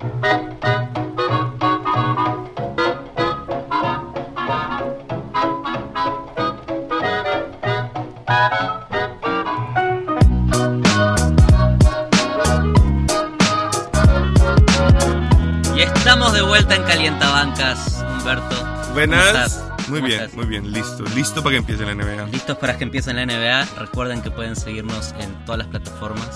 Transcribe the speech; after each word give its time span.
Y 0.00 0.04
estamos 15.80 16.32
de 16.32 16.42
vuelta 16.42 16.76
en 16.76 16.82
Calientabancas, 16.84 18.04
Humberto. 18.18 18.56
¿Cómo 18.60 18.94
Buenas. 18.94 19.57
Muy 19.88 19.98
¿Cómo 20.00 20.06
bien, 20.08 20.20
estás? 20.20 20.34
muy 20.36 20.46
bien, 20.46 20.72
listo, 20.72 21.04
listo 21.14 21.42
para 21.42 21.52
que 21.54 21.58
empiece 21.58 21.84
la 21.86 21.94
NBA. 21.94 22.26
Listos 22.26 22.58
para 22.58 22.76
que 22.76 22.84
empiece 22.84 23.12
la 23.14 23.24
NBA. 23.24 23.64
Recuerden 23.78 24.22
que 24.22 24.30
pueden 24.30 24.54
seguirnos 24.56 25.14
en 25.20 25.44
todas 25.44 25.58
las 25.58 25.66
plataformas. 25.68 26.28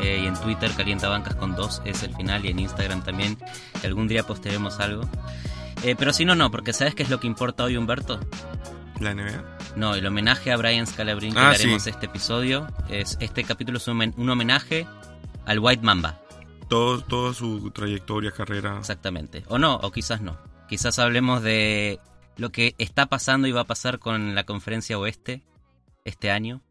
eh, 0.00 0.20
y 0.22 0.26
en 0.26 0.34
Twitter, 0.40 0.70
Calientabancas 0.76 1.34
con 1.34 1.54
dos 1.56 1.82
es 1.84 2.02
el 2.02 2.14
final. 2.14 2.44
Y 2.44 2.48
en 2.50 2.58
Instagram 2.60 3.02
también. 3.02 3.36
que 3.80 3.86
algún 3.86 4.08
día 4.08 4.22
postearemos 4.26 4.78
algo. 4.80 5.08
Eh, 5.82 5.94
pero 5.98 6.12
si 6.12 6.24
no, 6.24 6.34
no, 6.34 6.50
porque 6.50 6.72
¿sabes 6.72 6.94
qué 6.94 7.02
es 7.02 7.10
lo 7.10 7.20
que 7.20 7.26
importa 7.26 7.64
hoy, 7.64 7.76
Humberto? 7.76 8.20
La 9.00 9.14
NBA. 9.14 9.58
No, 9.76 9.94
el 9.94 10.06
homenaje 10.06 10.52
a 10.52 10.56
Brian 10.56 10.86
Scalabrine 10.86 11.34
que 11.34 11.40
Ah, 11.40 11.50
haremos 11.50 11.82
sí. 11.84 11.90
este 11.90 12.06
episodio. 12.06 12.66
Es, 12.88 13.16
este 13.20 13.44
capítulo 13.44 13.78
es 13.78 13.88
un, 13.88 14.12
un 14.16 14.28
homenaje 14.30 14.86
al 15.46 15.58
White 15.58 15.82
Mamba. 15.82 16.20
Todo, 16.68 17.00
toda 17.00 17.32
su 17.34 17.70
trayectoria, 17.70 18.30
carrera. 18.30 18.76
Exactamente. 18.78 19.42
O 19.48 19.58
no, 19.58 19.74
o 19.76 19.90
quizás 19.90 20.20
no. 20.20 20.36
Quizás 20.68 20.98
hablemos 20.98 21.42
de 21.42 21.98
lo 22.36 22.50
que 22.50 22.74
está 22.78 23.06
pasando 23.06 23.48
y 23.48 23.52
va 23.52 23.62
a 23.62 23.66
pasar 23.66 23.98
con 23.98 24.34
la 24.34 24.44
conferencia 24.44 24.98
oeste 24.98 25.42
este 26.04 26.30
año. 26.30 26.62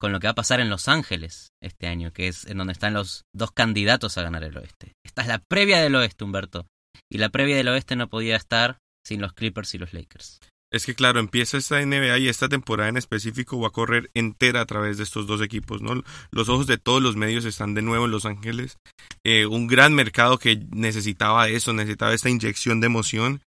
Con 0.00 0.12
lo 0.12 0.20
que 0.20 0.28
va 0.28 0.32
a 0.32 0.36
pasar 0.36 0.60
en 0.60 0.70
Los 0.70 0.86
Ángeles 0.86 1.52
este 1.60 1.88
año, 1.88 2.12
que 2.12 2.28
es 2.28 2.46
en 2.46 2.58
donde 2.58 2.72
están 2.72 2.94
los 2.94 3.24
dos 3.34 3.50
candidatos 3.50 4.16
a 4.16 4.22
ganar 4.22 4.44
el 4.44 4.56
oeste. 4.56 4.92
Esta 5.04 5.22
es 5.22 5.28
la 5.28 5.38
previa 5.38 5.80
del 5.80 5.96
oeste, 5.96 6.22
Humberto. 6.22 6.66
Y 7.10 7.18
la 7.18 7.30
previa 7.30 7.56
del 7.56 7.68
oeste 7.68 7.96
no 7.96 8.08
podía 8.08 8.36
estar 8.36 8.78
sin 9.04 9.20
los 9.20 9.32
Clippers 9.32 9.74
y 9.74 9.78
los 9.78 9.92
Lakers. 9.92 10.38
Es 10.70 10.84
que 10.84 10.94
claro, 10.94 11.18
empieza 11.18 11.56
esta 11.56 11.80
NBA 11.84 12.18
y 12.18 12.28
esta 12.28 12.48
temporada 12.48 12.90
en 12.90 12.98
específico 12.98 13.58
va 13.58 13.68
a 13.68 13.72
correr 13.72 14.10
entera 14.12 14.60
a 14.60 14.66
través 14.66 14.98
de 14.98 15.04
estos 15.04 15.26
dos 15.26 15.40
equipos, 15.40 15.80
¿no? 15.80 16.02
Los 16.30 16.50
ojos 16.50 16.66
de 16.66 16.76
todos 16.76 17.02
los 17.02 17.16
medios 17.16 17.46
están 17.46 17.72
de 17.72 17.80
nuevo 17.80 18.04
en 18.04 18.10
Los 18.10 18.26
Ángeles. 18.26 18.76
Eh, 19.24 19.46
un 19.46 19.66
gran 19.66 19.94
mercado 19.94 20.38
que 20.38 20.60
necesitaba 20.70 21.48
eso, 21.48 21.72
necesitaba 21.72 22.12
esta 22.12 22.28
inyección 22.28 22.80
de 22.80 22.86
emoción. 22.86 23.40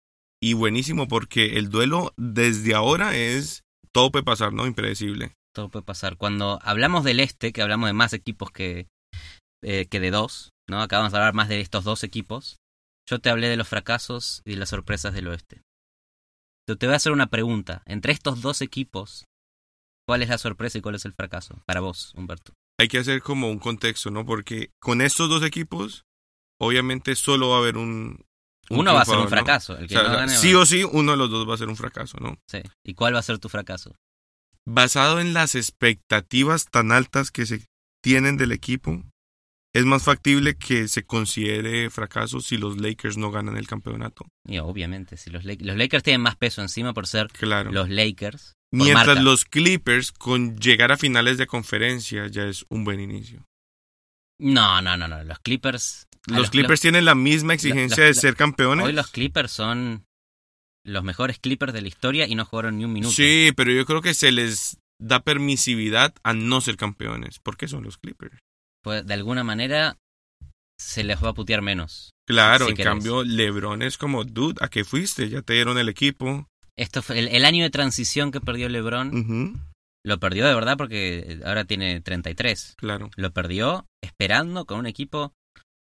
Y 0.41 0.53
buenísimo 0.53 1.09
porque 1.09 1.59
el 1.59 1.69
duelo 1.69 2.13
desde 2.17 2.75
ahora 2.75 3.17
es 3.17 3.65
todo 3.93 4.11
puede 4.11 4.25
pasar, 4.25 4.53
¿no? 4.53 4.67
Impredecible. 4.67 5.35
todo 5.55 5.69
puede 5.69 5.85
pasar. 5.85 6.17
Cuando 6.17 6.61
hablamos 6.63 7.03
del 7.05 7.21
este, 7.21 7.53
que 7.53 7.63
hablamos 7.63 7.89
de 7.89 7.93
más 7.93 8.13
equipos 8.13 8.51
que, 8.53 8.87
eh, 9.63 9.87
que 9.87 9.99
de 9.99 10.11
dos, 10.11 10.51
¿no? 10.69 10.81
Acabamos 10.81 11.13
de 11.13 11.19
hablar 11.19 11.35
más 11.35 11.49
de 11.49 11.61
estos 11.61 11.83
dos 11.85 12.05
equipos. 12.05 12.59
Yo 13.09 13.19
te 13.19 13.31
hablé 13.31 13.49
de 13.49 13.57
los 13.57 13.67
fracasos 13.67 14.43
y 14.45 14.55
las 14.55 14.69
sorpresas 14.69 15.15
del 15.15 15.29
oeste. 15.29 15.63
Yo 16.69 16.77
te 16.77 16.87
voy 16.87 16.93
a 16.93 16.97
hacer 16.97 17.13
una 17.13 17.29
pregunta. 17.29 17.83
Entre 17.87 18.13
estos 18.13 18.43
dos 18.43 18.61
equipos, 18.61 19.25
¿cuál 20.07 20.23
es 20.23 20.29
la 20.29 20.39
sorpresa 20.39 20.79
y 20.79 20.83
cuál 20.83 20.95
es 20.95 21.07
el 21.07 21.15
fracaso? 21.15 21.61
Para 21.67 21.81
vos, 21.81 22.13
Humberto. 22.15 22.53
Hay 22.79 22.89
que 22.89 22.99
hacer 22.99 23.23
como 23.23 23.51
un 23.51 23.59
contexto, 23.59 24.11
¿no? 24.11 24.25
Porque 24.27 24.71
con 24.79 25.01
estos 25.01 25.29
dos 25.29 25.43
equipos, 25.43 26.05
obviamente 26.61 27.17
solo 27.17 27.49
va 27.49 27.57
a 27.57 27.61
haber 27.61 27.79
un... 27.79 28.25
un 28.71 28.81
Uno 28.81 28.95
va 28.95 29.03
a 29.03 29.05
ser 29.05 29.17
un 29.19 29.29
fracaso. 29.29 29.75
O 29.75 29.79
que 29.79 29.89
sea, 29.89 30.03
no 30.05 30.11
gane, 30.11 30.37
sí 30.37 30.55
o 30.55 30.65
sí, 30.67 30.85
uno 30.85 31.13
de 31.13 31.19
los 31.19 31.31
dos 31.31 31.49
va 31.49 31.55
a 31.55 31.59
ser 31.59 31.69
un 31.69 31.77
fracaso, 31.77 32.19
¿no? 32.21 32.37
sí. 32.51 32.59
¿Y 32.85 32.95
cuál 32.95 33.15
va 33.15 33.19
a 33.21 33.23
ser 33.23 33.39
tu 33.39 33.49
fracaso? 33.49 33.95
basado 34.71 35.19
en 35.21 35.33
las 35.33 35.55
expectativas 35.55 36.67
tan 36.71 36.93
altas 36.93 37.31
que 37.31 37.47
se 37.47 37.65
tienen 38.03 38.37
del 38.37 38.53
equipo, 38.53 39.03
es 39.75 39.85
más 39.87 40.03
factible 40.03 40.57
que 40.57 40.89
se 40.89 41.05
considere 41.05 41.89
fracaso 41.91 42.41
si 42.41 42.59
los 42.59 42.79
Lakers 42.79 43.17
no 43.17 43.31
ganan 43.31 43.57
el 43.57 43.67
campeonato. 43.67 44.27
Y 44.47 44.59
obviamente, 44.59 45.17
si 45.17 45.31
los, 45.31 45.45
Lak- 45.45 45.63
los 45.63 45.77
Lakers 45.77 46.03
tienen 46.03 46.21
más 46.21 46.37
peso 46.37 46.61
encima 46.63 46.93
por 46.93 47.07
ser 47.07 47.29
Claro. 47.29 47.73
los 47.73 47.89
Lakers. 47.89 48.55
Mientras 48.71 49.07
marca. 49.07 49.23
los 49.23 49.47
Clippers, 49.47 50.13
con 50.13 50.59
llegar 50.59 50.93
a 50.93 50.99
finales 50.99 51.39
de 51.39 51.47
conferencia, 51.47 52.27
ya 52.27 52.45
es 52.45 52.67
un 52.69 52.85
buen 52.85 53.01
inicio. 53.01 53.45
No, 54.41 54.81
no, 54.83 54.97
no, 54.97 55.09
no. 55.09 55.23
Los 55.25 55.39
Clippers. 55.41 56.07
Los, 56.27 56.51
Clippers 56.51 56.81
tienen 56.81 57.05
la 57.05 57.15
misma 57.15 57.55
exigencia 57.55 58.07
los- 58.07 58.17
de 58.17 58.21
ser 58.21 58.37
campeones. 58.37 58.85
Hoy 58.87 58.93
los 58.93 59.09
Clippers 59.09 59.51
son 59.51 60.05
los 60.85 61.03
mejores 61.05 61.39
Clippers 61.39 61.73
de 61.73 61.83
la 61.83 61.89
historia 61.89 62.27
y 62.27 62.35
no 62.35 62.45
jugaron 62.45 62.79
ni 62.79 62.85
un 62.85 62.93
minuto. 62.93 63.15
Sí, 63.15 63.51
pero 63.57 63.73
yo 63.73 63.85
creo 63.87 64.03
que 64.03 64.15
se 64.15 64.31
les 64.33 64.79
da 65.01 65.21
permisividad 65.21 66.15
a 66.23 66.33
no 66.35 66.61
ser 66.61 66.77
campeones. 66.77 67.39
¿Por 67.39 67.57
qué 67.57 67.69
son 67.69 67.85
los 67.85 67.99
Clippers? 67.99 68.39
Pues, 68.83 69.07
de 69.07 69.15
alguna 69.15 69.43
manera 69.45 69.97
se 70.79 71.03
les 71.05 71.23
va 71.23 71.31
a 71.31 71.35
putear 71.35 71.63
menos. 71.63 72.11
Claro, 72.27 72.67
Si 72.67 72.71
en 72.73 72.77
querés. 72.77 72.91
cambio, 72.93 73.25
LeBron 73.25 73.83
es 73.83 73.97
como, 73.99 74.25
dude, 74.25 74.63
¿a 74.63 74.69
qué 74.69 74.85
fuiste? 74.85 75.29
Ya 75.29 75.43
te 75.43 75.55
dieron 75.55 75.79
el 75.79 75.89
equipo. 75.89 76.47
Esto 76.77 77.03
fue 77.03 77.19
el, 77.19 77.29
el 77.29 77.45
año 77.45 77.65
de 77.65 77.71
transición 77.71 78.31
que 78.31 78.41
perdió 78.41 78.69
LeBron. 78.69 79.61
Lo 80.09 80.19
perdió 80.19 80.47
de 80.47 80.55
verdad 80.55 80.79
porque 80.79 81.39
ahora 81.45 81.65
tiene 81.67 82.01
33. 82.01 82.77
Claro. 82.79 83.11
Lo 83.17 83.31
perdió 83.33 83.85
esperando 84.03 84.65
con 84.65 84.79
un 84.79 84.87
equipo 84.87 85.35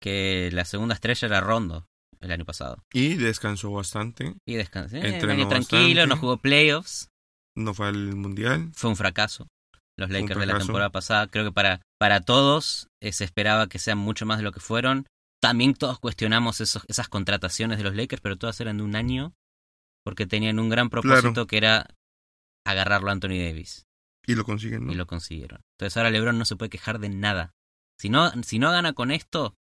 que 0.02 0.50
la 0.54 0.64
segunda 0.64 0.96
estrella 0.96 1.28
era 1.28 1.42
Rondo 1.42 1.86
el 2.22 2.32
año 2.32 2.46
pasado. 2.46 2.82
Y 2.94 3.16
descansó 3.16 3.72
bastante. 3.72 4.36
Y 4.48 4.56
descansó. 4.56 4.96
Eh, 4.96 5.02
Entrenó 5.16 5.34
año 5.34 5.48
tranquilo, 5.50 6.02
bastante. 6.02 6.08
no 6.08 6.18
jugó 6.18 6.38
playoffs. 6.38 7.10
No 7.58 7.74
fue 7.74 7.88
al 7.88 8.16
mundial. 8.16 8.72
Fue 8.74 8.90
un 8.90 8.96
fracaso. 8.96 9.48
Los 9.98 10.10
Lakers 10.10 10.40
de 10.40 10.46
la 10.46 10.58
temporada 10.60 10.90
pasada, 10.92 11.28
creo 11.28 11.44
que 11.44 11.52
para, 11.52 11.82
para 12.00 12.22
todos 12.22 12.88
eh, 13.02 13.12
se 13.12 13.26
esperaba 13.26 13.68
que 13.68 13.80
sean 13.80 13.98
mucho 13.98 14.26
más 14.26 14.38
de 14.38 14.44
lo 14.44 14.54
que 14.54 14.62
fueron. 14.62 15.08
También 15.42 15.74
todos 15.74 16.00
cuestionamos 16.00 16.62
esos, 16.62 16.84
esas 16.88 17.10
contrataciones 17.10 17.78
de 17.78 17.84
los 17.84 17.96
Lakers, 17.96 18.22
pero 18.22 18.38
todas 18.38 18.60
eran 18.62 18.78
de 18.78 18.84
un 18.84 18.96
año 18.96 19.34
porque 20.06 20.26
tenían 20.26 20.60
un 20.60 20.70
gran 20.70 20.90
propósito 20.90 21.34
Claro. 21.34 21.48
que 21.48 21.58
era 21.58 21.88
agarrarlo 22.66 23.10
a 23.10 23.14
Anthony 23.14 23.40
Davis 23.44 23.85
Y 24.28 24.36
lo 24.36 24.44
consiguen, 24.44 24.86
¿no? 24.88 24.92
y 24.92 24.96
lo 24.96 25.06
consiguieron. 25.08 25.62
Entonces 25.78 25.98
ahora 25.98 26.10
LeBron 26.10 26.38
no 26.38 26.46
se 26.46 26.56
puede 26.56 26.70
quejar 26.70 27.00
de 27.00 27.10
nada. 27.10 27.52
Si 28.00 28.10
no, 28.10 28.32
si 28.44 28.60
no 28.60 28.72
gana 28.72 28.94
con 28.94 29.12
esto, 29.12 29.56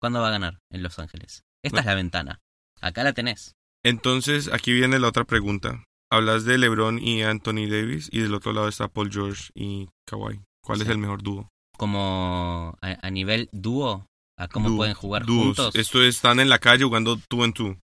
¿cuándo 0.00 0.20
va 0.20 0.28
a 0.28 0.32
ganar 0.32 0.58
en 0.70 0.82
Los 0.82 0.98
Ángeles? 0.98 1.42
Esta 1.64 1.76
No. 1.76 1.80
es 1.80 1.86
la 1.86 1.94
ventana. 1.94 2.38
Acá 2.80 3.02
la 3.04 3.12
tenés. 3.12 3.54
Entonces, 3.84 4.50
aquí 4.52 4.72
viene 4.72 4.98
la 4.98 5.08
otra 5.08 5.24
pregunta. 5.24 5.84
Hablas 6.10 6.44
de 6.44 6.58
LeBron 6.58 6.98
y 7.02 7.22
Anthony 7.22 7.66
Davis 7.68 8.08
y 8.12 8.20
del 8.20 8.34
otro 8.34 8.52
lado 8.52 8.68
está 8.68 8.88
Paul 8.88 9.10
George 9.12 9.50
y 9.54 9.88
Kawhi. 10.06 10.40
¿Cuál 10.62 10.82
es 10.82 10.88
el 10.88 10.98
mejor 10.98 11.22
dúo? 11.22 11.48
Como 11.76 12.76
a, 12.80 13.06
a 13.06 13.10
nivel 13.10 13.48
dúo, 13.52 14.06
a 14.38 14.48
cómo 14.48 14.68
Dúo. 14.68 14.76
pueden 14.78 14.94
jugar 14.94 15.24
Dúos. 15.26 15.44
juntos. 15.56 15.74
Esto 15.76 16.02
están 16.02 16.40
en 16.40 16.48
la 16.48 16.58
calle 16.58 16.84
jugando 16.84 17.18
tú 17.28 17.44
en 17.44 17.52
tú. 17.52 17.78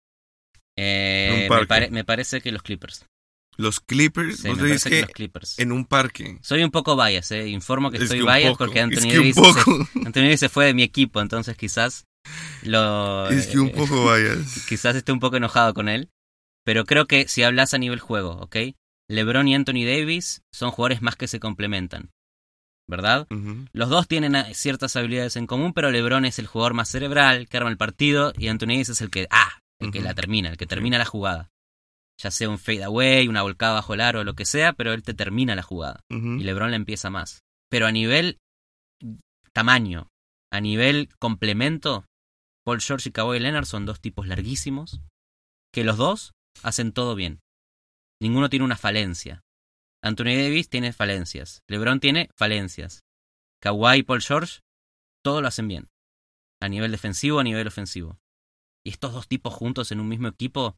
Eh, 0.78 1.46
En 1.46 1.50
me, 1.54 1.66
pare- 1.68 1.90
me 1.92 2.04
parece 2.06 2.42
que 2.42 2.52
los 2.52 2.62
Clippers. 2.64 3.06
Los 3.60 3.82
Clippers, 3.82 4.38
Sí, 4.38 4.48
vos 4.48 4.58
que, 4.58 4.90
que 4.90 5.02
los 5.02 5.10
Clippers. 5.10 5.60
en 5.60 5.74
un 5.74 5.84
parque. 5.84 6.40
Soy 6.42 6.64
un 6.64 6.72
poco 6.72 6.96
bias, 6.96 7.30
eh. 7.32 7.50
Informo 7.50 7.92
que 7.92 7.98
Es 7.98 8.04
estoy 8.04 8.20
que 8.20 8.24
bias 8.24 8.52
poco, 8.52 8.58
porque 8.60 8.80
es 8.80 8.86
Anthony 8.86 9.10
que 9.10 9.20
un 9.20 9.34
Davis, 9.34 9.36
se. 9.36 10.00
Anthony 10.06 10.22
Davis 10.22 10.40
se 10.40 10.48
fue 10.48 10.66
de 10.66 10.74
mi 10.74 10.82
equipo, 10.82 11.20
entonces 11.20 11.58
quizás 11.58 12.06
lo 12.64 13.30
Es 13.30 13.48
que 13.48 13.60
un 13.60 13.68
eh, 13.68 13.74
poco 13.76 14.06
vayas. 14.06 14.66
quizás 14.70 14.96
esté 14.96 15.12
un 15.12 15.20
poco 15.20 15.36
enojado 15.36 15.74
con 15.74 15.90
él, 15.90 16.10
pero 16.64 16.86
creo 16.86 17.06
que 17.06 17.28
si 17.28 17.44
hablas 17.44 17.74
a 17.74 17.78
nivel 17.80 18.00
juego, 18.00 18.32
¿ok? 18.40 18.56
LeBron 19.10 19.46
y 19.50 19.56
Anthony 19.56 19.84
Davis 19.86 20.42
son 20.54 20.72
jugadores 20.72 21.02
más 21.02 21.18
que 21.18 21.28
se 21.28 21.42
complementan, 21.42 22.12
¿verdad? 22.88 23.28
Los 23.74 23.90
dos 23.90 24.08
tienen 24.08 24.38
ah, 24.38 24.48
ciertas 24.54 24.96
habilidades 24.96 25.36
en 25.36 25.48
común, 25.48 25.74
pero 25.74 25.92
LeBron 25.92 26.24
es 26.24 26.40
el 26.40 26.48
jugador 26.48 26.76
más 26.76 26.88
cerebral, 26.88 27.50
que 27.50 27.58
arma 27.58 27.72
el 27.72 27.78
partido, 27.78 28.32
y 28.38 28.48
Anthony 28.48 28.68
Davis 28.68 28.90
es 28.90 29.02
el 29.02 29.10
que, 29.10 29.28
ah, 29.32 29.60
el 29.80 29.92
que 29.92 30.00
la 30.00 30.14
termina, 30.14 30.52
el 30.52 30.58
que 30.58 30.66
termina 30.66 30.98
la 30.98 31.04
jugada. 31.06 31.50
Ya 32.22 32.32
sea 32.32 32.50
un 32.50 32.60
fade 32.60 32.84
away, 32.84 33.28
una 33.30 33.44
volcada 33.44 33.76
bajo 33.76 33.94
el 33.94 34.02
aro, 34.02 34.26
lo 34.26 34.36
que 34.36 34.46
sea, 34.46 34.74
pero 34.74 34.92
él 34.92 35.04
te 35.04 35.14
termina 35.14 35.56
la 35.56 35.64
jugada. 35.64 36.02
Y 36.10 36.44
LeBron 36.44 36.72
la 36.72 36.76
empieza 36.76 37.10
más. 37.10 37.44
Pero 37.70 37.88
a 37.88 37.92
nivel 37.94 38.40
tamaño, 39.54 40.10
a 40.52 40.60
nivel 40.60 41.10
complemento, 41.18 42.06
Paul 42.66 42.82
George 42.82 43.10
y 43.10 43.12
Kawhi 43.14 43.40
Leonard 43.40 43.66
son 43.66 43.86
dos 43.86 44.02
tipos 44.02 44.28
larguísimos, 44.28 45.00
que 45.74 45.86
los 45.86 45.98
dos 45.98 46.34
hacen 46.62 46.92
todo 46.92 47.16
bien. 47.16 47.40
Ninguno 48.22 48.50
tiene 48.50 48.66
una 48.66 48.76
falencia. 48.76 49.42
Anthony 50.04 50.36
Davis 50.36 50.70
tiene 50.70 50.92
falencias. 50.92 51.62
LeBron 51.70 52.02
tiene 52.02 52.30
falencias. 52.36 53.02
Kawhi 53.62 54.00
y 54.00 54.04
Paul 54.04 54.22
George, 54.22 54.60
todo 55.24 55.42
lo 55.42 55.48
hacen 55.48 55.70
bien. 55.70 55.88
A 56.62 56.68
nivel 56.68 56.92
defensivo, 56.92 57.40
a 57.40 57.44
nivel 57.44 57.68
ofensivo. 57.68 58.20
Y 58.86 58.90
estos 58.90 59.14
dos 59.14 59.28
tipos 59.28 59.54
juntos 59.54 59.92
en 59.92 60.02
un 60.02 60.10
mismo 60.10 60.28
equipo 60.28 60.76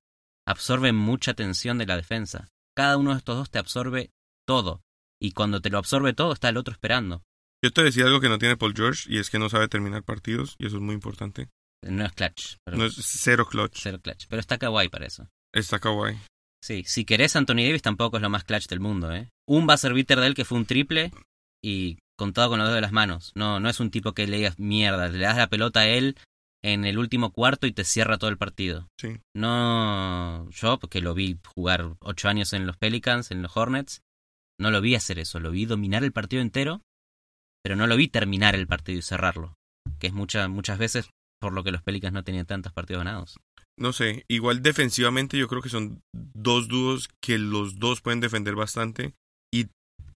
absorben 0.48 0.96
mucha 0.96 1.34
tensión 1.34 1.78
de 1.78 1.86
la 1.86 1.98
defensa. 1.98 2.48
Cada 2.76 2.98
uno 2.98 3.12
de 3.12 3.18
estos 3.18 3.36
dos 3.38 3.50
te 3.52 3.60
absorbe 3.60 4.12
todo. 4.48 4.82
Y 5.20 5.34
cuando 5.34 5.62
te 5.62 5.70
lo 5.70 5.78
absorbe 5.78 6.14
todo, 6.14 6.34
está 6.34 6.50
el 6.50 6.58
otro 6.58 6.72
esperando. 6.74 7.24
Yo 7.64 7.72
te 7.72 7.84
decía 7.84 8.06
algo 8.06 8.22
que 8.22 8.30
no 8.30 8.40
tiene 8.40 8.58
Paul 8.58 8.74
George 8.76 9.04
y 9.08 9.20
es 9.20 9.30
que 9.30 9.38
no 9.38 9.50
sabe 9.50 9.68
terminar 9.68 10.04
partidos 10.04 10.56
y 10.58 10.66
eso 10.66 10.78
es 10.78 10.82
muy 10.82 10.96
importante. 10.96 11.50
No 11.84 12.06
es 12.06 12.12
clutch, 12.14 12.56
pero 12.66 12.78
No 12.78 12.86
es 12.86 12.96
cero 12.98 13.46
clutch. 13.48 13.78
cero 13.82 14.00
clutch. 14.02 14.26
Pero 14.28 14.40
está 14.40 14.58
Kawhi 14.58 14.90
para 14.90 15.06
eso. 15.06 15.28
Está 15.54 15.80
Kawhi. 15.80 16.18
Sí, 16.64 16.84
si 16.86 17.06
querés 17.06 17.36
Anthony 17.36 17.58
Davis 17.66 17.82
tampoco 17.82 18.18
es 18.18 18.24
lo 18.24 18.30
más 18.30 18.44
clutch 18.44 18.68
del 18.68 18.80
mundo, 18.80 19.14
¿eh? 19.14 19.30
Un 19.48 19.68
buzzer 19.68 19.94
beater 19.94 20.20
de 20.20 20.28
él 20.28 20.36
que 20.36 20.46
fue 20.46 20.58
un 20.58 20.66
triple 20.66 21.12
y 21.64 21.98
contado 22.18 22.50
con 22.50 22.60
los 22.60 22.68
dedos 22.68 22.78
de 22.78 22.82
las 22.82 22.92
manos. 22.92 23.32
No, 23.36 23.60
no 23.60 23.70
es 23.70 23.80
un 23.80 23.90
tipo 23.92 24.14
que 24.14 24.28
le 24.28 24.38
digas 24.38 24.60
mierda, 24.60 25.08
le 25.08 25.20
das 25.20 25.38
la 25.38 25.48
pelota 25.48 25.82
a 25.82 25.88
él 25.88 26.18
en 26.64 26.86
el 26.86 26.98
último 26.98 27.32
cuarto 27.32 27.68
y 27.68 27.72
te 27.72 27.84
cierra 27.84 28.18
todo 28.18 28.30
el 28.30 28.38
partido. 28.38 28.88
Sí. 29.00 29.20
No, 29.36 30.50
yo, 30.52 30.80
porque 30.80 31.02
lo 31.02 31.14
vi 31.14 31.40
jugar 31.46 31.96
ocho 32.00 32.30
años 32.30 32.54
en 32.54 32.68
los 32.68 32.78
Pelicans, 32.78 33.32
en 33.32 33.42
los 33.42 33.56
Hornets, 33.56 34.02
no 34.60 34.72
lo 34.72 34.82
vi 34.82 34.96
hacer 34.96 35.20
eso, 35.20 35.40
lo 35.40 35.52
vi 35.52 35.66
dominar 35.66 36.04
el 36.04 36.12
partido 36.12 36.42
entero, 36.42 36.82
pero 37.64 37.76
no 37.76 37.88
lo 37.88 37.96
vi 37.96 38.08
terminar 38.08 38.56
el 38.56 38.68
partido 38.68 39.00
y 39.00 39.02
cerrarlo, 39.02 39.56
que 40.00 40.08
es 40.08 40.14
muchas 40.14 40.50
muchas 40.50 40.78
veces 40.78 41.10
por 41.42 41.54
lo 41.54 41.64
que 41.64 41.72
los 41.72 41.82
Pelicans 41.82 42.14
no 42.14 42.24
tenían 42.24 42.46
tantos 42.46 42.72
partidos 42.72 43.04
ganados. 43.04 43.40
No 43.80 43.94
sé, 43.94 44.26
igual 44.28 44.62
defensivamente 44.62 45.38
yo 45.38 45.48
creo 45.48 45.62
que 45.62 45.70
son 45.70 46.02
dos 46.14 46.68
dúos 46.68 47.10
que 47.20 47.40
los 47.40 47.80
dos 47.80 48.02
pueden 48.02 48.20
defender 48.20 48.56
bastante 48.56 49.16
y 49.52 49.68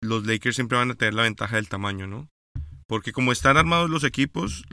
los 0.02 0.28
Lakers 0.28 0.56
siempre 0.56 0.78
van 0.78 0.92
a 0.92 0.96
tener 0.96 1.16
la 1.16 1.24
ventaja 1.24 1.56
del 1.56 1.70
tamaño, 1.70 2.06
¿no? 2.06 2.30
Porque 2.88 3.12
como 3.12 3.32
están 3.32 3.58
armados 3.58 3.90
los 3.90 4.04
equipos, 4.04 4.66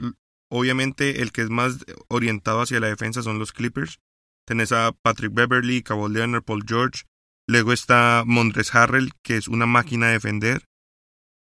obviamente 0.53 1.21
el 1.21 1.31
que 1.31 1.41
es 1.41 1.49
más 1.49 1.83
orientado 2.07 2.61
hacia 2.61 2.79
la 2.79 2.87
defensa 2.87 3.23
son 3.23 3.39
los 3.39 3.51
Clippers. 3.51 3.99
Tenés 4.45 4.71
a 4.71 4.91
Patrick 5.01 5.33
Beverly, 5.33 5.81
Cabo 5.81 6.09
Leonard, 6.09 6.43
Paul 6.43 6.63
George. 6.67 7.03
Luego 7.47 7.73
está 7.73 8.23
Mondres 8.25 8.73
Harrell, 8.75 9.11
que 9.23 9.37
es 9.37 9.47
una 9.47 9.65
máquina 9.65 10.07
de 10.07 10.13
defender. 10.13 10.65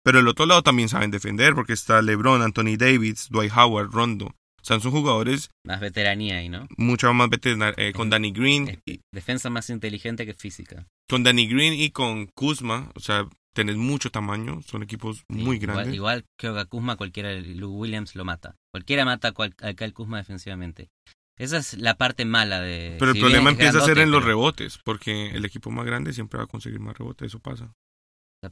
Pero 0.04 0.20
el 0.20 0.28
otro 0.28 0.46
lado 0.46 0.64
también 0.64 0.90
saben 0.90 1.12
defender, 1.12 1.54
porque 1.54 1.74
está 1.74 2.02
LeBron, 2.02 2.42
Anthony 2.42 2.78
Davis, 2.78 3.28
Dwight 3.30 3.52
Howard, 3.56 3.92
Rondo. 3.92 4.28
O 4.28 4.64
sea, 4.64 4.80
son 4.80 4.92
jugadores. 4.92 5.52
Más 5.64 5.80
veteranía 5.80 6.38
ahí, 6.38 6.50
¿no? 6.50 6.68
Mucho 6.78 7.14
más 7.14 7.30
veteranía. 7.30 7.74
Eh, 7.78 7.94
con 7.94 8.10
Danny 8.10 8.32
Green. 8.32 8.82
defensa 9.14 9.50
más 9.50 9.70
inteligente 9.70 10.26
que 10.26 10.34
física. 10.34 10.88
Con 11.10 11.24
Danny 11.24 11.48
Green 11.48 11.74
y 11.74 11.92
con 11.92 12.28
Kuzma. 12.28 12.92
O 12.96 13.00
sea, 13.00 13.28
tenés 13.57 13.75
mucho 13.75 14.12
tamaño, 14.12 14.62
son 14.62 14.83
equipos 14.83 15.24
muy 15.27 15.57
grandes. 15.57 15.95
Igual, 15.95 16.25
que 16.38 16.45
a 16.45 16.65
Kuzma, 16.65 16.95
cualquiera, 16.95 17.33
Lou 17.33 17.74
Williams 17.74 18.15
lo 18.15 18.24
mata. 18.24 18.56
Cualquiera 18.71 19.04
mata 19.04 19.30
a 19.30 19.74
Kyle 19.74 19.94
Kuzma 19.94 20.18
defensivamente. 20.18 20.92
Esa 21.39 21.57
es 21.57 21.74
la 21.74 21.95
parte 21.95 22.24
mala 22.24 22.62
de... 22.62 22.98
Pero 23.00 23.13
el 23.13 23.19
problema 23.19 23.50
empieza 23.50 23.80
a 23.80 23.81
ser 23.81 23.98
en 23.98 24.12
los 24.12 24.24
rebotes, 24.24 24.77
porque 24.83 25.30
el 25.30 25.44
equipo 25.44 25.71
más 25.71 25.88
grande 25.88 26.13
siempre 26.13 26.38
va 26.38 26.44
a 26.44 26.48
conseguir 26.48 26.80
más 26.80 26.95
rebotes, 26.95 27.30
eso 27.30 27.39
pasa. 27.39 27.74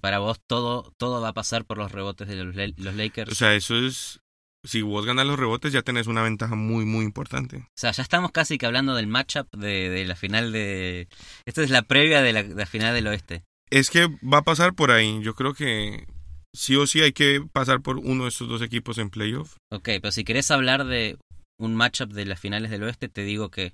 para 0.01 0.17
vos 0.17 0.39
todo, 0.47 0.91
todo 0.97 1.21
va 1.21 1.27
a 1.27 1.33
pasar 1.33 1.65
por 1.65 1.77
los 1.77 1.91
rebotes 1.91 2.27
de 2.27 2.43
los, 2.43 2.55
los 2.55 2.95
Lakers. 2.95 3.31
O 3.31 3.35
sea, 3.35 3.53
eso 3.53 3.77
es... 3.77 4.21
Si 4.63 4.81
vos 4.81 5.05
ganas 5.05 5.27
los 5.27 5.37
rebotes 5.37 5.71
ya 5.71 5.83
tenés 5.83 6.07
una 6.07 6.23
ventaja 6.23 6.55
muy, 6.55 6.85
muy 6.85 7.05
importante. 7.05 7.57
O 7.57 7.77
sea, 7.77 7.91
ya 7.91 8.01
estamos 8.01 8.31
casi 8.31 8.57
que 8.57 8.65
hablando 8.65 8.95
del 8.95 9.05
matchup 9.05 9.47
de, 9.55 9.91
de 9.91 10.05
la 10.05 10.15
final 10.15 10.51
de... 10.51 11.07
Esta 11.45 11.61
es 11.61 11.69
la 11.69 11.83
previa 11.83 12.23
de 12.23 12.33
la, 12.33 12.41
de 12.41 12.55
la 12.55 12.65
final 12.65 12.95
del 12.95 13.05
oeste. 13.05 13.43
Es 13.69 13.89
que 13.89 14.07
va 14.21 14.39
a 14.39 14.44
pasar 14.44 14.75
por 14.75 14.91
ahí. 14.91 15.21
Yo 15.21 15.33
creo 15.35 15.53
que 15.53 16.07
sí 16.53 16.75
o 16.75 16.88
sí 16.88 17.01
hay 17.01 17.13
que 17.13 17.45
pasar 17.51 17.81
por 17.81 17.97
uno 17.97 18.23
de 18.23 18.29
estos 18.29 18.47
dos 18.47 18.62
equipos 18.62 18.97
en 18.97 19.09
playoff. 19.09 19.57
Ok, 19.71 19.89
pero 20.01 20.12
si 20.12 20.23
querés 20.23 20.51
hablar 20.51 20.85
de 20.85 21.17
un 21.59 21.75
matchup 21.75 22.12
de 22.12 22.25
las 22.25 22.39
finales 22.39 22.71
del 22.71 22.83
oeste, 22.83 23.09
te 23.09 23.23
digo 23.23 23.50
que 23.50 23.73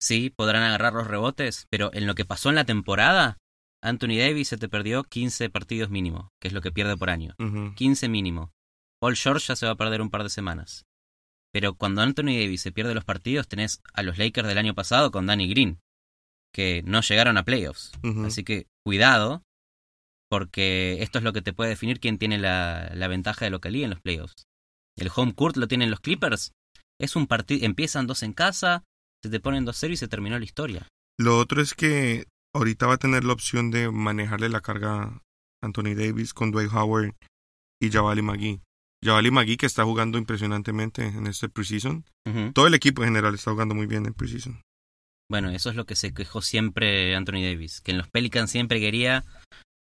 sí, 0.00 0.30
podrán 0.30 0.62
agarrar 0.62 0.92
los 0.92 1.06
rebotes, 1.06 1.66
pero 1.70 1.90
en 1.92 2.06
lo 2.06 2.14
que 2.14 2.24
pasó 2.24 2.48
en 2.48 2.56
la 2.56 2.64
temporada, 2.64 3.38
Anthony 3.82 4.16
Davis 4.18 4.48
se 4.48 4.58
te 4.58 4.68
perdió 4.68 5.04
15 5.04 5.50
partidos 5.50 5.90
mínimo, 5.90 6.30
que 6.40 6.48
es 6.48 6.54
lo 6.54 6.60
que 6.60 6.72
pierde 6.72 6.96
por 6.96 7.10
año. 7.10 7.34
15 7.76 8.08
mínimo. 8.08 8.52
Paul 9.00 9.16
George 9.16 9.48
ya 9.48 9.56
se 9.56 9.66
va 9.66 9.72
a 9.72 9.76
perder 9.76 10.00
un 10.00 10.10
par 10.10 10.22
de 10.22 10.30
semanas. 10.30 10.84
Pero 11.52 11.74
cuando 11.74 12.00
Anthony 12.00 12.34
Davis 12.40 12.62
se 12.62 12.72
pierde 12.72 12.94
los 12.94 13.04
partidos, 13.04 13.46
tenés 13.46 13.80
a 13.92 14.02
los 14.02 14.18
Lakers 14.18 14.48
del 14.48 14.58
año 14.58 14.74
pasado 14.74 15.10
con 15.10 15.26
Danny 15.26 15.48
Green, 15.48 15.80
que 16.54 16.82
no 16.86 17.00
llegaron 17.00 17.36
a 17.36 17.44
playoffs. 17.44 17.92
Así 18.24 18.44
que 18.44 18.66
cuidado, 18.84 19.42
porque 20.30 21.02
esto 21.02 21.18
es 21.18 21.24
lo 21.24 21.32
que 21.32 21.42
te 21.42 21.52
puede 21.52 21.70
definir 21.70 22.00
quién 22.00 22.16
tiene 22.16 22.38
la, 22.38 22.90
la 22.94 23.08
ventaja 23.08 23.44
de 23.44 23.50
localía 23.50 23.84
en 23.84 23.90
los 23.90 24.00
playoffs. 24.00 24.44
El 24.96 25.10
home 25.14 25.34
court 25.34 25.56
lo 25.56 25.66
tienen 25.66 25.90
los 25.90 26.00
Clippers. 26.00 26.52
Es 27.00 27.16
un 27.16 27.26
partido, 27.26 27.66
empiezan 27.66 28.06
dos 28.06 28.22
en 28.22 28.32
casa, 28.32 28.84
se 29.22 29.30
te 29.30 29.40
ponen 29.40 29.66
2-0 29.66 29.92
y 29.92 29.96
se 29.96 30.08
terminó 30.08 30.38
la 30.38 30.44
historia. 30.44 30.88
Lo 31.18 31.38
otro 31.38 31.60
es 31.60 31.74
que 31.74 32.26
ahorita 32.54 32.86
va 32.86 32.94
a 32.94 32.98
tener 32.98 33.24
la 33.24 33.32
opción 33.32 33.70
de 33.70 33.90
manejarle 33.90 34.48
la 34.48 34.60
carga 34.60 35.02
a 35.02 35.20
Anthony 35.62 35.94
Davis 35.96 36.32
con 36.32 36.52
Dwight 36.52 36.72
Howard 36.72 37.14
y 37.80 37.90
Javali 37.90 38.22
McGee. 38.22 38.60
Javali 39.04 39.30
McGee 39.30 39.56
que 39.56 39.66
está 39.66 39.84
jugando 39.84 40.18
impresionantemente 40.18 41.04
en 41.04 41.26
este 41.26 41.48
preseason. 41.48 42.04
Todo 42.54 42.68
el 42.68 42.74
equipo 42.74 43.02
en 43.02 43.08
general 43.08 43.34
está 43.34 43.50
jugando 43.50 43.74
muy 43.74 43.86
bien 43.86 44.06
en 44.06 44.14
preseason. 44.14 44.62
Bueno, 45.34 45.50
eso 45.50 45.68
es 45.68 45.74
lo 45.74 45.84
que 45.84 45.96
se 45.96 46.14
quejó 46.14 46.42
siempre 46.42 47.16
Anthony 47.16 47.42
Davis, 47.42 47.80
que 47.80 47.90
en 47.90 47.98
los 47.98 48.08
Pelicans 48.08 48.52
siempre 48.52 48.78
quería 48.78 49.24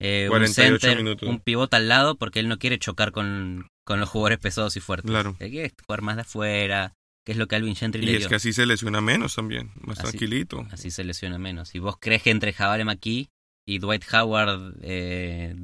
eh, 0.02 0.28
un 0.32 0.48
center, 0.48 1.00
un 1.22 1.40
pivot 1.42 1.72
al 1.76 1.88
lado, 1.88 2.16
porque 2.16 2.40
él 2.40 2.48
no 2.48 2.58
quiere 2.58 2.80
chocar 2.80 3.12
con, 3.12 3.68
con 3.86 4.00
los 4.00 4.10
jugadores 4.10 4.40
pesados 4.40 4.76
y 4.78 4.80
fuertes. 4.80 5.12
Claro. 5.12 5.36
Él 5.38 5.52
quiere 5.52 5.72
jugar 5.86 6.02
más 6.02 6.16
de 6.16 6.24
afuera, 6.24 6.96
que 7.24 7.34
es 7.34 7.38
lo 7.38 7.48
que 7.48 7.56
Alvin 7.56 7.76
Gentry 7.76 8.04
y 8.04 8.16
es 8.16 8.28
que 8.28 8.34
así 8.34 8.52
se 8.52 8.66
lesiona 8.66 9.00
menos 9.00 9.36
también, 9.36 9.70
más 9.80 10.00
tranquilito. 10.00 10.66
Así 10.72 10.90
se 10.90 11.04
lesiona 11.04 11.38
menos. 11.38 11.76
Y 11.76 11.78
vos 11.78 11.98
crees 12.00 12.24
que 12.24 12.32
entre 12.32 12.52
Javale 12.52 12.84
McKee 12.84 13.30
y 13.68 13.78
Dwight 13.78 14.06
Howard 14.12 14.78
eh, 14.82 15.56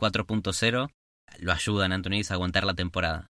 4.0 0.00 0.90
lo 1.40 1.52
ayudan 1.52 1.92
a 1.92 1.96
Anthony 1.96 2.12
Davis 2.12 2.30
a 2.30 2.34
aguantar 2.36 2.64
la 2.64 2.72
temporada. 2.72 3.26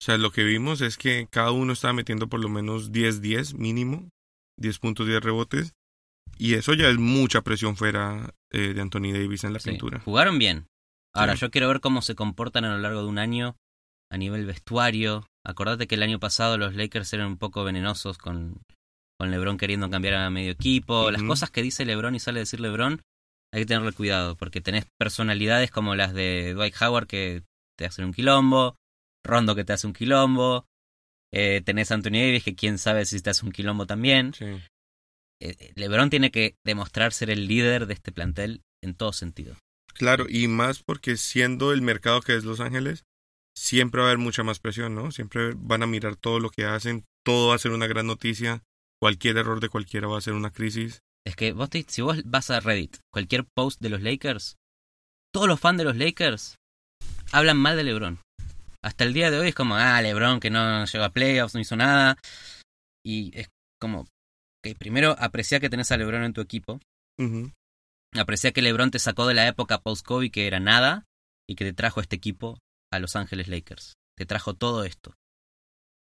O 0.00 0.04
sea, 0.04 0.18
lo 0.18 0.32
que 0.32 0.42
vimos 0.42 0.80
es 0.80 0.96
que 0.96 1.28
cada 1.30 1.52
uno 1.52 1.74
estaba 1.74 1.92
metiendo 1.92 2.28
por 2.28 2.40
lo 2.40 2.48
menos 2.48 2.90
10-10 2.90 3.54
mínimo 3.54 4.08
10 4.58 4.78
puntos, 4.78 5.06
10 5.06 5.22
rebotes. 5.22 5.74
Y 6.36 6.54
eso 6.54 6.74
ya 6.74 6.88
es 6.88 6.98
mucha 6.98 7.42
presión 7.42 7.76
fuera 7.76 8.34
eh, 8.52 8.74
de 8.74 8.80
Anthony 8.80 9.12
Davis 9.12 9.44
en 9.44 9.52
la 9.54 9.58
pintura. 9.58 10.00
Jugaron 10.00 10.38
bien. 10.38 10.66
Ahora, 11.14 11.34
yo 11.34 11.50
quiero 11.50 11.68
ver 11.68 11.80
cómo 11.80 12.02
se 12.02 12.14
comportan 12.14 12.64
a 12.64 12.74
lo 12.74 12.78
largo 12.78 13.02
de 13.02 13.08
un 13.08 13.18
año 13.18 13.56
a 14.10 14.16
nivel 14.16 14.46
vestuario. 14.46 15.26
Acordate 15.44 15.86
que 15.86 15.96
el 15.96 16.02
año 16.02 16.20
pasado 16.20 16.58
los 16.58 16.74
Lakers 16.74 17.12
eran 17.12 17.26
un 17.26 17.38
poco 17.38 17.64
venenosos 17.64 18.18
con, 18.18 18.62
con 19.18 19.30
LeBron 19.30 19.58
queriendo 19.58 19.90
cambiar 19.90 20.14
a 20.14 20.30
medio 20.30 20.52
equipo. 20.52 21.10
Las 21.10 21.22
cosas 21.22 21.50
que 21.50 21.62
dice 21.62 21.84
LeBron 21.84 22.14
y 22.14 22.20
sale 22.20 22.38
a 22.38 22.42
decir 22.42 22.60
LeBron, 22.60 23.02
hay 23.52 23.62
que 23.62 23.66
tenerle 23.66 23.92
cuidado, 23.92 24.36
porque 24.36 24.60
tenés 24.60 24.86
personalidades 24.98 25.70
como 25.70 25.94
las 25.94 26.12
de 26.12 26.54
Dwight 26.54 26.74
Howard 26.80 27.06
que 27.06 27.42
te 27.76 27.86
hacen 27.86 28.04
un 28.04 28.12
quilombo, 28.12 28.76
Rondo 29.24 29.54
que 29.54 29.64
te 29.64 29.72
hace 29.72 29.86
un 29.86 29.92
quilombo, 29.92 30.66
eh, 31.32 31.60
tenés 31.64 31.90
a 31.90 31.94
Anthony 31.94 32.12
Davis, 32.12 32.44
que 32.44 32.54
quién 32.54 32.78
sabe 32.78 33.04
si 33.04 33.20
te 33.20 33.30
hace 33.30 33.44
un 33.44 33.52
quilombo 33.52 33.86
también. 33.86 34.32
Eh, 34.40 34.60
eh, 35.40 35.72
LeBron 35.74 36.10
tiene 36.10 36.30
que 36.30 36.56
demostrar 36.64 37.12
ser 37.12 37.30
el 37.30 37.46
líder 37.46 37.86
de 37.86 37.94
este 37.94 38.12
plantel 38.12 38.62
en 38.82 38.94
todo 38.94 39.12
sentido. 39.12 39.56
Claro, 39.94 40.26
y 40.28 40.48
más 40.48 40.82
porque 40.82 41.16
siendo 41.16 41.72
el 41.72 41.82
mercado 41.82 42.20
que 42.22 42.36
es 42.36 42.44
Los 42.44 42.60
Ángeles, 42.60 43.04
siempre 43.56 44.00
va 44.00 44.06
a 44.06 44.10
haber 44.10 44.18
mucha 44.18 44.42
más 44.42 44.60
presión, 44.60 44.94
¿no? 44.94 45.10
Siempre 45.10 45.54
van 45.56 45.82
a 45.82 45.86
mirar 45.86 46.16
todo 46.16 46.38
lo 46.38 46.50
que 46.50 46.64
hacen, 46.64 47.04
todo 47.24 47.48
va 47.48 47.56
a 47.56 47.58
ser 47.58 47.72
una 47.72 47.88
gran 47.88 48.06
noticia, 48.06 48.62
cualquier 49.00 49.36
error 49.36 49.60
de 49.60 49.68
cualquiera 49.68 50.06
va 50.06 50.18
a 50.18 50.22
ser 50.22 50.34
una 50.34 50.50
crisis. 50.50 51.00
Es 51.26 51.36
que 51.36 51.52
vos 51.52 51.68
si 51.88 52.00
vos 52.00 52.22
vas 52.24 52.50
a 52.50 52.60
Reddit, 52.60 52.98
cualquier 53.12 53.44
post 53.44 53.80
de 53.80 53.90
los 53.90 54.00
Lakers, 54.00 54.56
todos 55.32 55.48
los 55.48 55.60
fans 55.60 55.78
de 55.78 55.84
los 55.84 55.96
Lakers 55.96 56.56
hablan 57.32 57.58
mal 57.58 57.76
de 57.76 57.84
LeBron 57.84 58.20
hasta 58.82 59.04
el 59.04 59.12
día 59.12 59.30
de 59.30 59.38
hoy 59.38 59.48
es 59.48 59.54
como, 59.54 59.76
ah, 59.76 60.00
LeBron 60.00 60.40
que 60.40 60.50
no 60.50 60.84
llegó 60.84 61.04
a 61.04 61.10
playoffs, 61.10 61.54
no 61.54 61.60
hizo 61.60 61.76
nada. 61.76 62.16
Y 63.04 63.36
es 63.38 63.48
como, 63.80 64.06
que 64.62 64.74
primero 64.74 65.16
aprecia 65.18 65.60
que 65.60 65.70
tenés 65.70 65.90
a 65.92 65.96
LeBron 65.96 66.24
en 66.24 66.32
tu 66.32 66.40
equipo. 66.40 66.80
Aprecia 68.14 68.52
que 68.52 68.62
LeBron 68.62 68.90
te 68.90 68.98
sacó 68.98 69.26
de 69.26 69.34
la 69.34 69.46
época 69.48 69.78
post-Kobe 69.78 70.30
que 70.30 70.46
era 70.46 70.60
nada 70.60 71.04
y 71.48 71.56
que 71.56 71.64
te 71.64 71.72
trajo 71.72 72.00
este 72.00 72.16
equipo 72.16 72.58
a 72.92 72.98
Los 72.98 73.16
Ángeles 73.16 73.48
Lakers. 73.48 73.94
Te 74.16 74.26
trajo 74.26 74.54
todo 74.54 74.84
esto. 74.84 75.14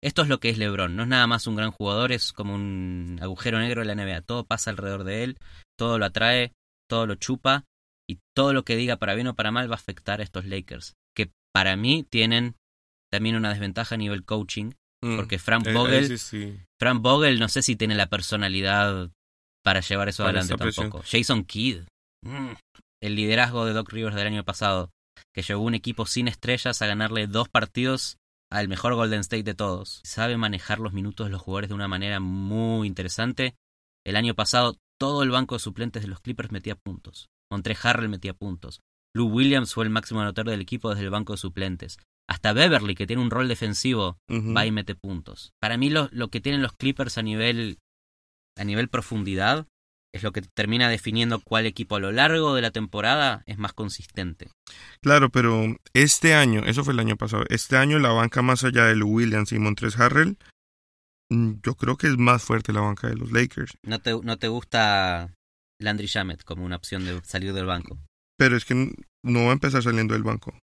Esto 0.04 0.22
es 0.22 0.28
lo 0.28 0.40
que 0.40 0.50
es 0.50 0.58
LeBron. 0.58 0.96
No 0.96 1.04
es 1.04 1.10
nada 1.10 1.26
más 1.26 1.48
un 1.48 1.56
gran 1.56 1.72
jugador, 1.72 2.12
es 2.12 2.32
como 2.32 2.54
un 2.54 3.18
agujero 3.22 3.60
negro 3.60 3.82
de 3.82 3.88
la 3.88 3.96
NBA. 3.96 4.22
Todo 4.22 4.46
pasa 4.46 4.70
alrededor 4.70 5.04
de 5.04 5.24
él, 5.24 5.38
todo 5.78 5.98
lo 5.98 6.06
atrae, 6.06 6.54
todo 6.88 7.08
lo 7.08 7.16
chupa 7.16 7.66
y 8.08 8.20
todo 8.36 8.54
lo 8.54 8.64
que 8.64 8.76
diga 8.76 8.98
para 8.98 9.16
bien 9.16 9.28
o 9.28 9.36
para 9.36 9.52
mal 9.52 9.70
va 9.70 9.76
a 9.76 9.78
afectar 9.78 10.20
a 10.20 10.24
estos 10.24 10.46
Lakers. 10.46 10.94
Que 11.16 11.32
para 11.54 11.76
mí 11.76 12.06
tienen 12.08 12.56
también 13.12 13.36
una 13.36 13.50
desventaja 13.50 13.96
a 13.96 13.98
nivel 13.98 14.24
coaching, 14.26 14.72
mm, 15.04 15.16
porque 15.16 15.40
Frank 15.40 15.72
Vogel, 15.72 16.20
Frank 16.80 17.02
Vogel 17.02 17.40
no 17.40 17.50
sé 17.50 17.62
si 17.62 17.76
tiene 17.76 17.96
la 17.96 18.08
personalidad 18.08 19.12
para 19.64 19.82
llevar 19.82 20.10
eso 20.10 20.24
adelante 20.24 20.56
tampoco. 20.56 21.04
Jason 21.10 21.44
Kidd, 21.44 21.84
mm, 22.24 22.52
el 23.02 23.16
liderazgo 23.16 23.66
de 23.66 23.74
Doc 23.74 23.92
Rivers 23.92 24.16
del 24.16 24.28
año 24.28 24.44
pasado, 24.44 24.92
que 25.34 25.42
llevó 25.42 25.64
un 25.64 25.76
equipo 25.76 26.06
sin 26.06 26.28
estrellas 26.28 26.82
a 26.82 26.88
ganarle 26.88 27.28
dos 27.28 27.50
partidos 27.50 28.18
al 28.52 28.68
mejor 28.68 28.94
Golden 28.96 29.22
State 29.22 29.44
de 29.44 29.56
todos. 29.56 30.02
Sabe 30.04 30.38
manejar 30.38 30.80
los 30.80 30.94
minutos 30.94 31.28
de 31.28 31.32
los 31.32 31.42
jugadores 31.42 31.70
de 31.70 31.76
una 31.76 31.88
manera 31.88 32.20
muy 32.20 32.88
interesante. 32.88 33.56
El 34.06 34.16
año 34.16 34.36
pasado 34.36 34.78
todo 35.00 35.24
el 35.24 35.32
banco 35.32 35.56
de 35.56 35.60
suplentes 35.60 36.04
de 36.04 36.08
los 36.08 36.22
Clippers 36.22 36.52
metía 36.52 36.76
puntos. 36.76 37.28
Montre 37.52 37.76
Harrell 37.82 38.10
metía 38.10 38.34
puntos. 38.34 38.82
Lou 39.14 39.28
Williams 39.28 39.74
fue 39.74 39.86
el 39.86 39.90
máximo 39.90 40.22
anotador 40.22 40.52
del 40.52 40.62
equipo 40.62 40.90
desde 40.90 41.04
el 41.04 41.10
banco 41.10 41.34
de 41.34 41.38
suplentes. 41.38 41.98
Hasta 42.28 42.54
Beverly, 42.54 42.96
que 42.96 43.08
tiene 43.08 43.22
un 43.22 43.30
rol 43.30 43.48
defensivo, 43.48 44.18
va 44.30 44.66
y 44.66 44.72
mete 44.72 44.96
puntos. 44.96 45.54
Para 45.62 45.78
mí 45.78 45.90
lo, 45.90 46.10
lo, 46.12 46.30
que 46.30 46.42
tienen 46.42 46.62
los 46.62 46.74
Clippers 46.74 47.18
a 47.18 47.22
nivel, 47.22 47.78
a 48.58 48.64
nivel 48.64 48.90
profundidad 48.90 49.68
es 50.14 50.24
lo 50.24 50.32
que 50.32 50.42
termina 50.42 50.90
definiendo 50.90 51.42
cuál 51.42 51.66
equipo 51.66 51.98
a 51.98 52.00
lo 52.00 52.12
largo 52.12 52.56
de 52.56 52.62
la 52.62 52.72
temporada 52.72 53.44
es 53.46 53.58
más 53.58 53.74
consistente. 53.74 54.50
Claro, 55.02 55.30
pero 55.30 55.76
este 55.94 56.34
año, 56.34 56.62
eso 56.66 56.84
fue 56.84 56.94
el 56.94 57.00
año 57.00 57.18
pasado, 57.18 57.44
este 57.50 57.78
año 57.78 58.00
la 58.00 58.10
banca 58.10 58.42
más 58.42 58.64
allá 58.64 58.86
de 58.86 59.04
Williams 59.04 59.52
y 59.52 59.60
Montres 59.60 60.00
Harrell 60.00 60.38
Mm, 61.30 61.54
Yo 61.64 61.76
creo 61.76 61.98
que 61.98 62.08
es 62.08 62.18
más 62.18 62.44
fuerte 62.44 62.74
la 62.74 62.82
banca 62.82 63.08
de 63.08 63.16
los 63.16 63.32
Lakers. 63.32 63.78
¿No 63.84 64.00
te, 64.00 64.12
no 64.22 64.38
te 64.38 64.48
gusta 64.48 65.34
Landry 65.80 66.08
Shamet 66.08 66.44
como 66.44 66.66
una 66.66 66.76
opción 66.76 67.06
de 67.06 67.22
salir 67.24 67.54
del 67.54 67.66
banco? 67.66 67.98
Pero 68.38 68.58
es 68.58 68.66
que 68.66 68.94
no 69.24 69.46
va 69.46 69.50
a 69.50 69.54
empezar 69.54 69.82
saliendo 69.82 70.14
del 70.14 70.24
banco. 70.24 70.58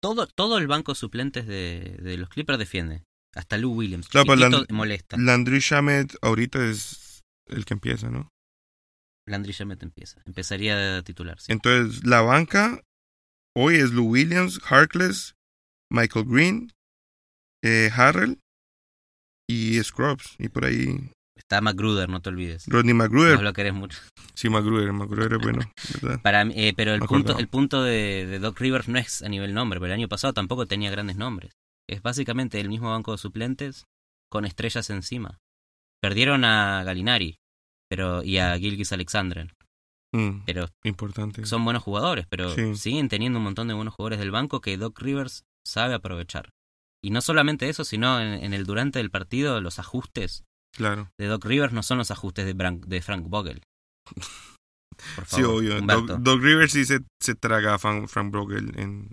Todo, 0.00 0.26
todo 0.26 0.58
el 0.58 0.66
banco 0.66 0.94
suplentes 0.94 1.46
de, 1.46 1.96
de 2.02 2.16
los 2.16 2.28
Clippers 2.28 2.58
defiende. 2.58 3.02
Hasta 3.34 3.58
Lou 3.58 3.72
Williams. 3.74 4.08
Claro, 4.08 4.26
pero 4.28 4.48
Land- 4.48 4.72
molesta. 4.72 5.16
Landry 5.18 5.58
Shamet 5.60 6.16
ahorita 6.22 6.64
es 6.66 7.22
el 7.46 7.64
que 7.64 7.74
empieza, 7.74 8.08
¿no? 8.10 8.28
Landry 9.28 9.52
Shamet 9.52 9.82
empieza. 9.82 10.22
Empezaría 10.24 10.76
de 10.76 11.02
titular. 11.02 11.38
sí. 11.40 11.52
Entonces, 11.52 12.04
la 12.06 12.22
banca 12.22 12.80
hoy 13.54 13.76
es 13.76 13.90
Lou 13.90 14.06
Williams, 14.10 14.60
Harkless, 14.64 15.34
Michael 15.90 16.24
Green, 16.26 16.72
eh, 17.62 17.90
Harrell 17.94 18.38
y 19.48 19.82
Scrubs. 19.82 20.36
Y 20.38 20.48
por 20.48 20.64
ahí 20.64 21.10
Está 21.36 21.60
McGruder, 21.60 22.08
no 22.08 22.20
te 22.20 22.30
olvides. 22.30 22.64
Rodney 22.66 22.94
No 22.94 23.04
McGruder. 23.04 23.42
lo 23.42 23.52
querés 23.52 23.74
mucho. 23.74 23.98
Sí, 24.34 24.48
McGruder. 24.48 24.92
McGruder 24.92 25.34
es 25.34 25.38
bueno, 25.38 25.60
¿verdad? 26.02 26.20
Para, 26.22 26.42
eh, 26.42 26.72
pero 26.76 26.94
el 26.94 27.00
Me 27.02 27.06
punto, 27.06 27.32
acordaba. 27.32 27.40
el 27.40 27.48
punto 27.48 27.82
de, 27.82 28.26
de 28.26 28.38
Doc 28.38 28.58
Rivers 28.58 28.88
no 28.88 28.98
es 28.98 29.22
a 29.22 29.28
nivel 29.28 29.54
nombre, 29.54 29.78
pero 29.78 29.92
el 29.92 29.98
año 30.00 30.08
pasado 30.08 30.32
tampoco 30.32 30.66
tenía 30.66 30.90
grandes 30.90 31.16
nombres. 31.16 31.52
Es 31.88 32.02
básicamente 32.02 32.58
el 32.60 32.68
mismo 32.68 32.90
banco 32.90 33.12
de 33.12 33.18
suplentes 33.18 33.84
con 34.30 34.44
estrellas 34.44 34.90
encima. 34.90 35.38
Perdieron 36.02 36.44
a 36.44 36.82
Galinari 36.84 37.36
pero, 37.88 38.24
y 38.24 38.38
a 38.38 38.56
Gilgis 38.58 38.92
Alexander, 38.92 39.52
Mm, 40.12 40.44
pero 40.46 40.66
importante. 40.84 41.44
son 41.46 41.64
buenos 41.64 41.82
jugadores, 41.82 42.26
pero 42.28 42.50
Sí. 42.54 42.74
siguen 42.76 43.08
teniendo 43.08 43.38
un 43.38 43.44
montón 43.44 43.68
de 43.68 43.74
buenos 43.74 43.94
jugadores 43.94 44.18
del 44.18 44.30
banco 44.30 44.60
que 44.60 44.76
Doc 44.76 44.98
Rivers 45.00 45.44
sabe 45.66 45.94
aprovechar. 45.94 46.50
Y 47.04 47.10
no 47.10 47.20
solamente 47.20 47.68
eso, 47.68 47.84
sino 47.84 48.20
en, 48.20 48.42
en 48.42 48.54
el 48.54 48.64
durante 48.66 48.98
del 48.98 49.10
partido, 49.10 49.60
los 49.60 49.78
ajustes 49.78 50.44
Claro. 50.76 51.08
de 51.18 51.26
Doc 51.26 51.44
Rivers 51.44 51.72
no 51.72 51.82
son 51.82 51.98
los 51.98 52.10
ajustes 52.10 52.44
de, 52.46 52.54
Bran- 52.54 52.80
de 52.80 53.00
Frank 53.02 53.24
Vogel. 53.28 53.62
Por 55.14 55.26
Sí, 55.26 55.42
obvio. 55.42 55.80
Doc, 55.80 56.06
Doc 56.20 56.42
Rivers 56.42 56.72
sí 56.72 56.84
se, 56.84 57.00
se 57.20 57.34
traga 57.34 57.74
a 57.74 57.78
Frank, 57.78 58.08
Frank 58.08 58.32
Vogel 58.32 58.72
en, 58.78 59.08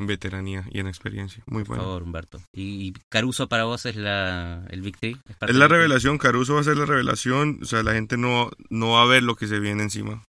en 0.00 0.06
veteranía 0.06 0.66
y 0.70 0.78
en 0.80 0.86
experiencia. 0.88 1.42
Muy 1.46 1.62
Por 1.64 1.76
bueno. 1.76 1.82
favor, 1.84 2.02
Humberto. 2.02 2.40
¿Y, 2.54 2.92
Caruso 3.10 3.48
para 3.48 3.64
vos 3.64 3.86
es 3.86 3.96
la, 3.96 4.66
el 4.70 4.80
Big 4.82 4.96
Three? 4.98 5.16
parte 5.38 5.52
Es 5.52 5.56
la 5.58 5.68
revelación, 5.68 6.18
Caruso 6.18 6.54
va 6.54 6.60
a 6.60 6.64
ser 6.64 6.76
la 6.76 6.86
revelación. 6.86 7.60
O 7.62 7.64
sea, 7.66 7.82
la 7.82 7.92
gente 7.92 8.16
no, 8.16 8.50
no 8.70 8.90
va 8.92 9.02
a 9.02 9.06
ver 9.06 9.22
lo 9.22 9.36
que 9.36 9.46
se 9.46 9.58
viene 9.60 9.82
encima. 9.82 10.24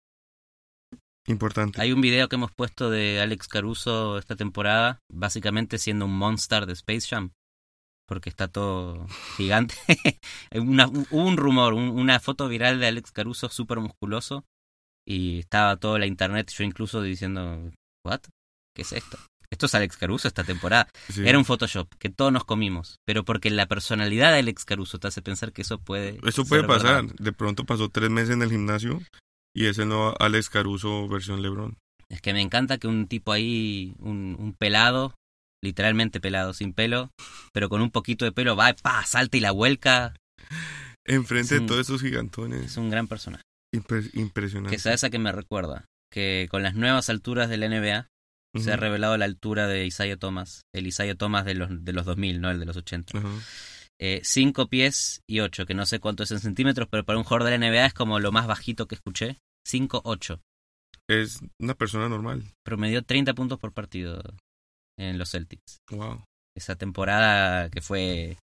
Importante. 1.28 1.80
Hay 1.80 1.92
un 1.92 2.00
video 2.00 2.28
que 2.28 2.34
hemos 2.34 2.50
puesto 2.50 2.90
de 2.90 3.20
Alex 3.20 3.46
Caruso 3.46 4.18
esta 4.18 4.34
temporada, 4.34 4.98
básicamente 5.12 5.78
siendo 5.78 6.06
un 6.06 6.18
monster 6.18 6.66
de 6.66 6.72
Space 6.72 7.06
Jam, 7.08 7.30
porque 8.06 8.28
está 8.28 8.48
todo 8.48 9.06
gigante. 9.36 9.74
Una- 10.54 10.88
hubo 10.88 11.06
un 11.24 11.36
rumor, 11.36 11.74
un- 11.74 11.88
una 11.90 12.20
foto 12.20 12.48
viral 12.48 12.80
de 12.80 12.86
Alex 12.88 13.12
Caruso 13.12 13.48
súper 13.48 13.78
musculoso, 13.80 14.44
y 15.06 15.40
estaba 15.40 15.76
toda 15.76 15.98
la 15.98 16.06
internet, 16.06 16.50
yo 16.56 16.64
incluso 16.64 17.02
diciendo, 17.02 17.70
¿what? 18.06 18.20
¿Qué 18.74 18.82
es 18.82 18.92
esto? 18.92 19.18
Esto 19.50 19.66
es 19.66 19.74
Alex 19.74 19.96
Caruso 19.98 20.28
esta 20.28 20.44
temporada. 20.44 20.88
Sí. 21.10 21.22
Era 21.26 21.36
un 21.36 21.44
Photoshop 21.44 21.86
que 21.98 22.08
todos 22.08 22.32
nos 22.32 22.44
comimos, 22.44 22.96
pero 23.04 23.22
porque 23.24 23.50
la 23.50 23.66
personalidad 23.66 24.32
de 24.32 24.38
Alex 24.38 24.64
Caruso 24.64 24.98
te 24.98 25.08
hace 25.08 25.20
pensar 25.20 25.52
que 25.52 25.60
eso 25.62 25.78
puede. 25.78 26.18
Eso 26.26 26.44
puede 26.46 26.64
pasar. 26.64 27.02
verdad. 27.04 27.14
De 27.18 27.32
pronto 27.32 27.64
pasó 27.66 27.88
tres 27.90 28.08
meses 28.08 28.30
en 28.30 28.40
el 28.42 28.50
gimnasio 28.50 29.02
y 29.54 29.66
es 29.66 29.76
el 29.78 29.88
nuevo 29.88 30.14
Alex 30.20 30.48
Caruso 30.48 31.06
versión 31.08 31.42
LeBron. 31.42 31.76
Es 32.08 32.22
que 32.22 32.32
me 32.32 32.40
encanta 32.40 32.78
que 32.78 32.86
un 32.88 33.06
tipo 33.08 33.30
ahí, 33.32 33.94
un, 33.98 34.36
un 34.38 34.54
pelado, 34.54 35.14
literalmente 35.62 36.20
pelado, 36.20 36.52
sin 36.54 36.72
pelo, 36.72 37.10
pero 37.52 37.68
con 37.68 37.80
un 37.82 37.90
poquito 37.90 38.24
de 38.24 38.32
pelo, 38.32 38.56
va, 38.56 38.74
pa, 38.74 39.04
salta 39.06 39.36
y 39.36 39.40
la 39.40 39.52
vuelca. 39.52 40.14
Enfrente 41.06 41.54
Es 41.54 41.60
un- 41.60 41.66
de 41.66 41.68
todos 41.72 41.80
esos 41.86 42.00
gigantones. 42.02 42.62
Es 42.64 42.76
un 42.76 42.90
gran 42.90 43.08
personaje. 43.08 43.42
Impre- 43.74 44.10
impresionante. 44.14 44.74
Que 44.76 44.80
sabes 44.80 45.02
a 45.04 45.10
qué 45.10 45.18
me 45.18 45.32
recuerda. 45.32 45.86
Que 46.12 46.46
con 46.50 46.62
las 46.62 46.74
nuevas 46.74 47.08
alturas 47.08 47.48
de 47.48 47.56
la 47.56 47.66
NBA 47.66 48.08
se 48.60 48.70
ha 48.72 48.76
revelado 48.76 49.16
la 49.16 49.24
altura 49.24 49.66
de 49.66 49.86
Isaiah 49.86 50.18
Thomas. 50.18 50.62
El 50.74 50.86
Isaiah 50.86 51.14
Thomas 51.14 51.46
de 51.46 51.54
los, 51.54 51.84
de 51.84 51.92
los 51.94 52.04
2000, 52.04 52.40
no 52.40 52.50
el 52.50 52.58
de 52.60 52.66
los 52.66 52.76
80. 52.76 53.16
Ajá. 53.18 53.28
5 54.22 54.68
pies 54.68 55.20
y 55.28 55.40
8, 55.40 55.64
que 55.64 55.74
no 55.74 55.86
sé 55.86 56.00
cuánto 56.00 56.24
es 56.24 56.30
en 56.32 56.40
centímetros, 56.40 56.88
pero 56.90 57.04
para 57.04 57.18
un 57.18 57.24
jugador 57.24 57.44
de 57.44 57.50
la 57.56 57.66
NBA 57.70 57.86
es 57.86 57.94
como 57.94 58.18
lo 58.20 58.32
más 58.32 58.46
bajito 58.46 58.86
que 58.86 58.96
escuché. 58.96 59.38
5-8. 59.66 60.40
Es 61.08 61.40
una 61.60 61.74
persona 61.74 62.08
normal. 62.08 62.42
Promedió 62.64 63.02
30 63.02 63.32
puntos 63.34 63.58
por 63.58 63.72
partido 63.72 64.20
en 64.98 65.18
los 65.18 65.30
Celtics. 65.30 65.78
Wow. 65.90 66.24
esa 66.56 66.76
temporada 66.76 67.70
que 67.70 67.80
fue 67.80 68.36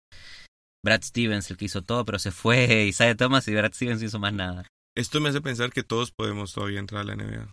Brad 0.85 1.03
Stevens 1.03 1.51
el 1.51 1.57
que 1.57 1.67
hizo 1.67 1.83
todo, 1.83 2.05
pero 2.05 2.19
se 2.19 2.31
fue 2.31 2.85
Isaiah 2.89 3.17
Thomas 3.17 3.47
y 3.49 3.55
Brad 3.55 3.73
Stevens 3.73 4.01
no 4.01 4.07
hizo 4.07 4.19
más 4.19 4.33
nada. 4.33 4.67
Esto 4.97 5.21
me 5.21 5.29
hace 5.29 5.41
pensar 5.41 5.71
que 5.73 5.83
todos 5.83 6.11
podemos 6.11 6.53
todavía 6.53 6.81
entrar 6.81 7.03
a 7.03 7.05
la 7.05 7.15
NBA. 7.15 7.53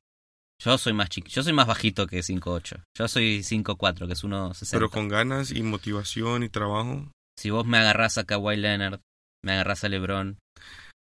Yo 0.63 0.77
soy 0.77 0.93
más 0.93 1.09
chico, 1.09 1.27
yo 1.27 1.43
soy 1.43 1.53
más 1.53 1.67
bajito 1.67 2.07
que 2.07 2.19
5'8. 2.19 2.83
Yo 2.97 3.07
soy 3.07 3.39
5'4, 3.39 4.07
que 4.07 4.13
es 4.13 4.23
1'60. 4.23 4.71
Pero 4.71 4.89
con 4.89 5.09
ganas 5.09 5.51
y 5.51 5.61
motivación 5.63 6.43
y 6.43 6.49
trabajo. 6.49 7.11
Si 7.37 7.49
vos 7.49 7.65
me 7.65 7.77
agarrás 7.77 8.17
a 8.17 8.23
Kawhi 8.23 8.55
Leonard, 8.55 9.01
me 9.43 9.51
agarrás 9.51 9.83
a 9.83 9.89
LeBron, 9.89 10.39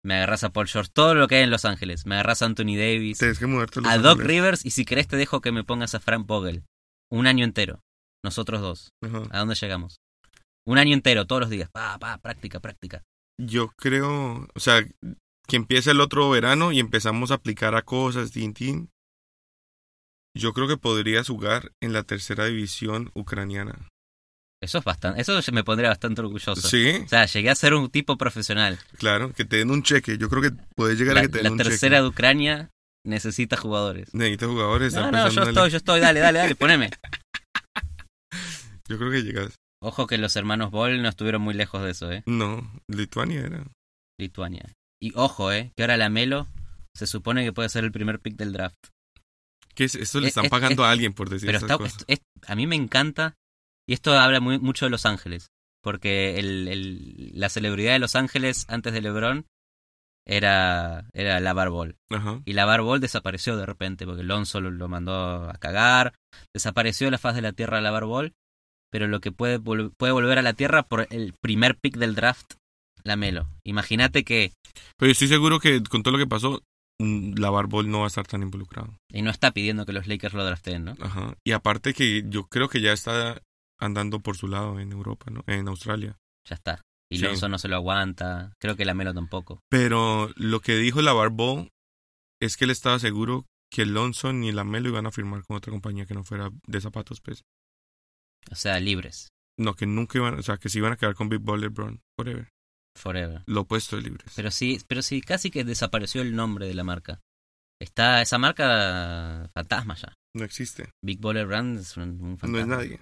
me 0.04 0.16
agarrás 0.16 0.42
a 0.44 0.50
Paul 0.50 0.66
George, 0.66 0.90
todo 0.92 1.14
lo 1.14 1.28
que 1.28 1.36
hay 1.36 1.44
en 1.44 1.50
Los 1.50 1.64
Ángeles, 1.64 2.06
me 2.06 2.16
agarrás 2.16 2.42
a 2.42 2.46
Anthony 2.46 2.76
Davis, 2.76 3.18
Tienes 3.18 3.38
que 3.38 3.46
mudarte 3.46 3.80
a 3.84 3.92
a 3.92 3.98
Doc. 3.98 4.20
Rivers 4.20 4.64
y 4.66 4.72
si 4.72 4.84
querés 4.84 5.06
te 5.06 5.16
dejo 5.16 5.40
que 5.40 5.52
me 5.52 5.64
pongas 5.64 5.94
a 5.94 6.00
Frank 6.00 6.26
Vogel. 6.26 6.64
Un 7.10 7.26
año 7.26 7.44
entero. 7.44 7.80
Nosotros 8.24 8.60
dos. 8.60 8.90
Ajá. 9.04 9.22
¿A 9.30 9.38
dónde 9.40 9.54
llegamos? 9.54 9.96
Un 10.66 10.78
año 10.78 10.94
entero, 10.94 11.26
todos 11.26 11.40
los 11.42 11.50
días. 11.50 11.68
Pa, 11.70 11.98
pa, 11.98 12.18
práctica, 12.18 12.60
práctica. 12.60 13.02
Yo 13.40 13.68
creo, 13.76 14.48
o 14.54 14.60
sea, 14.60 14.82
que 15.46 15.56
empiece 15.56 15.90
el 15.92 16.00
otro 16.00 16.28
verano 16.30 16.72
y 16.72 16.80
empezamos 16.80 17.30
a 17.30 17.34
aplicar 17.34 17.74
a 17.76 17.82
cosas, 17.82 18.32
tin, 18.32 18.52
tin. 18.54 18.90
Yo 20.36 20.52
creo 20.52 20.68
que 20.68 20.76
podrías 20.76 21.28
jugar 21.28 21.72
en 21.80 21.92
la 21.92 22.02
tercera 22.02 22.46
división 22.46 23.10
ucraniana. 23.14 23.88
Eso 24.62 24.78
es 24.78 24.84
bastante, 24.84 25.20
eso 25.20 25.38
me 25.52 25.64
pondría 25.64 25.90
bastante 25.90 26.22
orgulloso. 26.22 26.56
Sí, 26.68 27.02
O 27.04 27.08
sea, 27.08 27.26
llegué 27.26 27.50
a 27.50 27.54
ser 27.54 27.74
un 27.74 27.90
tipo 27.90 28.16
profesional. 28.16 28.78
claro, 28.98 29.32
que 29.32 29.44
te 29.44 29.56
den 29.58 29.70
un 29.70 29.82
cheque. 29.82 30.18
Yo 30.18 30.28
creo 30.28 30.42
que 30.42 30.50
puedes 30.74 30.98
llegar 30.98 31.14
La, 31.14 31.20
a 31.20 31.24
que 31.24 31.28
te 31.28 31.38
den 31.38 31.44
la 31.44 31.50
un 31.52 31.58
tercera 31.58 31.96
cheque. 31.96 32.02
de 32.02 32.08
Ucrania 32.08 32.70
necesita 33.06 33.56
jugadores. 33.56 34.12
Necesitas 34.14 34.48
jugadores. 34.48 34.94
No, 34.94 35.10
no, 35.10 35.28
yo 35.30 35.42
estoy, 35.42 35.70
yo 35.70 35.76
estoy, 35.78 36.00
dale, 36.00 36.20
dale, 36.20 36.38
dale, 36.40 36.54
poneme. 36.56 36.90
Yo 38.88 38.98
creo 38.98 39.10
que 39.10 39.22
llegas. 39.22 39.54
Ojo 39.82 40.06
que 40.06 40.18
los 40.18 40.36
hermanos 40.36 40.70
Ball 40.70 41.02
no 41.02 41.08
estuvieron 41.08 41.42
muy 41.42 41.54
lejos 41.54 41.82
de 41.82 41.90
eso, 41.90 42.10
eh. 42.12 42.22
No, 42.26 42.70
Lituania 42.88 43.40
era. 43.40 43.64
Lituania. 44.18 44.72
Y 45.02 45.12
ojo, 45.14 45.52
eh, 45.52 45.72
que 45.76 45.82
ahora 45.82 45.96
la 45.96 46.08
Melo 46.08 46.48
se 46.96 47.06
supone 47.06 47.44
que 47.44 47.52
puede 47.52 47.68
ser 47.68 47.84
el 47.84 47.92
primer 47.92 48.20
pick 48.20 48.36
del 48.36 48.52
draft. 48.52 48.78
¿Qué 49.74 49.84
es? 49.84 49.94
Esto 49.94 50.20
le 50.20 50.26
Es- 50.28 50.30
están 50.30 50.46
es- 50.46 50.50
pagando 50.50 50.82
es- 50.84 50.88
a 50.88 50.90
alguien 50.90 51.12
por 51.12 51.28
decir 51.28 51.46
Pero 51.46 51.58
está, 51.58 51.76
cosas. 51.76 52.04
es- 52.08 52.18
es- 52.20 52.48
a 52.48 52.54
mí 52.54 52.66
me 52.66 52.76
encanta, 52.76 53.34
y 53.88 53.92
esto 53.92 54.18
habla 54.18 54.40
muy, 54.40 54.58
mucho 54.58 54.86
de 54.86 54.90
Los 54.90 55.04
Ángeles, 55.04 55.48
porque 55.82 56.38
el, 56.38 56.68
el- 56.68 57.32
la 57.38 57.50
celebridad 57.50 57.92
de 57.92 57.98
Los 57.98 58.16
Ángeles 58.16 58.64
antes 58.68 58.92
de 58.94 59.02
LeBron 59.02 59.44
era, 60.26 61.06
era 61.12 61.40
Lavar. 61.40 61.70
Ajá. 62.10 62.40
Y 62.44 62.52
Lavar 62.52 62.82
Ball 62.82 63.00
desapareció 63.00 63.56
de 63.56 63.64
repente, 63.66 64.04
porque 64.06 64.22
Lonzo 64.22 64.60
lo, 64.60 64.70
lo 64.70 64.88
mandó 64.88 65.48
a 65.48 65.54
cagar, 65.54 66.12
desapareció 66.54 67.06
de 67.06 67.12
la 67.12 67.18
faz 67.18 67.34
de 67.34 67.42
la 67.42 67.52
Tierra 67.52 67.80
Lavar 67.80 68.04
Ball, 68.04 68.34
pero 68.90 69.06
lo 69.08 69.20
que 69.20 69.32
puede, 69.32 69.60
vol- 69.60 69.92
puede 69.96 70.12
volver 70.12 70.38
a 70.38 70.42
la 70.42 70.52
Tierra 70.52 70.82
por 70.82 71.06
el 71.10 71.34
primer 71.40 71.76
pick 71.76 71.96
del 71.96 72.14
draft, 72.14 72.54
la 73.04 73.16
Melo. 73.16 73.48
Imagínate 73.64 74.24
que, 74.24 74.52
Pero 74.98 75.12
estoy 75.12 75.28
seguro 75.28 75.60
que 75.60 75.82
con 75.84 76.02
todo 76.02 76.12
lo 76.12 76.18
que 76.18 76.26
pasó, 76.26 76.62
mm, 77.00 77.34
la 77.38 77.50
Barbol 77.50 77.88
no 77.90 78.00
va 78.00 78.04
a 78.04 78.08
estar 78.08 78.26
tan 78.26 78.42
involucrado. 78.42 78.96
y 79.12 79.22
no 79.22 79.30
está 79.30 79.52
pidiendo 79.52 79.86
que 79.86 79.92
los 79.92 80.06
Lakers 80.06 80.34
lo 80.34 80.44
drafteen, 80.44 80.84
¿no? 80.86 80.94
Ajá. 81.00 81.34
Y 81.44 81.52
aparte 81.52 81.94
que 81.94 82.24
yo 82.28 82.44
creo 82.48 82.68
que 82.68 82.80
ya 82.80 82.92
está 82.92 83.40
andando 83.78 84.20
por 84.20 84.36
su 84.36 84.48
lado 84.48 84.80
en 84.80 84.90
Europa, 84.92 85.26
¿no? 85.30 85.44
En 85.46 85.68
Australia. 85.68 86.16
Ya 86.48 86.54
está. 86.54 86.80
Y 87.10 87.18
Sí. 87.18 87.22
Lonzo 87.24 87.48
no 87.48 87.58
se 87.58 87.68
lo 87.68 87.76
aguanta, 87.76 88.52
creo 88.60 88.76
que 88.76 88.84
la 88.84 88.94
Melo 88.94 89.14
tampoco. 89.14 89.60
Pero 89.70 90.30
lo 90.36 90.60
que 90.60 90.76
dijo 90.76 91.02
la 91.02 91.12
Barbol 91.12 91.70
es 92.40 92.56
que 92.56 92.64
él 92.64 92.70
estaba 92.70 92.98
seguro 92.98 93.46
que 93.70 93.86
Lonzo 93.86 94.32
ni 94.32 94.52
la 94.52 94.64
Melo 94.64 94.88
iban 94.88 95.06
a 95.06 95.12
firmar 95.12 95.44
con 95.44 95.56
otra 95.56 95.70
compañía 95.70 96.06
que 96.06 96.14
no 96.14 96.24
fuera 96.24 96.50
de 96.66 96.80
zapatos, 96.80 97.20
pues. 97.20 97.42
O 98.50 98.54
sea, 98.54 98.78
libres, 98.80 99.28
No, 99.58 99.74
que 99.74 99.86
nunca 99.86 100.18
iban, 100.18 100.38
o 100.38 100.42
sea, 100.42 100.56
que 100.56 100.68
se 100.68 100.78
iban 100.78 100.92
a 100.92 100.96
quedar 100.96 101.14
con 101.14 101.28
Big 101.28 101.40
Ball 101.40 101.60
LeBron, 101.60 102.00
forever. 102.18 102.48
forever. 102.96 103.42
Lo 103.46 103.62
opuesto 103.62 103.96
de 103.96 104.02
libres. 104.02 104.32
Pero 104.36 104.50
sí, 104.50 104.80
pero 104.86 105.02
sí, 105.02 105.20
casi 105.20 105.50
que 105.50 105.64
desapareció 105.64 106.22
el 106.22 106.34
nombre 106.36 106.66
de 106.66 106.74
la 106.74 106.84
marca. 106.84 107.20
Está 107.80 108.22
esa 108.22 108.38
marca 108.38 109.48
fantasma 109.54 109.94
ya. 109.96 110.14
No 110.34 110.44
existe. 110.44 110.90
Big 111.04 111.20
Baller 111.20 111.46
Brand 111.46 111.78
es 111.78 111.96
un, 111.96 112.20
un 112.22 112.38
fantasma. 112.38 112.52
No 112.52 112.58
es 112.58 112.66
nadie. 112.66 113.00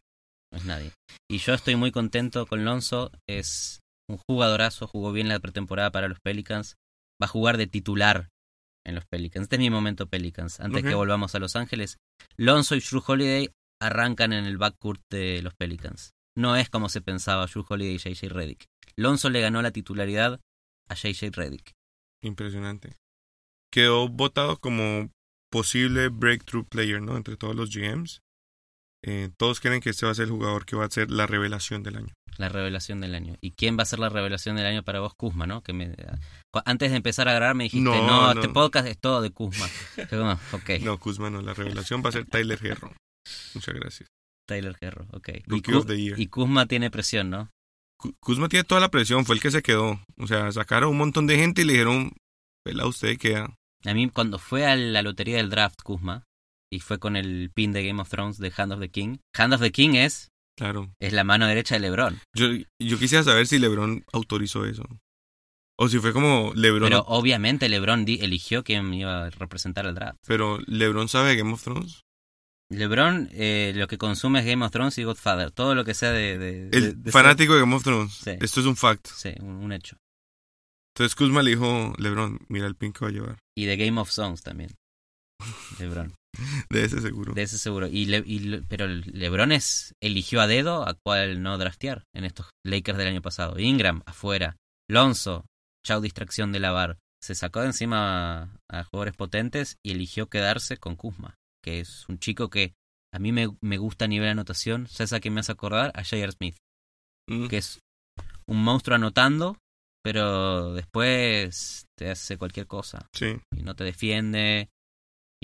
No 0.52 0.58
es 0.58 0.64
nadie. 0.64 0.92
Y 1.30 1.38
yo 1.38 1.54
estoy 1.54 1.76
muy 1.76 1.90
contento 1.92 2.46
con 2.46 2.64
Lonzo. 2.64 3.10
Es 3.28 3.80
un 4.08 4.18
jugadorazo. 4.18 4.86
Jugó 4.86 5.12
bien 5.12 5.28
la 5.28 5.38
pretemporada 5.38 5.90
para 5.90 6.08
los 6.08 6.20
Pelicans. 6.20 6.76
Va 7.22 7.26
a 7.26 7.28
jugar 7.28 7.56
de 7.56 7.66
titular 7.66 8.30
en 8.84 8.94
los 8.94 9.06
Pelicans. 9.06 9.44
Este 9.44 9.56
es 9.56 9.60
mi 9.60 9.70
momento 9.70 10.06
Pelicans. 10.08 10.60
Antes 10.60 10.82
que 10.82 10.94
volvamos 10.94 11.34
a 11.34 11.38
Los 11.38 11.56
Ángeles. 11.56 11.98
Lonzo 12.36 12.74
y 12.74 12.80
Drew 12.80 13.02
Holiday 13.06 13.50
arrancan 13.80 14.32
en 14.32 14.44
el 14.44 14.58
backcourt 14.58 15.02
de 15.10 15.42
los 15.42 15.54
Pelicans. 15.54 16.12
No 16.36 16.56
es 16.56 16.68
como 16.68 16.88
se 16.88 17.00
pensaba 17.00 17.46
Drew 17.46 17.64
Holiday 17.68 17.94
y 17.94 17.98
JJ 17.98 18.28
Redick. 18.28 18.66
Lonzo 18.96 19.30
le 19.30 19.40
ganó 19.40 19.62
la 19.62 19.70
titularidad 19.70 20.40
a 20.88 20.94
JJ 20.94 21.30
Redick. 21.32 21.72
Impresionante. 22.22 22.96
Quedó 23.72 24.08
votado 24.08 24.58
como 24.58 25.10
posible 25.50 26.08
breakthrough 26.08 26.66
player, 26.66 27.00
¿no? 27.00 27.16
Entre 27.16 27.36
todos 27.36 27.54
los 27.54 27.74
GMs. 27.74 28.20
Eh, 29.06 29.28
todos 29.38 29.60
creen 29.60 29.80
que 29.80 29.90
este 29.90 30.06
va 30.06 30.12
a 30.12 30.14
ser 30.14 30.24
el 30.24 30.30
jugador 30.30 30.64
que 30.64 30.76
va 30.76 30.86
a 30.86 30.90
ser 30.90 31.10
la 31.10 31.26
revelación 31.26 31.82
del 31.82 31.96
año. 31.96 32.14
La 32.38 32.48
revelación 32.48 33.00
del 33.00 33.14
año. 33.14 33.36
¿Y 33.42 33.50
quién 33.52 33.78
va 33.78 33.82
a 33.82 33.86
ser 33.86 33.98
la 33.98 34.08
revelación 34.08 34.56
del 34.56 34.66
año 34.66 34.82
para 34.82 35.00
vos, 35.00 35.14
Kuzma, 35.14 35.46
no? 35.46 35.62
Que 35.62 35.72
me, 35.72 35.94
antes 36.64 36.90
de 36.90 36.96
empezar 36.96 37.28
a 37.28 37.34
grabar 37.34 37.54
me 37.54 37.64
dijiste, 37.64 37.84
no, 37.84 38.06
No, 38.06 38.32
este 38.32 38.46
no. 38.48 38.52
podcast 38.54 38.88
es 38.88 38.98
todo 38.98 39.20
de 39.22 39.30
Kuzma. 39.30 39.68
Yo 39.96 40.08
como, 40.08 40.32
ok, 40.52 40.70
No, 40.82 40.98
Kuzma 40.98 41.30
no. 41.30 41.42
La 41.42 41.54
revelación 41.54 42.02
va 42.04 42.08
a 42.08 42.12
ser 42.12 42.24
Tyler 42.24 42.58
Herro. 42.64 42.92
Muchas 43.54 43.74
gracias. 43.74 44.08
Tyler 44.48 44.76
Herro, 44.80 45.06
ok. 45.12 45.28
Y, 45.28 45.42
Rookie 45.50 45.72
Ku- 45.72 45.78
of 45.78 45.86
the 45.86 46.00
Year. 46.00 46.18
y 46.18 46.26
Kuzma 46.26 46.66
tiene 46.66 46.90
presión, 46.90 47.30
¿no? 47.30 47.50
Ku- 47.98 48.14
Kuzma 48.20 48.48
tiene 48.48 48.64
toda 48.64 48.80
la 48.80 48.90
presión. 48.90 49.24
Fue 49.24 49.34
el 49.36 49.40
que 49.42 49.50
se 49.50 49.62
quedó. 49.62 50.00
O 50.18 50.26
sea, 50.26 50.50
sacaron 50.50 50.90
un 50.90 50.98
montón 50.98 51.26
de 51.26 51.36
gente 51.36 51.62
y 51.62 51.64
le 51.66 51.74
dijeron, 51.74 52.12
¿verdad? 52.66 52.86
Usted 52.86 53.16
queda. 53.18 53.54
A 53.84 53.94
mí 53.94 54.08
cuando 54.08 54.38
fue 54.38 54.66
a 54.66 54.74
la 54.76 55.02
lotería 55.02 55.36
del 55.36 55.50
draft, 55.50 55.80
Kuzma, 55.82 56.24
y 56.74 56.80
fue 56.80 56.98
con 56.98 57.16
el 57.16 57.50
pin 57.54 57.72
de 57.72 57.86
Game 57.86 58.00
of 58.02 58.08
Thrones 58.10 58.38
de 58.38 58.52
Hand 58.56 58.72
of 58.72 58.80
the 58.80 58.90
King. 58.90 59.18
Hand 59.36 59.54
of 59.54 59.60
the 59.60 59.70
King 59.72 59.94
es, 59.94 60.30
Claro. 60.56 60.92
es 61.00 61.12
la 61.12 61.24
mano 61.24 61.46
derecha 61.46 61.74
de 61.76 61.80
LeBron. 61.80 62.20
Yo, 62.34 62.46
yo 62.80 62.98
quisiera 62.98 63.24
saber 63.24 63.46
si 63.46 63.58
LeBron 63.58 64.04
autorizó 64.12 64.64
eso. 64.66 64.84
O 65.76 65.88
si 65.88 65.98
fue 65.98 66.12
como 66.12 66.52
LeBron. 66.54 66.88
Pero 66.88 67.04
obviamente 67.08 67.68
LeBron 67.68 68.04
eligió 68.08 68.62
quién 68.62 68.92
iba 68.94 69.24
a 69.26 69.30
representar 69.30 69.86
el 69.86 69.94
draft. 69.94 70.18
pero 70.26 70.58
LeBron 70.66 71.08
sabe 71.08 71.30
de 71.30 71.36
Game 71.36 71.52
of 71.52 71.62
Thrones. 71.64 72.02
LeBron 72.70 73.28
eh, 73.32 73.72
lo 73.74 73.86
que 73.88 73.98
consume 73.98 74.40
es 74.40 74.46
Game 74.46 74.64
of 74.64 74.70
Thrones 74.72 74.96
y 74.98 75.04
Godfather. 75.04 75.50
Todo 75.50 75.74
lo 75.74 75.84
que 75.84 75.94
sea 75.94 76.12
de... 76.12 76.68
El 76.72 77.02
de 77.02 77.10
fanático 77.12 77.54
de 77.54 77.60
Game 77.60 77.74
of 77.74 77.82
Thrones. 77.82 78.12
Sí. 78.14 78.30
Esto 78.40 78.60
es 78.60 78.66
un 78.66 78.76
fact. 78.76 79.06
Sí, 79.08 79.30
un, 79.40 79.56
un 79.56 79.72
hecho. 79.72 79.96
Entonces 80.94 81.14
Kuzma 81.16 81.42
le 81.42 81.50
dijo, 81.50 81.92
LeBron, 81.98 82.38
mira 82.48 82.66
el 82.68 82.76
pin 82.76 82.92
que 82.92 83.00
va 83.04 83.08
a 83.08 83.12
llevar. 83.12 83.38
Y 83.56 83.64
de 83.64 83.76
Game 83.76 84.00
of 84.00 84.10
Songs 84.10 84.42
también. 84.42 84.70
LeBron. 85.78 86.12
De 86.68 86.84
ese 86.84 87.00
seguro. 87.00 87.32
De 87.34 87.42
ese 87.42 87.58
seguro. 87.58 87.86
Y, 87.86 88.06
Le- 88.06 88.24
y 88.26 88.38
Le- 88.40 88.62
pero 88.62 88.86
LeBron 88.88 89.52
es, 89.52 89.92
eligió 90.02 90.40
a 90.40 90.46
dedo 90.46 90.86
a 90.88 90.94
cuál 91.04 91.42
no 91.42 91.56
draftear 91.58 92.04
en 92.14 92.24
estos 92.24 92.50
Lakers 92.66 92.98
del 92.98 93.08
año 93.08 93.22
pasado. 93.22 93.58
Ingram, 93.58 94.02
afuera. 94.06 94.56
Lonzo, 94.90 95.46
chau 95.86 96.00
distracción 96.00 96.52
de 96.52 96.60
lavar. 96.60 96.98
Se 97.22 97.34
sacó 97.34 97.60
de 97.60 97.66
encima 97.66 98.42
a, 98.42 98.48
a 98.68 98.84
jugadores 98.84 99.14
potentes 99.16 99.76
y 99.84 99.92
eligió 99.92 100.28
quedarse 100.28 100.76
con 100.76 100.96
Kuzma, 100.96 101.36
que 101.62 101.80
es 101.80 102.06
un 102.08 102.18
chico 102.18 102.50
que 102.50 102.74
a 103.14 103.18
mí 103.18 103.32
me, 103.32 103.48
me 103.62 103.78
gusta 103.78 104.04
a 104.04 104.08
nivel 104.08 104.26
de 104.26 104.32
anotación. 104.32 104.88
¿Sabes 104.88 105.12
a 105.12 105.20
quién 105.20 105.32
me 105.34 105.40
hace 105.40 105.52
acordar? 105.52 105.92
A 105.94 106.02
J.R. 106.04 106.32
Smith, 106.32 106.56
Mm. 107.30 107.46
que 107.48 107.56
es 107.56 107.78
un 108.46 108.62
monstruo 108.62 108.96
anotando, 108.96 109.56
pero 110.02 110.74
después 110.74 111.86
te 111.98 112.10
hace 112.10 112.36
cualquier 112.36 112.66
cosa 112.66 113.06
Sí. 113.14 113.36
y 113.56 113.62
no 113.62 113.74
te 113.74 113.84
defiende 113.84 114.68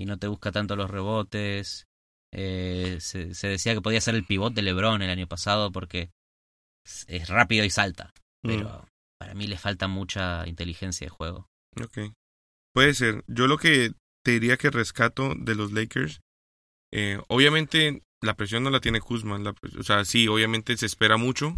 y 0.01 0.07
no 0.07 0.19
te 0.19 0.27
busca 0.29 0.51
tanto 0.51 0.77
los 0.77 0.91
rebotes. 0.91 1.87
Eh, 2.33 2.97
se, 3.01 3.35
se 3.35 3.49
decía 3.49 3.75
que 3.75 3.83
podía 3.83 4.01
ser 4.01 4.15
el 4.15 4.25
pivot 4.25 4.55
de 4.55 4.63
LeBron 4.63 5.03
el 5.03 5.11
año 5.11 5.27
pasado 5.27 5.73
porque 5.73 6.11
es, 6.87 7.05
es 7.09 7.29
rápido 7.29 7.65
y 7.65 7.71
salta, 7.71 8.13
pero 8.43 8.87
para 9.19 9.35
mí 9.35 9.47
le 9.47 9.59
falta 9.59 9.89
mucha 9.89 10.47
inteligencia 10.47 11.07
de 11.07 11.11
juego. 11.11 11.49
Mm, 11.77 11.83
ok. 11.83 11.99
Puede 12.73 12.95
ser. 12.95 13.25
Yo 13.27 13.47
lo 13.47 13.59
que 13.59 13.93
te 14.25 14.33
diría 14.33 14.57
que 14.57 14.71
rescato 14.71 15.35
de 15.37 15.55
los 15.55 15.73
Lakers, 15.73 16.21
eh, 16.93 17.21
obviamente 17.29 18.03
la 18.23 18.35
presión 18.35 18.63
no 18.63 18.71
la 18.71 18.81
tiene 18.81 19.01
Kuzma. 19.01 19.39
la 19.39 19.53
pres- 19.53 19.77
o 19.79 19.83
sea, 19.83 20.05
sí, 20.05 20.29
obviamente 20.29 20.77
se 20.77 20.87
espera 20.87 21.17
mucho, 21.17 21.57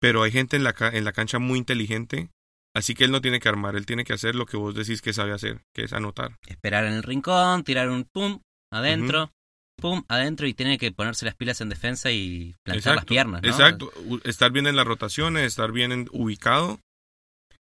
pero 0.00 0.22
hay 0.22 0.30
gente 0.32 0.56
en 0.56 0.64
la, 0.64 0.74
en 0.92 1.04
la 1.04 1.12
cancha 1.12 1.38
muy 1.38 1.58
inteligente, 1.58 2.30
así 2.78 2.94
que 2.94 3.04
él 3.04 3.10
no 3.10 3.20
tiene 3.20 3.40
que 3.40 3.48
armar, 3.48 3.76
él 3.76 3.86
tiene 3.86 4.04
que 4.04 4.12
hacer 4.12 4.34
lo 4.34 4.46
que 4.46 4.56
vos 4.56 4.74
decís 4.74 5.02
que 5.02 5.12
sabe 5.12 5.32
hacer, 5.32 5.60
que 5.74 5.84
es 5.84 5.92
anotar. 5.92 6.36
Esperar 6.46 6.84
en 6.86 6.94
el 6.94 7.02
rincón, 7.02 7.64
tirar 7.64 7.90
un 7.90 8.04
pum 8.04 8.40
adentro, 8.72 9.32
pum 9.76 10.04
adentro 10.08 10.46
y 10.46 10.54
tiene 10.54 10.78
que 10.78 10.90
ponerse 10.92 11.24
las 11.26 11.34
pilas 11.34 11.60
en 11.60 11.68
defensa 11.68 12.10
y 12.10 12.54
plantar 12.64 12.96
las 12.96 13.04
piernas. 13.04 13.42
¿no? 13.42 13.48
Exacto. 13.48 13.92
Estar 14.24 14.50
bien 14.52 14.66
en 14.66 14.76
las 14.76 14.86
rotaciones, 14.86 15.44
estar 15.44 15.72
bien 15.72 15.92
en- 15.92 16.08
ubicado, 16.12 16.80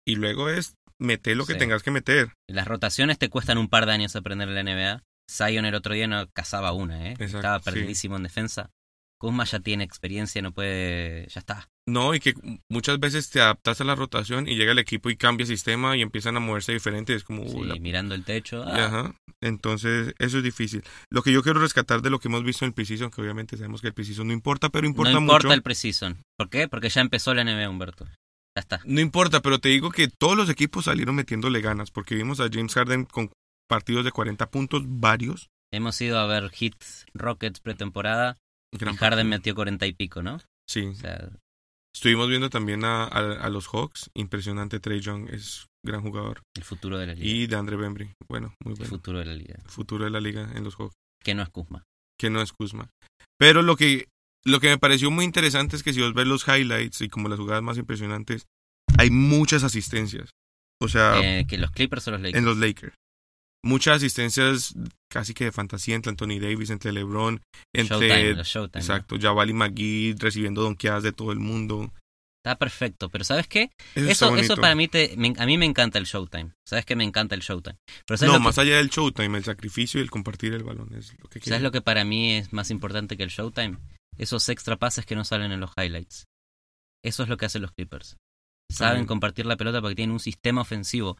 y 0.06 0.16
luego 0.16 0.50
es 0.50 0.74
meter 1.00 1.36
lo 1.38 1.46
que 1.46 1.56
tengas 1.56 1.84
que 1.84 1.92
meter. 1.92 2.34
Las 2.48 2.68
rotaciones 2.68 3.18
te 3.18 3.30
cuestan 3.30 3.58
un 3.58 3.70
par 3.70 3.86
de 3.86 3.94
años 3.94 4.16
aprender 4.16 4.50
en 4.50 4.56
la 4.56 4.62
NBA. 4.64 5.04
Zion 5.30 5.66
el 5.66 5.76
otro 5.76 5.94
día 5.94 6.08
no 6.08 6.28
cazaba 6.32 6.74
una, 6.74 7.08
¿eh? 7.08 7.12
Exacto, 7.14 7.38
Estaba 7.38 7.60
sí. 7.60 7.66
perdidísimo 7.66 8.18
en 8.18 8.24
defensa. 8.24 8.70
Kuzma 9.20 9.44
ya 9.46 9.60
tiene 9.60 9.84
experiencia, 9.84 10.42
no 10.42 10.52
puede... 10.52 11.28
Ya 11.30 11.40
está. 11.40 11.68
No, 11.88 12.13
y 12.13 12.20
que 12.20 12.34
muchas 12.70 13.00
veces 13.00 13.30
te 13.32 13.41
adaptas 13.41 13.82
a 13.82 13.84
la 13.84 13.96
rotación 13.96 14.48
y 14.48 14.56
llega 14.56 14.72
el 14.72 14.80
equipo 14.80 15.10
y 15.10 15.17
cambia 15.17 15.46
sistema 15.48 15.98
y 15.98 16.02
empiezan 16.02 16.38
a 16.38 16.39
moverse 16.39 16.72
diferente. 16.74 17.15
Es 17.15 17.24
como, 17.24 17.44
Sí, 17.48 17.63
la- 17.63 17.76
mirando 17.76 18.13
el 18.15 18.24
techo. 18.24 18.63
ah, 18.63 18.86
ajá. 18.86 19.15
Entonces, 19.41 20.13
eso 20.20 20.38
es 20.38 20.44
difícil. 20.44 20.84
Lo 21.10 21.24
que 21.24 21.32
yo 21.32 21.41
quiero 21.41 21.60
rescatar 21.60 22.02
de 22.04 22.12
lo 22.12 22.20
que 22.20 22.28
hemos 22.28 22.44
visto 22.44 22.63
en 22.63 22.70
el 22.70 22.74
precision, 22.76 23.10
que 23.10 23.22
obviamente 23.22 23.58
sabemos 23.58 23.82
que 23.82 23.88
el 23.88 23.94
precision 23.94 24.28
no 24.28 24.34
importa, 24.34 24.70
pero 24.70 24.86
importa 24.86 25.12
no 25.13 25.20
importa 25.20 25.48
mucho. 25.48 25.54
el 25.56 25.63
precision. 25.63 26.17
¿Por 26.38 26.50
qué? 26.50 26.67
Porque 26.67 26.89
ya 26.89 27.02
empezó 27.02 27.34
la 27.34 27.44
NBA, 27.44 27.67
Humberto. 27.70 28.06
Ya 28.06 28.60
está. 28.60 28.82
No 28.86 29.02
importa, 29.02 29.41
pero 29.41 29.58
te 29.60 29.70
digo 29.70 29.89
que 29.91 30.08
todos 30.08 30.38
los 30.38 30.50
equipos 30.50 30.86
salieron 30.86 31.15
metiéndole 31.15 31.62
ganas, 31.62 31.89
porque 31.89 32.13
vimos 32.15 32.39
a 32.39 32.50
James 32.52 32.74
Harden 32.76 33.06
con 33.06 33.32
partidos 33.67 34.06
de 34.06 34.12
40 34.12 34.50
puntos, 34.52 34.84
varios. 34.86 35.50
Hemos 35.74 36.00
ido 36.02 36.20
a 36.20 36.28
ver 36.28 36.52
Hits 36.58 37.06
Rockets 37.13 37.62
pretemporada 37.62 38.38
Gran 38.74 38.94
y 38.94 38.98
Harden 38.98 39.17
partido. 39.17 39.30
metió 39.30 39.56
cuarenta 39.56 39.88
y 39.88 39.94
pico, 39.94 40.22
¿no? 40.22 40.39
Sí. 40.70 40.82
O 40.86 40.94
sea, 40.96 41.30
Estuvimos 41.94 42.30
viendo 42.30 42.50
también 42.50 42.84
a, 42.86 43.04
a- 43.04 43.34
a 43.46 43.50
los 43.50 43.68
Hawks. 43.68 44.10
Impresionante, 44.16 44.80
Trey 44.80 45.00
Young 45.02 45.28
es 45.30 45.68
gran 45.86 46.02
jugador. 46.02 46.42
el 46.56 46.64
futuro 46.64 46.98
de 46.98 47.08
la 47.08 47.14
liga. 47.14 47.26
Y 47.28 47.48
de 47.48 47.56
Andre 47.56 47.76
Bembry. 47.76 48.14
Bueno, 48.30 48.54
muy 48.64 48.74
el 48.74 48.78
bueno. 48.80 48.90
futuro 48.90 49.20
de 49.20 49.26
la 49.26 49.34
liga. 49.34 49.60
Futuro 49.66 50.06
de 50.06 50.12
la 50.12 50.22
liga 50.22 50.50
en 50.56 50.64
los 50.64 50.76
Hawks. 50.76 50.96
Que 51.24 51.36
no 51.36 51.44
es 51.44 51.50
Kuzma. 51.50 51.84
que 52.20 52.30
no 52.30 52.42
es 52.42 52.52
Kuzma. 52.54 52.90
Pero 53.38 53.62
lo 53.64 53.76
que, 53.76 54.08
lo 54.46 54.60
que 54.60 54.70
me 54.70 54.78
pareció 54.78 55.10
muy 55.12 55.26
interesante 55.26 55.76
es 55.76 55.84
que 55.84 55.92
si 55.94 56.02
vos 56.02 56.14
ves 56.14 56.28
los 56.28 56.48
highlights 56.48 57.02
y 57.02 57.10
como 57.10 57.28
las 57.30 57.40
jugadas 57.40 57.64
más 57.64 57.78
impresionantes, 57.78 58.46
hay 58.98 59.10
muchas 59.10 59.64
asistencias. 59.64 60.30
O 60.80 60.88
sea, 60.88 61.20
Eh, 61.22 61.46
que 61.48 61.58
los 61.58 61.72
Clippers 61.72 62.08
o 62.08 62.12
los 62.12 62.22
Lakers. 62.22 62.38
en 62.40 62.46
los 62.46 62.58
Lakers. 62.58 62.94
Muchas 63.63 63.97
asistencias 63.97 64.74
casi 65.12 65.34
que 65.34 65.45
de 65.45 65.52
fantasía 65.52 65.95
entre 65.95 66.10
Anthony 66.12 66.39
Davis, 66.39 66.69
entre 66.71 66.91
LeBron, 66.91 67.41
entre... 67.76 68.34
Showtime. 68.43 68.74
¿no? 68.74 68.80
Exacto, 68.80 69.17
Javali 69.21 69.54
McGee 69.54 70.15
recibiendo 70.17 70.62
donkeadas 70.63 71.04
de 71.04 71.12
todo 71.12 71.32
el 71.32 71.39
mundo. 71.39 71.91
Está 72.43 72.58
perfecto, 72.58 73.10
pero 73.10 73.24
¿sabes 73.24 73.47
qué? 73.47 73.69
Eso, 73.93 74.36
Eso, 74.36 74.56
para 74.56 74.74
mí, 74.74 74.88
te, 74.88 75.13
me- 75.15 75.36
a 75.38 75.45
mí 75.45 75.60
me 75.60 75.65
encanta 75.67 76.00
el 76.00 76.06
Showtime. 76.06 76.54
¿Sabes 76.67 76.86
que 76.86 76.95
me 76.95 77.04
encanta 77.04 77.36
el 77.36 77.41
Showtime? 77.41 77.78
Pero 78.08 78.17
¿sabes, 78.17 78.32
No, 78.34 78.39
que, 78.39 78.43
más 78.45 78.58
allá 78.58 78.78
del 78.78 78.89
showtime, 78.89 79.38
el 79.38 79.43
sacrificio 79.43 80.00
y 80.00 80.04
el 80.04 80.10
compartir 80.10 80.54
el 80.56 80.63
balón 80.63 80.91
es 80.95 81.12
lo 81.19 81.30
que 81.30 81.38
¿sabes 81.39 81.43
quiero. 81.43 81.60
lo 81.60 81.71
que 81.71 81.82
para 81.82 82.04
mí 82.04 82.34
es 82.34 82.52
más 82.52 82.71
importante 82.71 83.15
que 83.15 83.21
el 83.21 83.30
Showtime? 83.30 83.78
Esos 84.17 84.50
extra 84.50 84.76
pases 84.78 85.06
que 85.06 85.15
no 85.15 85.24
salen 85.24 85.52
en 85.52 85.60
los 85.60 85.69
highlights. 85.78 86.26
Eso 87.06 87.21
es 87.21 87.30
lo 87.30 87.38
que 87.38 87.45
hacen 87.45 87.62
los 87.62 87.74
Clippers. 87.74 88.17
Saben 88.71 88.91
También. 88.93 89.06
compartir 89.08 89.45
la 89.45 89.58
pelota 89.58 89.80
porque 89.82 89.95
tienen 89.95 90.13
un 90.13 90.19
sistema 90.19 90.62
ofensivo. 90.62 91.17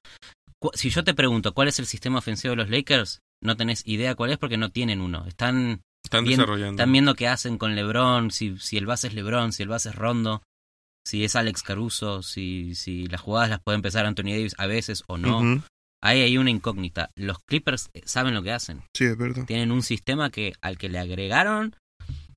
Si 0.74 0.90
yo 0.90 1.04
te 1.04 1.14
pregunto 1.14 1.54
cuál 1.54 1.68
es 1.68 1.80
el 1.80 1.86
sistema 1.86 2.20
ofensivo 2.20 2.52
de 2.52 2.58
los 2.58 2.70
Lakers, 2.70 3.22
no 3.44 3.58
tenés 3.58 3.82
idea 3.88 4.16
cuál 4.16 4.32
es 4.32 4.38
porque 4.38 4.58
no 4.58 4.70
tienen 4.70 5.02
uno. 5.02 5.26
Están, 5.26 5.82
Están 6.04 6.24
bien- 6.26 6.38
desarrollando. 6.40 6.74
están 6.82 6.92
viendo 6.92 7.16
qué 7.16 7.28
hacen 7.28 7.58
con 7.58 7.76
LeBron, 7.76 8.32
si, 8.32 8.58
si 8.60 8.78
el 8.78 8.86
base 8.86 9.08
es 9.08 9.14
LeBron, 9.14 9.54
si 9.54 9.64
el 9.64 9.70
base 9.70 9.90
es 9.90 9.96
Rondo, 9.96 10.42
si 11.06 11.24
es 11.24 11.36
Alex 11.36 11.64
Caruso, 11.64 12.22
si, 12.22 12.76
si 12.76 13.08
las 13.08 13.22
jugadas 13.22 13.50
las 13.50 13.60
puede 13.62 13.76
empezar 13.78 14.06
Anthony 14.06 14.26
Davis 14.34 14.56
a 14.58 14.68
veces 14.68 15.04
o 15.08 15.18
no. 15.18 15.64
Hay 16.04 16.22
ahí 16.22 16.38
una 16.38 16.50
incógnita. 16.50 17.12
Los 17.16 17.38
Clippers 17.46 17.90
eh, 17.94 18.02
saben 18.06 18.34
lo 18.34 18.42
que 18.42 18.52
hacen. 18.52 18.82
Sí, 18.96 19.06
es 19.06 19.18
verdad. 19.18 19.46
Tienen 19.46 19.72
un 19.72 19.84
sistema 19.84 20.32
que 20.32 20.54
al 20.62 20.78
que 20.80 20.90
le 20.90 20.98
agregaron 20.98 21.76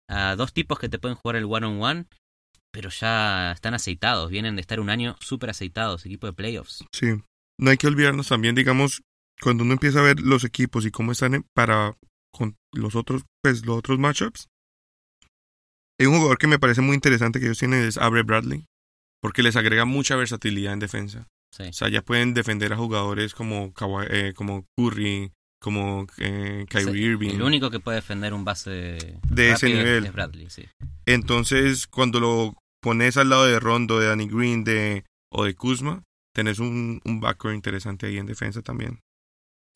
a 0.08 0.37
dos 0.37 0.52
tipos 0.52 0.78
que 0.78 0.90
te 0.90 0.98
pueden 0.98 1.16
jugar 1.16 1.37
el 1.37 1.44
one 1.44 1.66
on 1.66 1.82
one, 1.82 2.04
pero 2.70 2.90
ya 2.90 3.52
están 3.52 3.72
aceitados. 3.72 4.30
Vienen 4.30 4.54
de 4.56 4.60
estar 4.60 4.80
un 4.80 4.90
año 4.90 5.16
súper 5.20 5.48
aceitados, 5.50 6.04
equipo 6.04 6.26
de 6.26 6.34
playoffs. 6.34 6.84
Sí. 6.92 7.06
No 7.58 7.70
hay 7.70 7.76
que 7.76 7.86
olvidarnos 7.86 8.28
también, 8.28 8.54
digamos, 8.54 9.02
cuando 9.40 9.64
uno 9.64 9.72
empieza 9.74 10.00
a 10.00 10.02
ver 10.02 10.20
los 10.20 10.44
equipos 10.44 10.84
y 10.86 10.90
cómo 10.90 11.12
están 11.12 11.34
en- 11.34 11.46
para 11.54 11.96
con 12.32 12.56
los 12.72 12.96
otros, 12.96 13.22
pues 13.42 13.64
los 13.64 13.76
otros 13.78 13.98
matchups. 13.98 14.48
Hay 16.00 16.06
un 16.06 16.16
jugador 16.16 16.38
que 16.38 16.46
me 16.48 16.58
parece 16.58 16.80
muy 16.80 16.94
interesante 16.94 17.38
que 17.38 17.46
ellos 17.46 17.58
tienen 17.58 17.84
es 17.84 17.96
Abre 17.98 18.22
Bradley, 18.22 18.66
porque 19.20 19.42
les 19.42 19.54
agrega 19.56 19.84
mucha 19.84 20.16
versatilidad 20.16 20.72
en 20.72 20.80
defensa. 20.80 21.28
Sí. 21.52 21.64
O 21.64 21.72
sea, 21.72 21.88
ya 21.88 22.02
pueden 22.02 22.34
defender 22.34 22.72
a 22.72 22.76
jugadores 22.76 23.32
como 23.34 23.72
eh, 24.10 24.32
como 24.34 24.66
Curry, 24.76 25.30
como 25.60 26.06
eh, 26.18 26.66
Kyrie 26.68 26.92
Sí, 26.92 26.98
Irving. 26.98 27.30
El 27.30 27.42
único 27.42 27.70
que 27.70 27.78
puede 27.78 27.96
defender 27.96 28.34
un 28.34 28.44
base 28.44 29.20
De 29.28 29.50
ese 29.52 29.66
rápido 29.68 29.78
es- 29.78 29.84
nivel. 29.84 30.04
es 30.06 30.12
Bradley, 30.12 30.50
sí. 30.50 30.64
Entonces, 31.06 31.86
cuando 31.86 32.18
lo 32.18 32.54
pones 32.82 33.16
al 33.16 33.28
lado 33.28 33.46
de 33.46 33.60
Rondo, 33.60 34.00
de 34.00 34.08
Danny 34.08 34.26
Green, 34.28 34.64
de 34.64 35.04
o 35.30 35.44
de 35.44 35.54
Kuzma, 35.54 36.02
tenés 36.35 36.59
un, 36.59 37.01
un 37.05 37.55
interesante 37.55 38.07
ahí 38.07 38.18
en 38.18 38.27
defensa 38.27 38.61
también. 38.62 39.01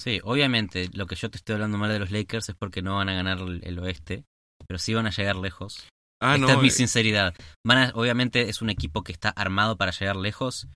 Sí, 0.00 0.20
obviamente 0.22 0.90
lo 0.92 1.06
que 1.06 1.16
yo 1.16 1.30
te 1.30 1.38
estoy 1.38 1.54
hablando 1.54 1.78
mal 1.78 1.90
de 1.90 1.98
los 1.98 2.10
Lakers 2.10 2.48
es 2.50 2.54
porque 2.54 2.82
no 2.82 2.96
van 2.96 3.08
a 3.08 3.14
ganar 3.14 3.38
el, 3.38 3.60
el 3.64 3.78
oeste, 3.80 4.24
pero 4.66 4.78
sí 4.78 4.94
van 4.94 5.06
a 5.06 5.10
llegar 5.10 5.36
lejos. 5.36 5.88
Ah, 6.20 6.34
Esta 6.34 6.46
no. 6.46 6.52
es 6.54 6.58
mi 6.62 6.68
eh, 6.68 6.72
sinceridad. 6.72 7.34
Van 7.66 7.78
a- 7.78 7.92
obviamente 7.94 8.48
es 8.48 8.62
un 8.62 8.70
equipo 8.70 9.02
que 9.02 9.12
está 9.12 9.30
armado 9.30 9.76
para 9.76 9.90
llegar 9.92 10.16
lejos 10.16 10.68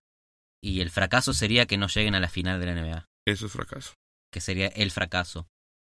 y 0.63 0.81
el 0.81 0.91
fracaso 0.91 1.35
sería 1.35 1.67
que 1.67 1.79
no 1.79 1.89
lleguen 1.89 2.15
a 2.15 2.21
la 2.21 2.29
final 2.29 2.59
de 2.61 2.67
la 2.67 2.73
NBA, 2.73 3.05
eso 3.27 3.47
es 3.47 3.53
fracaso. 3.53 3.95
que 4.33 4.41
sería 4.41 4.69
el 4.69 4.91
fracaso. 4.91 5.47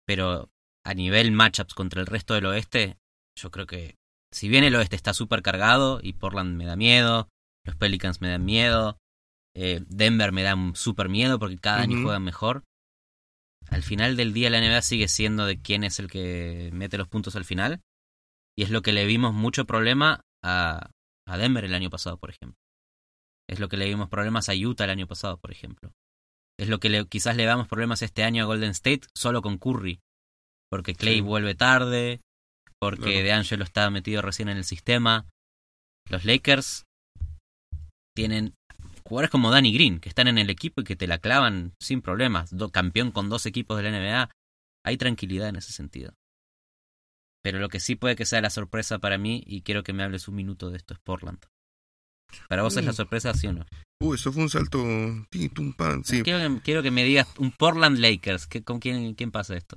Pero 0.07 0.51
a 0.85 0.95
nivel 0.95 1.31
matchups 1.33 1.75
contra 1.75 2.01
el 2.01 2.07
resto 2.07 2.35
del 2.35 2.47
oeste, 2.47 2.99
yo 3.39 3.51
creo 3.51 3.67
que 3.67 3.95
si 4.33 4.49
bien 4.49 4.65
el 4.65 4.75
oeste 4.75 4.97
está 4.97 5.15
súper 5.15 5.43
cargado 5.43 6.01
y 6.03 6.15
Portland 6.15 6.57
me 6.57 6.65
da 6.67 6.75
miedo, 6.77 7.29
los 7.65 7.77
Pelicans 7.77 8.21
me 8.21 8.29
dan 8.31 8.45
miedo, 8.45 8.99
eh, 9.55 9.83
Denver 9.89 10.33
me 10.33 10.43
da 10.43 10.55
un 10.55 10.75
súper 10.77 11.09
miedo 11.09 11.39
porque 11.39 11.59
cada 11.59 11.81
año 11.83 12.03
juegan 12.03 12.23
mejor. 12.25 12.65
Al 13.71 13.83
final 13.83 14.17
del 14.17 14.33
día 14.33 14.51
la 14.51 14.59
NBA 14.61 14.83
sigue 14.83 15.09
siendo 15.09 15.47
de 15.47 15.61
quién 15.61 15.85
es 15.85 15.99
el 15.99 16.09
que 16.09 16.71
mete 16.73 16.99
los 16.99 17.09
puntos 17.09 17.37
al 17.37 17.45
final. 17.45 17.81
Y 18.57 18.65
es 18.65 18.71
lo 18.71 18.83
que 18.83 18.93
le 18.93 19.07
vimos 19.07 19.33
mucho 19.33 19.65
problema 19.65 20.21
a, 20.45 20.91
a 21.27 21.39
Denver 21.39 21.65
el 21.65 21.75
año 21.75 21.89
pasado, 21.91 22.19
por 22.19 22.31
ejemplo. 22.31 22.59
Es 23.49 23.61
lo 23.61 23.69
que 23.69 23.77
le 23.77 23.87
vimos 23.87 24.09
problemas 24.09 24.49
a 24.49 24.53
Utah 24.55 24.85
el 24.85 24.91
año 24.91 25.07
pasado, 25.07 25.39
por 25.39 25.51
ejemplo. 25.53 25.93
Es 26.59 26.69
lo 26.69 26.79
que 26.81 26.89
le- 26.91 27.07
quizás 27.07 27.37
le 27.37 27.45
damos 27.45 27.67
problemas 27.69 28.03
este 28.03 28.25
año 28.25 28.43
a 28.43 28.47
Golden 28.47 28.71
State 28.71 29.03
solo 29.17 29.41
con 29.43 29.59
Curry. 29.59 30.01
Porque 30.71 30.95
Clay 30.95 31.17
Sí. 31.17 31.21
vuelve 31.21 31.55
tarde, 31.55 32.21
porque 32.79 33.03
Claro. 33.03 33.23
DeAngelo 33.25 33.65
está 33.65 33.89
metido 33.91 34.23
recién 34.23 34.49
en 34.49 34.57
el 34.59 34.65
sistema. 34.65 35.27
Los 36.11 36.25
Lakers 36.25 36.85
tienen 38.17 38.55
jugadores 39.13 39.31
como 39.31 39.51
Danny 39.51 39.75
Green, 39.75 40.01
que 40.01 40.09
están 40.09 40.27
en 40.27 40.39
el 40.39 40.49
equipo 40.49 40.81
y 40.81 40.85
que 40.85 40.97
te 40.97 41.07
la 41.07 41.19
clavan 41.19 41.75
sin 41.79 42.01
problemas. 42.01 42.51
Do- 42.57 42.71
campeón 42.71 43.11
con 43.13 43.29
dos 43.29 43.45
equipos 43.45 43.77
de 43.77 43.83
la 43.83 43.91
NBA. 43.91 44.31
Hay 44.87 44.97
tranquilidad 44.97 45.51
en 45.51 45.57
ese 45.57 45.71
sentido. 45.71 46.15
Pero 47.43 47.59
lo 47.59 47.69
que 47.69 47.79
sí 47.79 47.95
puede 47.95 48.17
que 48.17 48.25
sea 48.25 48.41
la 48.41 48.49
sorpresa 48.49 48.99
para 49.01 49.19
mí, 49.19 49.43
y 49.47 49.61
quiero 49.63 49.83
que 49.83 49.93
me 49.93 50.03
hables 50.03 50.29
un 50.29 50.37
minuto 50.37 50.71
de 50.71 50.79
esto, 50.79 50.95
es 50.95 51.01
Portland. 51.01 51.45
¿Para 52.49 52.63
vos 52.63 52.75
es 52.79 52.85
la 52.87 52.95
sorpresa, 52.95 53.35
sí 53.35 53.49
o 53.49 53.53
no? 53.53 53.67
Uh, 54.01 54.15
esto 54.15 54.33
fue 54.33 54.43
un 54.45 54.49
salto. 54.49 54.83
pan, 55.77 56.05
Sí, 56.05 56.23
Quiero, 56.23 56.39
que, 56.57 56.63
quiero 56.63 56.83
que 56.83 56.91
me 56.91 57.05
digas 57.05 57.29
un 57.39 57.53
Portland 57.53 57.99
Lakers. 57.99 58.47
¿qué- 58.47 58.65
¿Con 58.65 58.81
quién, 58.81 59.15
quién 59.15 59.31
pasa 59.31 59.57
esto? 59.57 59.77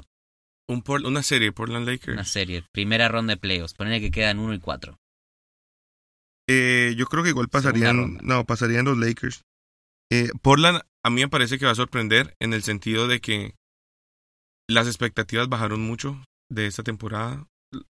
un 0.69 0.81
una 1.03 1.21
serie, 1.23 1.51
Portland 1.51 1.85
Lakers. 1.85 2.13
Una 2.13 2.23
serie. 2.23 2.63
Primera 2.71 3.09
ronda 3.09 3.33
de 3.33 3.37
playoffs. 3.41 3.73
Ponele 3.73 3.99
que 3.99 4.11
quedan 4.11 4.39
1 4.39 4.53
y 4.53 4.59
4. 4.59 4.97
Eh, 6.47 6.93
yo 6.97 7.05
creo 7.07 7.23
que 7.23 7.29
igual 7.29 7.49
pasarían. 7.49 8.17
No, 8.21 8.45
pasarían 8.45 8.85
los 8.85 8.97
Lakers. 8.97 9.41
Eh, 10.11 10.29
Portland 10.41 10.81
a 11.03 11.09
mí 11.09 11.21
me 11.21 11.29
parece 11.29 11.57
que 11.57 11.65
va 11.65 11.71
a 11.71 11.75
sorprender 11.75 12.35
en 12.39 12.53
el 12.53 12.61
sentido 12.63 13.07
de 13.07 13.19
que 13.21 13.55
las 14.69 14.87
expectativas 14.87 15.49
bajaron 15.49 15.81
mucho 15.81 16.23
de 16.51 16.67
esta 16.67 16.83
temporada. 16.83 17.47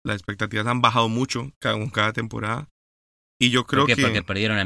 Las 0.05 0.17
expectativas 0.17 0.67
han 0.67 0.81
bajado 0.81 1.09
mucho 1.09 1.53
cada, 1.61 1.79
cada 1.91 2.13
temporada. 2.13 2.69
Y 3.41 3.51
yo 3.51 3.67
creo 3.67 3.83
¿Por 3.83 3.89
qué? 3.89 3.97
que. 3.97 4.03
Porque 4.03 4.23
perdieron 4.23 4.59
a 4.59 4.65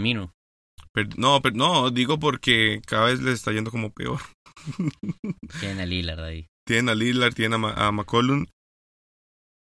per- 0.92 1.18
no, 1.18 1.40
per- 1.40 1.54
no, 1.56 1.90
digo 1.90 2.18
porque 2.18 2.82
cada 2.86 3.06
vez 3.06 3.20
les 3.20 3.34
está 3.34 3.52
yendo 3.52 3.70
como 3.70 3.90
peor. 3.92 4.20
Tienen 5.60 5.80
a 5.80 5.86
Lillard 5.86 6.20
ahí. 6.20 6.46
tienen 6.66 6.88
a 6.90 6.94
Lillard, 6.94 7.34
tienen 7.34 7.64
a, 7.64 7.86
a 7.88 7.92
McCollum. 7.92 8.46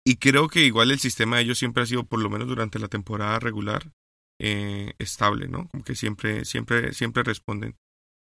Y 0.06 0.16
creo 0.16 0.48
que 0.48 0.64
igual 0.64 0.90
el 0.90 0.98
sistema 0.98 1.36
de 1.36 1.42
ellos 1.42 1.58
siempre 1.58 1.82
ha 1.82 1.86
sido, 1.86 2.04
por 2.04 2.20
lo 2.20 2.30
menos 2.30 2.48
durante 2.48 2.78
la 2.78 2.88
temporada 2.88 3.38
regular, 3.38 3.90
eh, 4.40 4.92
estable, 4.98 5.48
¿no? 5.48 5.68
Como 5.68 5.84
que 5.84 5.94
siempre, 5.94 6.44
siempre, 6.44 6.92
siempre 6.94 7.22
responden. 7.22 7.76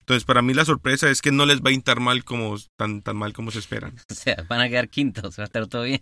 Entonces, 0.01 0.25
para 0.25 0.41
mí 0.41 0.53
la 0.53 0.65
sorpresa 0.65 1.09
es 1.09 1.21
que 1.21 1.31
no 1.31 1.45
les 1.45 1.61
va 1.61 1.69
a 1.69 1.73
intar 1.73 1.99
mal 2.01 2.23
como 2.25 2.55
tan, 2.77 3.01
tan 3.01 3.15
mal 3.15 3.33
como 3.33 3.51
se 3.51 3.59
esperan. 3.59 3.95
O 4.11 4.13
sea, 4.13 4.35
van 4.49 4.59
a 4.61 4.67
quedar 4.69 4.89
quintos. 4.89 5.39
Va 5.39 5.43
a 5.43 5.45
estar 5.45 5.67
todo 5.67 5.83
bien. 5.83 6.01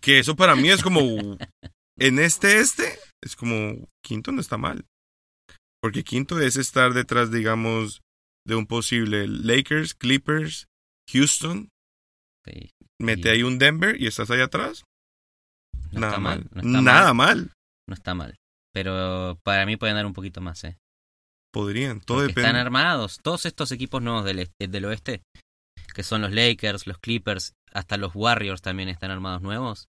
Que 0.00 0.18
eso 0.18 0.36
para 0.36 0.56
mí 0.56 0.68
es 0.70 0.82
como 0.82 1.00
en 1.98 2.18
este 2.18 2.58
este 2.58 2.98
es 3.22 3.36
como 3.36 3.88
quinto 4.02 4.32
no 4.32 4.40
está 4.40 4.56
mal. 4.58 4.84
Porque 5.80 6.02
quinto 6.02 6.40
es 6.40 6.56
estar 6.56 6.94
detrás, 6.94 7.30
digamos, 7.30 8.00
de 8.46 8.54
un 8.56 8.66
posible 8.66 9.26
Lakers, 9.28 9.94
Clippers, 9.94 10.66
Houston, 11.12 11.68
Sí, 12.46 12.70
mete 13.00 13.30
ahí 13.30 13.42
un 13.42 13.58
Denver 13.58 14.00
y 14.00 14.06
estás 14.06 14.30
ahí 14.30 14.40
atrás. 14.40 14.84
no 15.92 16.00
Nada 16.00 16.12
está 16.12 16.20
mal. 16.20 16.38
mal. 16.38 16.50
No 16.52 16.60
está 16.60 16.82
Nada 16.82 17.14
mal. 17.14 17.36
mal. 17.36 17.52
No 17.88 17.94
está 17.94 18.14
mal. 18.14 18.36
Pero 18.74 19.38
para 19.44 19.64
mí 19.66 19.76
pueden 19.76 19.94
dar 19.96 20.04
un 20.04 20.12
poquito 20.12 20.40
más, 20.40 20.64
¿eh? 20.64 20.76
Podrían, 21.52 22.00
todo 22.00 22.18
Porque 22.18 22.28
depende. 22.28 22.48
están 22.48 22.60
armados. 22.60 23.20
Todos 23.22 23.46
estos 23.46 23.70
equipos 23.70 24.02
nuevos 24.02 24.24
del, 24.24 24.40
este- 24.40 24.66
del 24.66 24.84
oeste, 24.86 25.22
que 25.94 26.02
son 26.02 26.22
los 26.22 26.32
Lakers, 26.32 26.88
los 26.88 26.98
Clippers, 26.98 27.52
hasta 27.72 27.96
los 27.96 28.14
Warriors 28.14 28.60
también 28.60 28.88
están 28.88 29.12
armados 29.12 29.40
nuevos. 29.42 29.86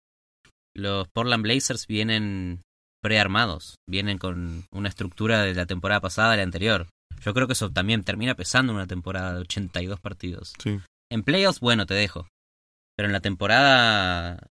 Los 0.74 1.10
Portland 1.10 1.44
Blazers 1.44 1.86
vienen 1.88 2.62
prearmados, 3.04 3.76
vienen 3.90 4.18
con 4.18 4.64
una 4.72 4.88
estructura 4.90 5.42
de 5.42 5.54
la 5.54 5.66
temporada 5.66 6.00
pasada, 6.00 6.32
de 6.32 6.38
la 6.38 6.44
anterior. 6.44 6.88
Yo 7.22 7.34
creo 7.34 7.48
que 7.48 7.54
eso 7.54 7.70
también 7.70 8.04
termina 8.04 8.36
pesando 8.36 8.72
una 8.72 8.88
temporada 8.88 9.34
de 9.34 9.42
82 9.42 10.00
partidos. 10.00 10.54
Sí. 10.64 10.80
En 11.12 11.24
playoffs, 11.24 11.60
bueno, 11.60 11.86
te 11.86 11.96
dejo. 11.96 12.28
Pero 12.96 13.08
en 13.08 13.14
la 13.14 13.20
temporada... 13.20 14.48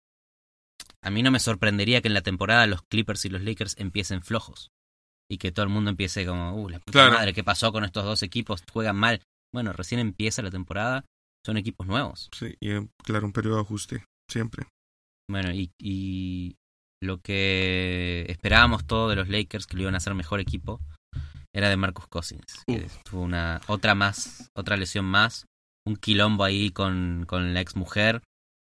A 1.03 1.09
mí 1.09 1.21
no 1.21 1.31
me 1.31 1.39
sorprendería 1.39 2.01
que 2.01 2.07
en 2.07 2.13
la 2.13 2.21
temporada 2.21 2.65
los 2.67 2.81
Clippers 2.83 3.25
y 3.25 3.29
los 3.29 3.41
Lakers 3.41 3.75
empiecen 3.77 4.21
flojos. 4.21 4.71
Y 5.29 5.37
que 5.37 5.51
todo 5.51 5.63
el 5.63 5.71
mundo 5.71 5.89
empiece 5.89 6.25
como, 6.25 6.55
uh, 6.55 6.69
la 6.69 6.79
puta 6.79 6.91
Claro. 6.91 7.13
madre, 7.15 7.33
¿qué 7.33 7.43
pasó 7.43 7.71
con 7.71 7.83
estos 7.83 8.03
dos 8.03 8.23
equipos? 8.23 8.63
Juegan 8.71 8.95
mal. 8.95 9.21
Bueno, 9.53 9.73
recién 9.73 9.99
empieza 9.99 10.41
la 10.41 10.51
temporada, 10.51 11.05
son 11.45 11.57
equipos 11.57 11.87
nuevos. 11.87 12.29
Sí, 12.37 12.55
y 12.59 12.71
eh, 12.71 12.87
claro, 13.03 13.25
un 13.25 13.33
periodo 13.33 13.55
de 13.57 13.61
ajuste, 13.61 14.05
siempre. 14.29 14.67
Bueno, 15.29 15.51
y, 15.53 15.71
y 15.79 16.55
lo 17.01 17.19
que 17.19 18.25
esperábamos 18.29 18.85
todo 18.85 19.09
de 19.09 19.15
los 19.15 19.29
Lakers, 19.29 19.67
que 19.67 19.75
lo 19.75 19.83
iban 19.83 19.93
a 19.95 19.97
hacer 19.97 20.13
mejor 20.13 20.39
equipo, 20.39 20.79
era 21.53 21.69
de 21.69 21.77
Marcus 21.77 22.07
Cousins. 22.07 22.63
Que 22.67 22.87
tuvo 23.03 23.21
una, 23.21 23.61
otra 23.67 23.93
más, 23.95 24.49
otra 24.55 24.75
lesión 24.77 25.05
más, 25.05 25.45
un 25.85 25.95
quilombo 25.95 26.43
ahí 26.43 26.71
con, 26.71 27.25
con 27.27 27.53
la 27.53 27.61
ex 27.61 27.75
mujer, 27.75 28.21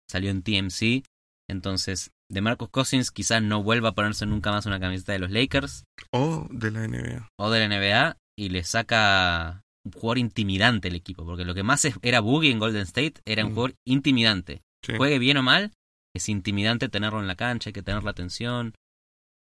salió 0.10 0.30
en 0.32 0.42
TMC. 0.44 1.04
Entonces, 1.50 2.12
de 2.32 2.42
Marcus 2.42 2.70
Cousins 2.70 3.12
quizás 3.12 3.42
no 3.42 3.64
vuelva 3.64 3.90
a 3.90 3.96
ponerse 3.96 4.26
nunca 4.26 4.52
más 4.52 4.66
una 4.66 4.80
camiseta 4.80 5.14
de 5.14 5.20
los 5.20 5.32
Lakers 5.32 5.84
O 6.12 6.48
de 6.52 6.72
la 6.72 6.88
NBA. 6.88 7.28
o 7.40 7.50
de 7.50 7.60
la 7.60 7.66
NBA 7.78 8.18
y 8.38 8.50
le 8.50 8.64
saca 8.64 9.62
un 9.86 9.92
jugador 9.94 10.18
intimidante 10.20 10.90
el 10.90 10.96
equipo, 10.96 11.26
porque 11.26 11.46
lo 11.46 11.56
que 11.56 11.64
más 11.64 11.86
era 12.02 12.20
Boogie 12.20 12.52
en 12.52 12.60
Golden 12.60 12.84
State 12.84 13.16
era 13.26 13.44
un 13.46 13.52
Mm. 13.52 13.56
jugador 13.56 13.76
intimidante 13.88 14.62
Sí. 14.86 14.94
juegue 14.98 15.20
bien 15.20 15.38
o 15.38 15.44
mal, 15.44 15.72
es 16.16 16.30
intimidante 16.30 16.88
tenerlo 16.90 17.20
en 17.20 17.28
la 17.28 17.36
cancha, 17.36 17.70
hay 17.70 17.74
que 17.74 17.84
tener 17.84 18.04
la 18.04 18.12
atención. 18.12 18.74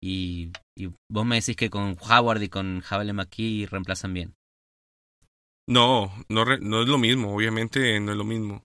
Y, 0.02 0.52
y 0.76 0.90
vos 1.10 1.24
me 1.26 1.36
decís 1.36 1.56
que 1.56 1.70
con 1.70 1.96
Howard 2.00 2.42
y 2.42 2.48
con 2.48 2.80
Javel 2.80 3.12
McKee 3.14 3.66
reemplazan 3.66 4.12
bien. 4.14 4.34
No, 5.68 6.12
no, 6.28 6.44
no 6.44 6.82
es 6.82 6.88
lo 6.88 6.98
mismo, 6.98 7.34
obviamente 7.34 7.98
no 8.00 8.12
es 8.12 8.18
lo 8.18 8.24
mismo. 8.24 8.62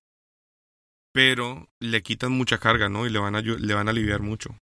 Pero 1.14 1.68
le 1.80 2.02
quitan 2.04 2.32
mucha 2.32 2.58
carga, 2.58 2.88
¿no? 2.90 3.06
Y 3.06 3.10
le 3.10 3.20
van 3.20 3.36
a, 3.36 3.42
le 3.42 3.74
van 3.74 3.88
a 3.88 3.92
aliviar 3.92 4.22
mucho. 4.22 4.58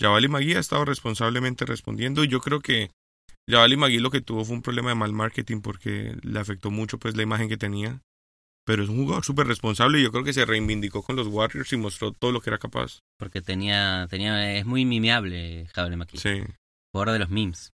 Javali 0.00 0.28
Magui 0.28 0.54
ha 0.54 0.58
estado 0.60 0.84
responsablemente 0.84 1.64
respondiendo 1.64 2.22
y 2.24 2.28
yo 2.28 2.40
creo 2.40 2.60
que 2.60 2.90
Javali 3.48 3.76
Magui 3.76 3.98
lo 3.98 4.10
que 4.10 4.20
tuvo 4.20 4.44
fue 4.44 4.56
un 4.56 4.62
problema 4.62 4.90
de 4.90 4.94
mal 4.96 5.12
marketing 5.12 5.60
porque 5.60 6.16
le 6.22 6.38
afectó 6.40 6.70
mucho 6.70 6.98
pues 6.98 7.16
la 7.16 7.22
imagen 7.22 7.48
que 7.48 7.56
tenía. 7.56 8.00
Pero 8.66 8.82
es 8.82 8.88
un 8.88 8.96
jugador 8.96 9.24
súper 9.24 9.46
responsable 9.46 10.00
y 10.00 10.02
yo 10.02 10.10
creo 10.10 10.24
que 10.24 10.32
se 10.32 10.44
reivindicó 10.44 11.02
con 11.04 11.14
los 11.14 11.28
Warriors 11.28 11.72
y 11.72 11.76
mostró 11.76 12.10
todo 12.10 12.32
lo 12.32 12.40
que 12.40 12.50
era 12.50 12.58
capaz. 12.58 12.98
Porque 13.16 13.40
tenía, 13.40 14.08
tenía, 14.10 14.56
es 14.56 14.66
muy 14.66 14.84
mimeable 14.84 15.68
Javel 15.72 15.96
McKee. 15.96 16.18
Sí, 16.18 16.42
Jugador 16.92 17.12
de 17.12 17.18
los 17.20 17.30
memes. 17.30 17.70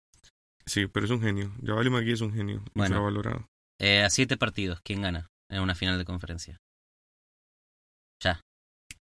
sí, 0.64 0.87
pero 0.87 1.05
es 1.05 1.12
un 1.12 1.21
genio. 1.21 1.53
Javali 1.62 1.90
Magui 1.90 2.12
es 2.12 2.23
un 2.23 2.33
genio, 2.33 2.64
Bueno. 2.75 2.94
infravalorado. 2.94 3.47
Eh, 3.79 4.03
a 4.03 4.09
siete 4.09 4.38
partidos, 4.38 4.81
¿quién 4.83 5.03
gana 5.03 5.29
en 5.51 5.61
una 5.61 5.75
final 5.75 5.99
de 5.99 6.05
conferencia? 6.07 6.57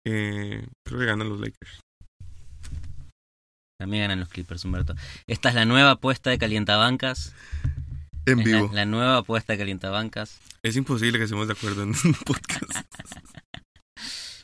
Eh, 0.06 0.66
creo 0.86 1.00
que 1.00 1.06
ganan 1.06 1.28
los 1.28 1.40
Lakers. 1.40 1.80
también 3.78 4.04
ganan 4.04 4.20
los 4.20 4.28
Clippers, 4.28 4.64
Humberto. 4.64 4.94
Esta 5.26 5.48
es 5.50 5.54
la 5.54 5.64
nueva 5.64 5.92
apuesta 5.92 6.30
de 6.30 6.38
Calientabancas. 6.38 7.34
En 8.26 8.40
Es 8.40 8.44
vivo. 8.44 8.70
La, 8.72 8.84
nueva 8.84 9.18
apuesta 9.18 9.52
de 9.54 9.58
Calientabancas. 9.58 10.38
Es 10.62 10.76
imposible 10.76 11.18
que 11.18 11.24
estemos 11.24 11.46
de 11.46 11.54
acuerdo 11.54 11.82
en 11.82 11.88
un 11.90 12.14
podcast. 12.26 12.70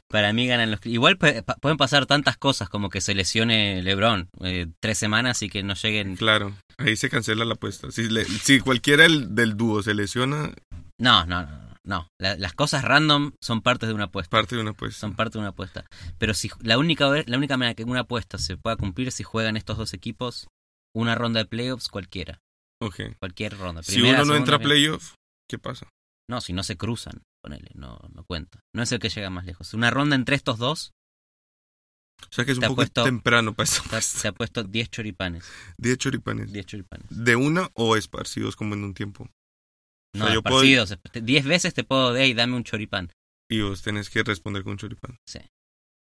Para 0.08 0.32
mí 0.32 0.46
ganan 0.46 0.70
los 0.70 0.80
Clippers. 0.80 0.94
Igual 0.94 1.18
pueden 1.18 1.76
pasar 1.76 2.06
tantas 2.06 2.36
cosas 2.36 2.68
como 2.68 2.88
que 2.90 3.00
se 3.00 3.14
lesione 3.14 3.82
LeBron 3.82 4.28
eh, 4.42 4.68
tres 4.80 4.96
semanas 4.98 5.42
y 5.42 5.50
que 5.50 5.62
no 5.62 5.74
lleguen. 5.74 6.16
Claro, 6.16 6.54
ahí 6.78 6.96
se 6.96 7.10
cancela 7.10 7.44
la 7.44 7.54
apuesta. 7.54 7.90
Si, 7.90 8.08
le- 8.08 8.24
si 8.24 8.60
cualquiera 8.60 9.02
del, 9.02 9.34
del 9.34 9.56
dúo 9.56 9.82
se 9.82 9.94
lesiona, 9.94 10.52
No, 10.98 11.26
no, 11.26 11.42
no. 11.42 11.65
No. 11.86 12.08
La- 12.18 12.36
las 12.36 12.52
cosas 12.52 12.82
random 12.84 13.32
son 13.42 13.62
parte 13.62 13.86
de 13.86 13.94
una 13.94 14.04
apuesta. 14.04 14.30
parte 14.30 14.56
de 14.56 14.60
una 14.62 14.72
apuesta. 14.72 14.98
Son 15.00 15.14
parte 15.14 15.34
de 15.34 15.40
una 15.40 15.48
apuesta. 15.50 15.86
Pero 16.18 16.34
si 16.34 16.50
la 16.60 16.76
única 16.78 17.06
la 17.26 17.36
única 17.38 17.56
manera 17.56 17.74
que 17.74 17.84
una 17.84 18.00
apuesta 18.00 18.36
se 18.38 18.56
pueda 18.56 18.76
cumplir 18.76 19.08
es 19.08 19.14
si 19.14 19.22
juegan 19.22 19.56
estos 19.56 19.78
dos 19.78 19.94
equipos 19.94 20.48
una 20.94 21.14
ronda 21.14 21.40
de 21.40 21.46
playoffs 21.46 21.88
cualquiera. 21.88 22.40
Ok. 22.82 23.00
Cualquier 23.18 23.56
ronda. 23.56 23.82
Si 23.82 24.00
uno 24.02 24.24
no 24.24 24.34
entra 24.34 24.56
a 24.56 24.58
segunda, 24.58 24.58
playoff, 24.58 25.14
¿qué 25.48 25.58
pasa? 25.58 25.88
No, 26.28 26.40
si 26.40 26.52
no 26.52 26.62
se 26.64 26.76
cruzan, 26.76 27.22
ponele, 27.42 27.70
no, 27.74 27.98
no 28.12 28.24
cuenta. 28.24 28.60
No 28.74 28.82
es 28.82 28.90
el 28.92 28.98
que 28.98 29.08
llega 29.08 29.30
más 29.30 29.44
lejos. 29.46 29.72
Una 29.74 29.90
ronda 29.90 30.16
entre 30.16 30.34
estos 30.36 30.58
dos 30.58 30.90
O 32.22 32.26
sea 32.32 32.44
que 32.44 32.52
es 32.52 32.58
un 32.58 32.62
poco 32.64 32.82
apuesto- 32.82 33.04
temprano 33.04 33.52
para 33.54 33.64
esta 33.68 33.82
Te, 34.00 34.22
te 34.22 34.28
ha 34.28 34.32
puesto 34.32 34.64
10 34.64 34.90
choripanes. 34.90 35.44
10 35.78 35.98
choripanes. 35.98 36.52
10 36.52 36.66
choripanes. 36.66 37.06
¿De 37.10 37.36
una 37.36 37.70
o 37.74 37.96
esparcidos 37.96 38.56
como 38.56 38.74
en 38.74 38.82
un 38.84 38.94
tiempo? 38.94 39.28
No, 40.16 40.24
sea, 40.26 40.34
yo 40.34 40.42
puedo-. 40.42 40.62
10 41.22 41.44
veces 41.46 41.74
te 41.74 41.84
puedo 41.84 42.12
de, 42.12 42.24
hey, 42.24 42.34
dame 42.34 42.56
un 42.56 42.64
choripán. 42.64 43.10
Y 43.50 43.60
vos 43.62 43.82
tenés 43.82 44.10
que 44.10 44.22
responder 44.22 44.62
con 44.64 44.72
un 44.72 44.78
choripán. 44.78 45.16
Sí. 45.28 45.38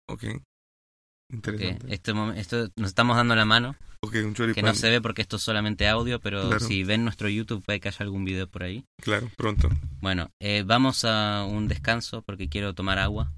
Ok. 0.09 0.21
Que 0.21 1.35
Interesante. 1.35 1.93
este 1.93 2.13
momen- 2.13 2.37
esto 2.37 2.69
nos 2.77 2.87
estamos 2.87 3.17
dando 3.17 3.35
la 3.35 3.43
mano, 3.43 3.75
Ok, 4.01 4.15
un 4.23 4.29
que 4.31 4.33
choripán. 4.33 4.63
no 4.65 4.73
se 4.73 4.89
ve 4.89 5.01
porque 5.01 5.21
esto 5.21 5.35
es 5.35 5.41
solamente 5.43 5.87
audio, 5.87 6.21
pero 6.21 6.47
Claro. 6.47 6.65
si 6.65 6.83
ven 6.85 7.03
nuestro 7.03 7.27
YouTube 7.27 7.63
puede 7.65 7.81
que 7.81 7.89
haya 7.89 7.97
algún 7.99 8.23
video 8.23 8.47
por 8.47 8.63
ahí. 8.63 8.85
Claro, 9.01 9.29
pronto. 9.35 9.69
Bueno, 9.99 10.29
eh, 10.41 10.63
vamos 10.65 11.03
a 11.03 11.43
un 11.43 11.67
descanso 11.67 12.21
porque 12.21 12.47
quiero 12.47 12.73
tomar 12.73 12.97
agua. 12.99 13.33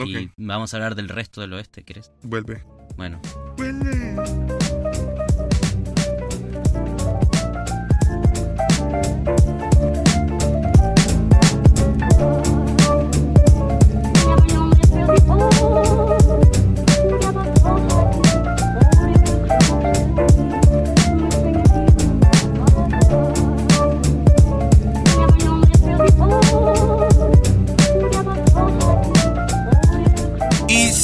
Ok, 0.00 0.08
Y 0.08 0.30
vamos 0.36 0.72
a 0.72 0.76
hablar 0.76 0.94
del 0.94 1.08
resto 1.08 1.40
del 1.40 1.52
oeste, 1.54 1.82
¿querés? 1.82 2.12
vuelve. 2.22 2.64
Bueno, 2.96 3.20
Vuelve. 3.56 4.61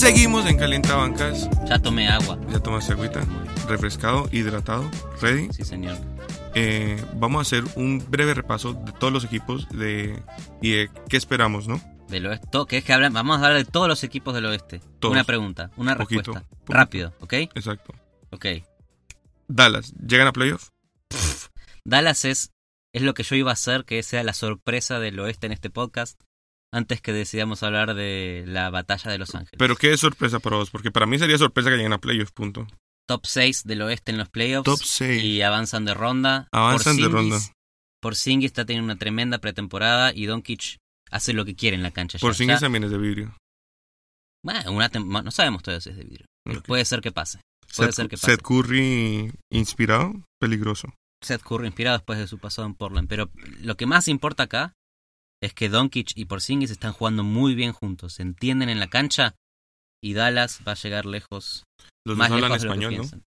Seguimos 0.08 0.46
en 0.46 0.56
Calientabancas. 0.56 1.50
ya 1.68 1.78
tomé 1.78 2.08
agua. 2.08 2.38
Ya 2.50 2.58
tomaste 2.60 2.94
agüita. 2.94 3.20
Refrescado, 3.68 4.26
hidratado, 4.32 4.90
ready. 5.20 5.52
Sí, 5.52 5.64
señor. 5.64 5.98
Eh, 6.54 7.04
vamos 7.16 7.40
a 7.40 7.42
hacer 7.42 7.62
un 7.76 8.02
breve 8.08 8.32
repaso 8.32 8.72
de 8.72 8.92
todos 8.92 9.12
los 9.12 9.24
equipos 9.24 9.68
de 9.68 10.18
y 10.62 10.70
de 10.70 10.90
qué 11.10 11.18
esperamos, 11.18 11.68
¿no? 11.68 11.78
Del 12.08 12.24
oeste. 12.24 12.46
to- 12.50 12.64
¿Querés 12.64 12.86
que 12.86 12.94
hablen? 12.94 13.12
Vamos 13.12 13.34
a 13.34 13.44
hablar 13.46 13.62
de 13.62 13.70
todos 13.70 13.86
los 13.86 14.02
equipos 14.02 14.34
del 14.34 14.46
oeste. 14.46 14.80
Todos. 14.98 15.12
Una 15.12 15.24
pregunta, 15.24 15.70
una 15.76 15.94
respuesta. 15.94 16.32
poquito. 16.32 16.56
Rápido, 16.66 17.12
¿ok? 17.20 17.32
Exacto. 17.34 17.94
Ok. 18.30 18.46
Dallas, 19.46 19.92
¿llegan 20.06 20.26
a 20.28 20.32
playoff? 20.32 20.70
Dallas 21.84 22.24
es, 22.24 22.50
es 22.94 23.02
lo 23.02 23.12
que 23.12 23.24
yo 23.24 23.36
iba 23.36 23.50
a 23.50 23.54
hacer, 23.54 23.84
que 23.84 24.02
sea 24.02 24.22
la 24.22 24.32
sorpresa 24.32 25.00
del 25.00 25.20
oeste 25.20 25.46
en 25.46 25.52
este 25.52 25.68
podcast, 25.68 26.18
antes 26.72 27.00
que 27.00 27.12
decidamos 27.12 27.62
hablar 27.62 27.94
de 27.94 28.44
la 28.46 28.70
batalla 28.70 29.10
de 29.10 29.18
Los 29.18 29.34
Ángeles. 29.34 29.56
Pero 29.58 29.76
qué 29.76 29.92
es 29.92 30.00
sorpresa 30.00 30.38
para 30.38 30.56
vos, 30.56 30.70
porque 30.70 30.90
para 30.90 31.06
mí 31.06 31.18
sería 31.18 31.38
sorpresa 31.38 31.70
que 31.70 31.76
lleguen 31.76 31.92
a 31.92 31.98
playoff, 31.98 32.30
punto. 32.32 32.66
Top 33.08 33.24
6 33.24 33.64
del 33.64 33.82
oeste 33.82 34.12
en 34.12 34.18
los 34.18 34.28
playoffs. 34.28 34.64
Top 34.66 34.80
6. 34.82 35.22
Y 35.24 35.40
avanzan 35.42 35.84
de 35.86 35.94
ronda. 35.94 36.48
Avanzan 36.52 36.96
de 36.96 37.04
Porzingis- 37.04 37.10
ronda. 37.12 37.38
Porzingis 38.02 38.46
está 38.46 38.64
teniendo 38.66 38.84
una 38.92 38.98
tremenda 38.98 39.38
pretemporada 39.38 40.12
y 40.14 40.26
Doncic 40.26 40.76
hace 41.10 41.32
lo 41.32 41.44
que 41.46 41.56
quiere 41.56 41.74
en 41.76 41.82
la 41.82 41.90
cancha. 41.90 42.18
Por 42.18 42.34
Ya- 42.34 42.58
también 42.58 42.84
es 42.84 42.90
de 42.90 42.98
vidrio. 42.98 43.34
Bueno, 44.44 44.72
una 44.72 44.88
no 44.88 45.30
sabemos 45.30 45.62
todavía 45.62 45.80
si 45.80 45.90
es 45.90 45.96
de 45.96 46.04
vidrio. 46.04 46.26
Pero 46.44 46.62
puede 46.62 46.84
ser 46.84 47.00
que 47.00 47.12
pase. 47.12 47.40
Puede 47.76 47.88
Seth, 47.92 47.96
ser 47.96 48.08
que 48.08 48.16
pase. 48.16 48.32
Seth 48.32 48.42
Curry 48.42 49.32
inspirado, 49.50 50.12
peligroso. 50.40 50.92
Seth 51.22 51.42
Curry 51.42 51.66
inspirado 51.66 51.98
después 51.98 52.18
de 52.18 52.26
su 52.26 52.38
pasado 52.38 52.66
en 52.66 52.74
Portland. 52.74 53.08
Pero 53.08 53.30
lo 53.62 53.76
que 53.76 53.86
más 53.86 54.06
importa 54.08 54.44
acá 54.44 54.72
es 55.42 55.54
que 55.54 55.68
Doncic 55.68 56.12
y 56.16 56.24
Porzingis 56.24 56.70
están 56.70 56.92
jugando 56.92 57.22
muy 57.24 57.54
bien 57.54 57.72
juntos. 57.72 58.14
Se 58.14 58.22
entienden 58.22 58.68
en 58.68 58.80
la 58.80 58.88
cancha 58.88 59.34
y 60.02 60.14
Dallas 60.14 60.60
va 60.66 60.72
a 60.72 60.76
llegar 60.76 61.06
lejos. 61.06 61.64
Los 62.06 62.16
más 62.16 62.28
dos 62.28 62.36
hablan 62.36 62.50
lejos 62.52 62.62
de 62.62 62.68
lo 62.68 62.74
que 62.74 62.80
¿no? 62.80 62.88
piensan. 62.88 63.22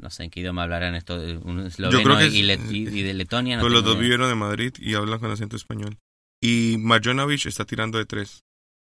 No 0.00 0.08
sé 0.10 0.24
en 0.24 0.30
qué 0.30 0.40
idioma 0.40 0.62
hablarán 0.62 0.94
esto. 0.94 1.22
eh, 1.22 1.36
Un 1.36 1.66
esloveno 1.66 2.02
creo 2.02 2.18
que 2.18 2.28
y, 2.28 2.40
es- 2.40 2.46
le- 2.46 2.72
y- 2.76 2.88
y 2.88 3.02
de 3.02 3.12
Letonia. 3.14 3.58
No 3.58 3.68
los 3.68 3.84
dos 3.84 3.98
vivieron 3.98 4.28
de 4.28 4.34
Madrid 4.34 4.72
y 4.78 4.94
hablan 4.94 5.18
con 5.18 5.30
acento 5.30 5.56
español. 5.56 5.98
Y 6.42 6.76
Marjanovic 6.78 7.46
está 7.46 7.64
tirando 7.66 7.98
de 7.98 8.06
tres. 8.06 8.40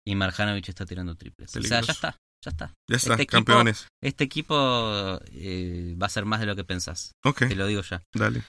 Y 0.07 0.14
Marjanovic 0.16 0.68
está 0.68 0.87
tirando 0.87 1.14
triples. 1.14 1.55
O 1.57 1.62
sea, 1.62 1.81
ya 1.83 1.92
está. 1.92 2.16
Ya 2.44 2.51
está. 2.51 2.75
Ya 2.88 2.97
está, 2.97 3.11
Este 3.12 3.23
equipo- 3.25 3.33
campeones. 3.33 3.87
Este 4.03 4.25
equipo 4.25 5.21
eh, 5.33 5.97
va 6.01 6.07
a 6.07 6.11
ser 6.11 6.25
más 6.25 6.40
de 6.40 6.47
lo 6.47 6.57
que 6.57 6.64
pensás. 6.64 7.12
Ok, 7.25 7.49
Te 7.49 7.57
lo 7.57 7.66
digo 7.66 7.83
ya. 7.83 8.03
dale. 8.14 8.42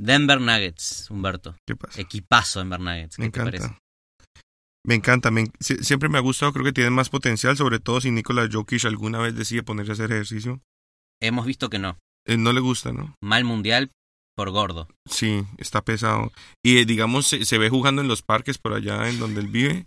Denver 0.00 0.40
Nuggets, 0.40 1.10
Humberto. 1.10 1.56
¿Qué 1.66 1.76
pasa? 1.76 2.00
Equipazo 2.00 2.60
Denver 2.60 2.80
Nuggets. 2.80 3.16
¿Qué 3.16 3.22
Me 3.22 3.30
te 3.30 3.40
parece? 3.42 3.64
encanta. 3.64 3.78
Me 4.86 4.94
encanta, 4.94 5.30
me 5.30 5.50
siempre 5.60 6.08
me 6.08 6.16
ha 6.18 6.22
gustado, 6.22 6.52
creo 6.52 6.64
que 6.64 6.72
tienen 6.72 6.94
más 6.94 7.10
potencial, 7.10 7.56
sobre 7.56 7.78
todo 7.78 8.00
si 8.00 8.10
Nikola 8.10 8.48
Jokic 8.50 8.84
alguna 8.86 9.18
vez 9.18 9.34
decide 9.34 9.62
ponerse 9.62 9.92
a 9.92 9.94
hacer 9.94 10.12
ejercicio. 10.12 10.62
Hemos 11.20 11.44
visto 11.44 11.68
que 11.68 11.78
no. 11.78 11.98
Eh, 12.26 12.36
no 12.38 12.52
le 12.52 12.60
gusta, 12.60 12.92
¿no? 12.92 13.14
Mal 13.22 13.44
mundial 13.44 13.90
por 14.36 14.50
gordo. 14.50 14.88
Sí, 15.10 15.44
está 15.58 15.82
pesado. 15.82 16.32
Y 16.64 16.78
eh, 16.78 16.84
digamos, 16.86 17.26
se, 17.26 17.44
se 17.44 17.58
ve 17.58 17.68
jugando 17.68 18.00
en 18.00 18.08
los 18.08 18.22
parques 18.22 18.56
por 18.56 18.72
allá 18.72 19.08
en 19.10 19.18
donde 19.18 19.40
él 19.40 19.48
vive. 19.48 19.84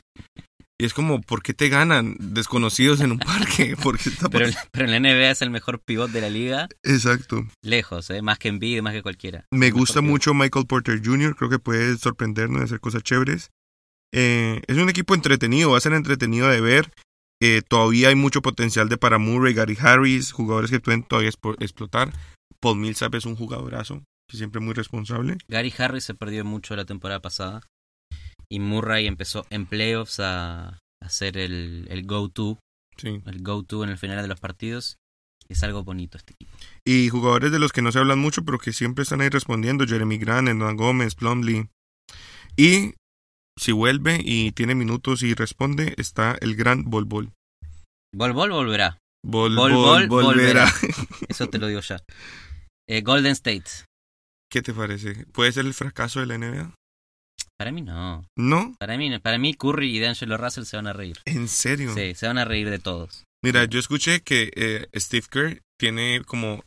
Y 0.82 0.86
es 0.86 0.96
como, 0.96 1.22
¿por 1.22 1.44
qué 1.44 1.54
te 1.54 1.70
ganan 1.70 2.15
desconocidos 2.20 3.02
en 3.02 3.12
un 3.12 3.20
parque? 3.20 3.76
Porque 3.84 4.10
está 4.10 4.30
Pero, 4.30 4.50
pero 4.72 4.86
en 4.89 4.91
la 4.91 5.00
NBA 5.00 5.30
es 5.30 5.44
el 5.44 5.52
mejor 5.52 5.80
pivot 5.80 6.10
de 6.10 6.22
la 6.22 6.30
liga. 6.32 6.70
Exacto. 6.82 7.46
Lejos, 7.62 8.10
¿eh? 8.10 8.24
Más 8.24 8.39
que 8.39 8.48
Embiid, 8.48 8.82
más 8.82 8.94
que 8.94 9.04
cualquiera. 9.04 9.46
Me 9.52 9.67
El 9.67 9.74
gusta 9.74 10.00
pivot. 10.00 10.10
mucho 10.10 10.34
Michael 10.34 10.65
Porter 10.65 11.00
Jr., 11.06 11.36
creo 11.36 11.52
que 11.52 11.60
puede 11.60 11.96
sorprendernos 12.00 12.62
y 12.62 12.63
hacer 12.63 12.80
cosas 12.80 13.04
chéveres. 13.04 13.52
Eh, 14.12 14.63
es 14.65 14.76
un 14.76 14.89
equipo 14.89 15.13
entretenido, 15.13 15.70
va 15.70 15.78
a 15.78 15.82
ser 15.82 15.94
entretenido 15.94 16.48
de 16.48 16.62
ver. 16.62 16.91
Eh, 17.39 17.62
todavía 17.62 18.10
hay 18.10 18.15
mucho 18.15 18.41
potencial 18.41 18.89
de 18.89 18.98
para 18.98 19.20
Murray, 19.20 19.54
Gary 19.54 19.78
Harris, 19.80 20.32
jugadores 20.32 20.72
que 20.72 20.80
pueden 20.80 21.04
todavía 21.04 21.30
explotar. 21.60 22.12
Paul 22.60 22.80
Millsap 22.80 23.13
es 23.13 23.28
un 23.28 23.36
jugadorazo, 23.36 24.02
que 24.28 24.36
siempre 24.36 24.60
muy 24.60 24.74
responsable. 24.74 25.38
Gary 25.48 25.72
Harris 25.78 26.06
se 26.06 26.15
perdió 26.15 26.44
mucho 26.44 26.76
la 26.76 26.86
temporada 26.86 27.20
pasada. 27.20 27.62
Y 28.51 28.59
Murray 28.59 29.07
empezó 29.07 29.45
en 29.49 29.65
playoffs 29.65 30.19
a, 30.19 30.77
hacer 31.01 31.37
el, 31.37 31.87
el 31.89 32.05
go-to. 32.05 32.59
Sí. 32.97 33.21
El 33.25 33.41
go-to 33.41 33.85
en 33.85 33.89
el 33.89 33.97
final 33.97 34.21
de 34.21 34.27
los 34.27 34.41
partidos. 34.41 34.97
Es 35.47 35.63
algo 35.63 35.85
bonito 35.85 36.17
este 36.17 36.33
equipo. 36.33 36.51
Y 36.85 37.07
jugadores 37.07 37.53
de 37.53 37.59
los 37.59 37.71
que 37.71 37.81
no 37.81 37.93
se 37.93 37.99
hablan 37.99 38.19
mucho, 38.19 38.43
pero 38.43 38.59
que 38.59 38.73
siempre 38.73 39.03
están 39.03 39.21
ahí 39.21 39.29
respondiendo, 39.29 39.87
Jeremy 39.87 40.17
Grant, 40.17 40.49
Hernan 40.49 40.75
Gómez, 40.75 41.15
Plumlee. 41.15 41.69
Y 42.57 42.95
si 43.57 43.71
vuelve 43.71 44.19
y 44.21 44.51
tiene 44.51 44.75
minutos 44.75 45.23
y 45.23 45.33
responde, 45.33 45.93
está 45.97 46.37
el 46.41 46.55
gran 46.57 46.83
Bol 46.89 47.05
Bol. 47.05 47.31
Bol 48.13 48.33
Bol 48.33 48.51
volverá. 48.51 48.97
Bol 49.25 49.55
Bol 49.55 49.71
Bol, 49.71 50.07
Bol 50.07 50.23
volverá. 50.23 50.69
Eso 51.29 51.47
te 51.47 51.57
lo 51.57 51.67
digo 51.67 51.79
ya. 51.79 52.03
Eh, 52.89 53.01
Golden 53.01 53.31
State. 53.31 53.85
¿Qué 54.51 54.61
te 54.61 54.73
parece? 54.73 55.25
¿Puede 55.27 55.53
ser 55.53 55.65
el 55.65 55.73
fracaso 55.73 56.19
de 56.19 56.25
la 56.25 56.37
NBA? 56.37 56.75
Para 57.62 57.71
mí 57.71 57.84
no. 57.84 58.26
¿No? 58.36 58.74
Para 58.80 58.97
mí, 58.97 59.08
no. 59.08 59.19
para 59.19 59.38
mí 59.38 59.54
Curry 59.54 59.95
y 59.95 60.00
D'Angelo 60.00 60.36
Russell 60.36 60.63
se 60.63 60.78
van 60.78 60.88
a 60.88 60.93
reír. 60.93 61.17
¿En 61.26 61.47
serio? 61.47 61.93
Sí, 61.93 62.15
se 62.15 62.26
van 62.26 62.39
a 62.39 62.43
reír 62.43 62.67
de 62.71 62.80
todos. 62.80 63.24
Mira, 63.43 63.65
yo 63.65 63.80
escuché 63.80 64.21
que 64.21 64.52
eh, 64.56 64.88
Steve 64.95 65.28
Kerr 65.30 65.62
tiene 65.80 66.24
como 66.26 66.63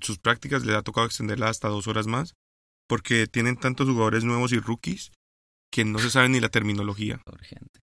sus 0.00 0.20
prácticas, 0.20 0.64
le 0.64 0.76
ha 0.76 0.82
tocado 0.82 1.08
extenderla 1.08 1.48
hasta 1.48 1.66
dos 1.66 1.88
horas 1.88 2.06
más, 2.06 2.34
porque 2.88 3.26
tienen 3.26 3.56
tantos 3.56 3.88
jugadores 3.88 4.22
nuevos 4.22 4.52
y 4.52 4.60
rookies 4.60 5.10
que 5.68 5.84
no 5.84 5.98
se 5.98 6.10
sabe 6.10 6.28
ni 6.28 6.38
la 6.38 6.48
terminología. 6.48 7.20
Pobre 7.24 7.44
gente. 7.44 7.80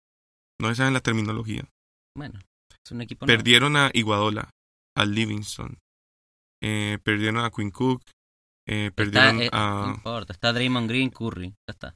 No 0.60 0.68
se 0.68 0.74
saben 0.74 0.92
la 0.92 1.00
terminología. 1.00 1.66
Bueno, 2.14 2.40
es 2.84 2.92
un 2.92 3.00
equipo 3.00 3.24
nuevo. 3.24 3.38
Perdieron 3.38 3.74
a 3.76 3.90
Iguadola, 3.94 4.50
a 4.94 5.06
Livingston, 5.06 5.78
eh, 6.62 6.98
perdieron 7.02 7.38
a 7.38 7.50
Quinn 7.50 7.70
Cook, 7.70 8.02
eh, 8.66 8.88
Está, 8.88 8.94
perdieron 8.96 9.40
eh, 9.40 9.48
No 9.50 9.84
a... 9.86 9.94
importa. 9.94 10.34
Está 10.34 10.52
Draymond 10.52 10.90
Green, 10.90 11.08
Curry. 11.08 11.48
Ya 11.48 11.72
está. 11.72 11.94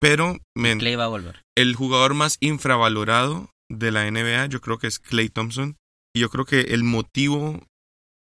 Pero, 0.00 0.38
men, 0.54 0.78
Clay 0.78 0.96
va 0.96 1.04
a 1.04 1.08
volver. 1.08 1.42
el 1.56 1.74
jugador 1.74 2.14
más 2.14 2.36
infravalorado 2.40 3.50
de 3.70 3.90
la 3.90 4.10
NBA 4.10 4.46
yo 4.46 4.60
creo 4.60 4.78
que 4.78 4.86
es 4.86 4.98
Clay 4.98 5.28
Thompson. 5.28 5.76
Y 6.14 6.20
yo 6.20 6.30
creo 6.30 6.44
que 6.44 6.60
el 6.60 6.84
motivo 6.84 7.60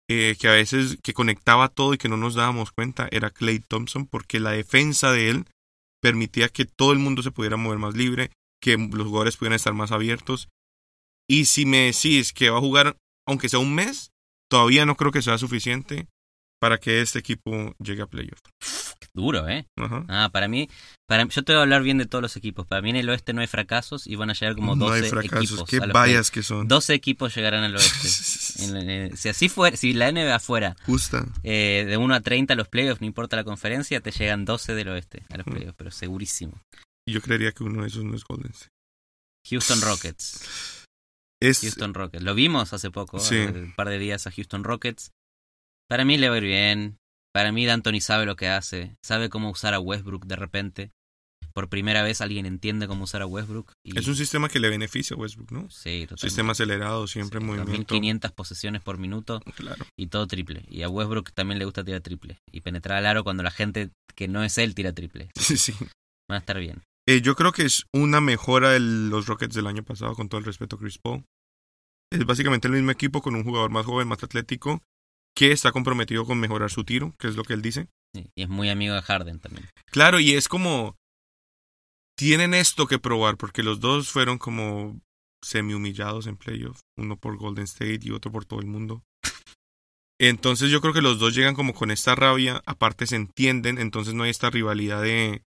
eh, 0.07 0.35
que 0.39 0.47
a 0.47 0.51
veces 0.51 0.97
que 1.01 1.13
conectaba 1.13 1.67
todo 1.67 1.93
y 1.93 1.97
que 1.97 2.09
no 2.09 2.17
nos 2.17 2.35
dábamos 2.35 2.71
cuenta 2.71 3.07
era 3.11 3.31
Clay 3.31 3.59
Thompson 3.59 4.05
porque 4.05 4.39
la 4.39 4.51
defensa 4.51 5.11
de 5.11 5.29
él 5.29 5.45
permitía 5.99 6.49
que 6.49 6.65
todo 6.65 6.91
el 6.91 6.99
mundo 6.99 7.23
se 7.23 7.31
pudiera 7.31 7.57
mover 7.57 7.79
más 7.79 7.95
libre, 7.95 8.29
que 8.61 8.77
los 8.77 9.07
jugadores 9.07 9.37
pudieran 9.37 9.55
estar 9.55 9.73
más 9.73 9.91
abiertos. 9.91 10.49
Y 11.27 11.45
si 11.45 11.65
me 11.65 11.91
decís 11.91 12.33
que 12.33 12.51
va 12.51 12.59
a 12.59 12.61
jugar, 12.61 12.97
aunque 13.27 13.49
sea 13.49 13.57
un 13.57 13.73
mes, 13.73 14.11
todavía 14.47 14.85
no 14.85 14.95
creo 14.95 15.11
que 15.11 15.23
sea 15.23 15.39
suficiente 15.39 16.07
para 16.65 16.79
que 16.79 16.99
este 17.01 17.19
equipo 17.19 17.75
llegue 17.77 18.01
a 18.01 18.07
playoff. 18.07 18.39
Duro, 19.13 19.47
¿eh? 19.47 19.67
Ajá. 19.77 20.03
Ah, 20.09 20.29
para 20.33 20.47
mí, 20.47 20.67
para, 21.07 21.23
yo 21.27 21.43
te 21.43 21.53
voy 21.53 21.59
a 21.59 21.61
hablar 21.61 21.83
bien 21.83 21.99
de 21.99 22.07
todos 22.07 22.23
los 22.23 22.35
equipos. 22.35 22.65
Para 22.65 22.81
mí 22.81 22.89
en 22.89 22.95
el 22.95 23.07
oeste 23.07 23.33
no 23.33 23.41
hay 23.41 23.47
fracasos 23.47 24.07
y 24.07 24.15
van 24.15 24.31
a 24.31 24.33
llegar 24.33 24.55
como 24.55 24.75
12 24.75 24.97
no 24.99 25.03
hay 25.05 25.09
fracasos, 25.09 25.51
equipos. 25.51 25.69
qué 25.69 25.79
vallas 25.79 26.31
que 26.31 26.41
son. 26.41 26.67
playoffs. 26.67 26.87
12 26.87 26.93
equipos 26.95 27.35
llegarán 27.35 27.63
al 27.63 27.75
oeste. 27.75 28.09
En- 28.65 28.89
en- 28.89 29.17
si 29.17 29.29
así 29.29 29.47
fuera, 29.47 29.75
si 29.77 29.93
la 29.93 30.09
NBA 30.11 30.39
fuera 30.39 30.75
Justa. 30.85 31.27
eh, 31.43 31.85
de 31.87 31.97
1 31.97 32.15
a 32.15 32.21
30 32.21 32.53
a 32.53 32.57
los 32.57 32.67
playoffs, 32.69 32.99
no 33.01 33.05
importa 33.07 33.35
la 33.35 33.43
conferencia, 33.43 33.99
te 34.01 34.11
llegan 34.11 34.43
12 34.45 34.73
del 34.73 34.87
oeste 34.87 35.23
a 35.29 35.37
los 35.37 35.45
Mm. 35.45 35.51
playoffs, 35.51 35.75
pero 35.77 35.91
segurísimo. 35.91 36.59
Yo 37.07 37.21
creería 37.21 37.51
que 37.51 37.63
uno 37.63 37.81
de 37.83 37.89
esos 37.89 38.03
no 38.03 38.15
es 38.15 38.23
Golden 38.23 38.51
State. 38.51 38.71
Houston 39.49 39.81
Rockets. 39.81 40.85
Es, 41.41 41.59
Houston 41.61 41.93
Rockets. 41.93 42.23
Lo 42.23 42.33
vimos 42.33 42.73
hace 42.73 42.89
poco, 42.91 43.19
Sí. 43.19 43.37
hace 43.39 43.59
un 43.59 43.73
par 43.75 43.89
de 43.89 43.99
días 43.99 44.25
a 44.25 44.31
Houston 44.31 44.63
Rockets. 44.63 45.11
Para 45.87 46.05
mí 46.05 46.17
le 46.17 46.29
va 46.29 46.35
a 46.35 46.37
ir 46.39 46.43
bien. 46.45 46.97
Para 47.33 47.51
mí 47.51 47.65
D'Antoni 47.65 48.01
sabe 48.01 48.25
lo 48.25 48.35
que 48.35 48.47
hace. 48.47 48.95
Sabe 49.03 49.29
cómo 49.29 49.49
usar 49.49 49.73
a 49.73 49.79
Westbrook 49.79 50.25
de 50.25 50.35
repente. 50.35 50.91
Por 51.53 51.69
primera 51.69 52.03
vez 52.03 52.19
alguien 52.19 52.45
entiende 52.45 52.87
cómo 52.87 53.05
usar 53.05 53.21
a 53.21 53.25
Westbrook. 53.27 53.71
Y, 53.85 53.97
es 53.97 54.07
un 54.07 54.15
sistema 54.15 54.49
que 54.49 54.59
le 54.59 54.69
beneficia 54.69 55.15
a 55.15 55.19
Westbrook, 55.19 55.51
¿no? 55.51 55.69
sí, 55.69 56.01
totalmente. 56.01 56.27
Sistema 56.27 56.51
acelerado, 56.51 57.07
siempre 57.07 57.37
en 57.37 57.43
Sí, 57.43 57.47
movimiento. 57.47 57.71
2500 57.71 58.31
posesiones 58.33 58.81
por 58.81 58.97
minuto 58.97 59.39
Claro. 59.55 59.85
y 59.97 60.07
todo 60.07 60.27
triple. 60.27 60.65
Y 60.67 60.81
a 60.81 60.89
Westbrook 60.89 61.31
también 61.33 61.59
le 61.59 61.65
gusta 61.65 61.83
tirar 61.85 62.01
triple. 62.01 62.39
Y 62.51 62.61
penetrar 62.61 62.97
al 62.97 63.05
aro 63.05 63.23
cuando 63.23 63.43
la 63.43 63.51
gente 63.51 63.89
que 64.15 64.27
no 64.27 64.43
es 64.43 64.57
él 64.57 64.75
tira 64.75 64.91
triple. 64.93 65.29
Sí, 65.39 65.57
sí. 65.57 65.73
Van 66.27 66.37
a 66.37 66.39
estar 66.39 66.59
bien. 66.59 66.81
Eh, 67.07 67.21
yo 67.21 67.35
creo 67.35 67.51
que 67.51 67.63
es 67.63 67.85
una 67.93 68.19
mejora 68.19 68.71
de 68.71 68.79
los 68.79 69.27
Rockets 69.27 69.53
del 69.55 69.67
año 69.67 69.83
pasado, 69.83 70.15
con 70.15 70.27
todo 70.27 70.39
el 70.39 70.45
respeto 70.45 70.75
a 70.75 70.79
Chris 70.79 70.97
Paul. 70.97 71.23
Es 72.11 72.25
básicamente 72.25 72.67
el 72.67 72.73
mismo 72.73 72.91
equipo 72.91 73.21
con 73.21 73.35
un 73.35 73.43
jugador 73.43 73.69
más 73.69 73.85
joven, 73.85 74.07
más 74.07 74.23
atlético, 74.23 74.81
que 75.35 75.51
está 75.51 75.71
comprometido 75.71 76.25
con 76.25 76.39
mejorar 76.39 76.71
su 76.71 76.83
tiro, 76.83 77.13
que 77.19 77.27
es 77.27 77.35
lo 77.35 77.43
que 77.43 77.53
él 77.53 77.61
dice. 77.61 77.87
Y 78.35 78.43
es 78.43 78.49
muy 78.49 78.69
amigo 78.69 78.95
de 78.95 79.01
Harden 79.01 79.39
también. 79.39 79.67
Claro, 79.87 80.19
y 80.19 80.33
es 80.33 80.47
como. 80.47 80.95
Tienen 82.17 82.53
esto 82.53 82.87
que 82.87 82.97
probar, 82.97 83.35
porque 83.35 83.61
los 83.61 83.81
dos 83.81 84.09
fueron 84.09 84.37
como 84.37 85.01
semi 85.43 85.73
humillados 85.73 86.27
en 86.27 86.37
playoff. 86.37 86.79
Uno 86.97 87.17
por 87.17 87.37
Golden 87.37 87.65
State 87.65 87.99
y 88.03 88.11
otro 88.11 88.31
por 88.31 88.45
todo 88.45 88.61
el 88.61 88.67
mundo. 88.67 89.03
Entonces 90.19 90.71
yo 90.71 90.79
creo 90.79 90.93
que 90.93 91.01
los 91.01 91.19
dos 91.19 91.35
llegan 91.35 91.55
como 91.55 91.73
con 91.73 91.91
esta 91.91 92.15
rabia, 92.15 92.63
aparte 92.65 93.05
se 93.05 93.17
entienden, 93.17 93.77
entonces 93.77 94.13
no 94.13 94.23
hay 94.23 94.29
esta 94.29 94.49
rivalidad 94.49 95.01
de 95.01 95.43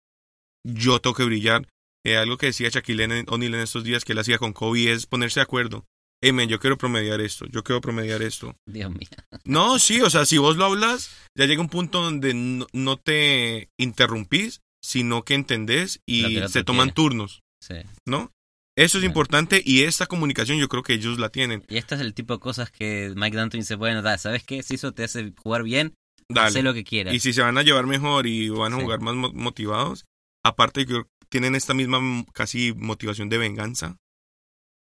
yo 0.62 1.01
tengo 1.01 1.14
que 1.14 1.24
brillar. 1.24 1.66
Eh, 2.05 2.16
algo 2.16 2.37
que 2.37 2.46
decía 2.46 2.68
Shaquille 2.68 3.24
O'Neal 3.29 3.55
en 3.55 3.61
estos 3.61 3.83
días 3.83 4.05
que 4.05 4.12
él 4.12 4.18
hacía 4.18 4.38
con 4.38 4.53
Kobe 4.53 4.92
es 4.92 5.07
ponerse 5.07 5.40
de 5.40 5.44
acuerdo. 5.44 5.87
Hey, 6.22 6.33
man, 6.33 6.48
yo 6.48 6.59
quiero 6.59 6.76
promediar 6.76 7.20
esto, 7.20 7.46
yo 7.46 7.62
quiero 7.62 7.81
promediar 7.81 8.22
esto. 8.22 8.57
Dios 8.66 8.90
mío. 8.90 9.09
No, 9.44 9.78
sí, 9.78 10.00
o 10.00 10.11
sea, 10.11 10.26
si 10.26 10.37
vos 10.38 10.57
lo 10.57 10.64
hablas, 10.64 11.11
ya 11.37 11.46
llega 11.46 11.61
un 11.61 11.68
punto 11.68 12.02
donde 12.02 12.35
no, 12.35 12.66
no 12.72 12.96
te 12.96 13.68
interrumpís, 13.78 14.61
sino 14.83 15.22
que 15.24 15.35
entendés 15.35 16.00
y 16.07 16.35
que 16.40 16.48
se 16.48 16.64
toman 16.64 16.92
turnos, 16.92 17.40
Sí. 17.62 17.74
¿no? 18.07 18.33
Eso 18.76 18.98
es 18.98 19.04
importante 19.04 19.61
y 19.64 19.83
esta 19.83 20.07
comunicación 20.07 20.59
yo 20.59 20.68
creo 20.68 20.85
que 20.85 20.92
ellos 20.94 21.18
la 21.18 21.31
tienen. 21.31 21.64
Y 21.68 21.78
esto 21.78 21.96
es 21.96 22.00
el 22.00 22.14
tipo 22.14 22.35
de 22.35 22.40
cosas 22.40 22.70
que 22.70 23.12
Mike 23.16 23.37
D'Antoni 23.37 23.64
se 23.64 23.76
puede 23.76 23.94
notar. 23.94 24.18
¿Sabes 24.20 24.44
qué? 24.44 24.62
Si 24.62 24.74
eso 24.76 24.92
te 24.92 25.02
hace 25.02 25.33
jugar 25.37 25.64
bien, 25.64 25.94
Dale. 26.28 26.52
sé 26.52 26.62
lo 26.62 26.74
que 26.74 26.85
quieras. 26.85 27.12
Y 27.12 27.18
si 27.18 27.33
se 27.33 27.42
van 27.42 27.59
a 27.59 27.62
llevar 27.64 27.87
mejor 27.87 28.28
y 28.28 28.48
van 28.50 28.72
a 28.74 28.76
Sí. 28.76 28.83
jugar 28.83 29.00
más 29.00 29.14
mo- 29.16 29.33
motivados, 29.33 30.04
aparte 30.44 30.87
que 30.87 31.02
tienen 31.28 31.57
esta 31.57 31.74
misma 31.74 32.24
casi 32.33 32.72
motivación 32.72 33.28
de 33.28 33.38
venganza. 33.38 33.96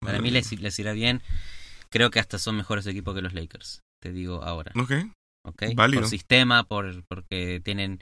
Para 0.02 0.20
mí 0.22 0.32
les, 0.32 0.52
les 0.60 0.80
irá 0.80 0.94
bien. 0.94 1.22
Creo 1.90 2.12
que 2.12 2.20
hasta 2.20 2.38
son 2.40 2.58
mejores 2.58 2.86
equipos 2.88 3.16
que 3.16 3.22
los 3.22 3.34
Lakers. 3.34 3.82
Te 4.02 4.12
digo 4.12 4.44
ahora. 4.44 4.72
Ok, 4.76 4.92
¿ok? 5.46 5.64
válido. 5.76 6.02
Por 6.02 6.10
sistema, 6.10 6.64
por 6.64 7.04
porque 7.08 7.62
tienen 7.64 8.00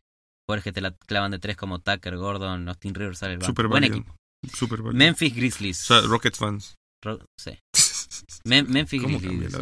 jugadores 0.47 0.63
que 0.63 0.71
te 0.73 0.81
la 0.81 0.91
clavan 1.07 1.31
de 1.31 1.39
tres 1.39 1.55
como 1.57 1.79
Tucker, 1.79 2.17
Gordon, 2.17 2.67
Austin 2.67 2.93
Rivers, 2.95 3.19
sale. 3.19 3.39
Súper 3.41 3.67
Buen 3.67 3.83
equipo. 3.83 4.15
válido. 4.59 4.91
Memphis 4.93 5.35
Grizzlies. 5.35 5.89
O 5.91 5.99
sea, 5.99 6.07
Rockets 6.07 6.37
fans. 6.37 6.75
Ro- 7.03 7.25
sí. 7.39 7.57
Mem- 8.45 8.67
Memphis 8.67 9.01
¿Cómo 9.01 9.19
Grizzlies. 9.19 9.55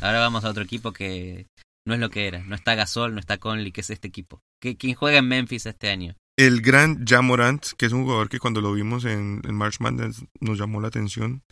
Ahora 0.00 0.20
vamos 0.20 0.44
a 0.44 0.50
otro 0.50 0.62
equipo 0.62 0.92
que 0.92 1.46
no 1.86 1.94
es 1.94 2.00
lo 2.00 2.08
que 2.10 2.26
era. 2.28 2.42
No 2.44 2.54
está 2.54 2.74
Gasol, 2.74 3.12
no 3.14 3.20
está 3.20 3.38
Conley, 3.38 3.72
que 3.72 3.80
es 3.82 3.90
este 3.90 4.08
equipo. 4.08 4.40
¿Qué- 4.62 4.76
¿Quién 4.76 4.94
juega 4.94 5.18
en 5.18 5.28
Memphis 5.28 5.66
este 5.66 5.90
año? 5.90 6.14
El 6.38 6.62
gran 6.62 7.04
Jamorant, 7.06 7.62
que 7.76 7.84
es 7.86 7.92
un 7.92 8.04
jugador 8.04 8.28
que 8.30 8.38
cuando 8.38 8.60
lo 8.62 8.72
vimos 8.72 9.04
en, 9.04 9.42
en 9.44 9.54
March 9.54 9.80
Madness 9.80 10.24
nos 10.40 10.58
llamó 10.58 10.80
la 10.80 10.88
atención. 10.88 11.42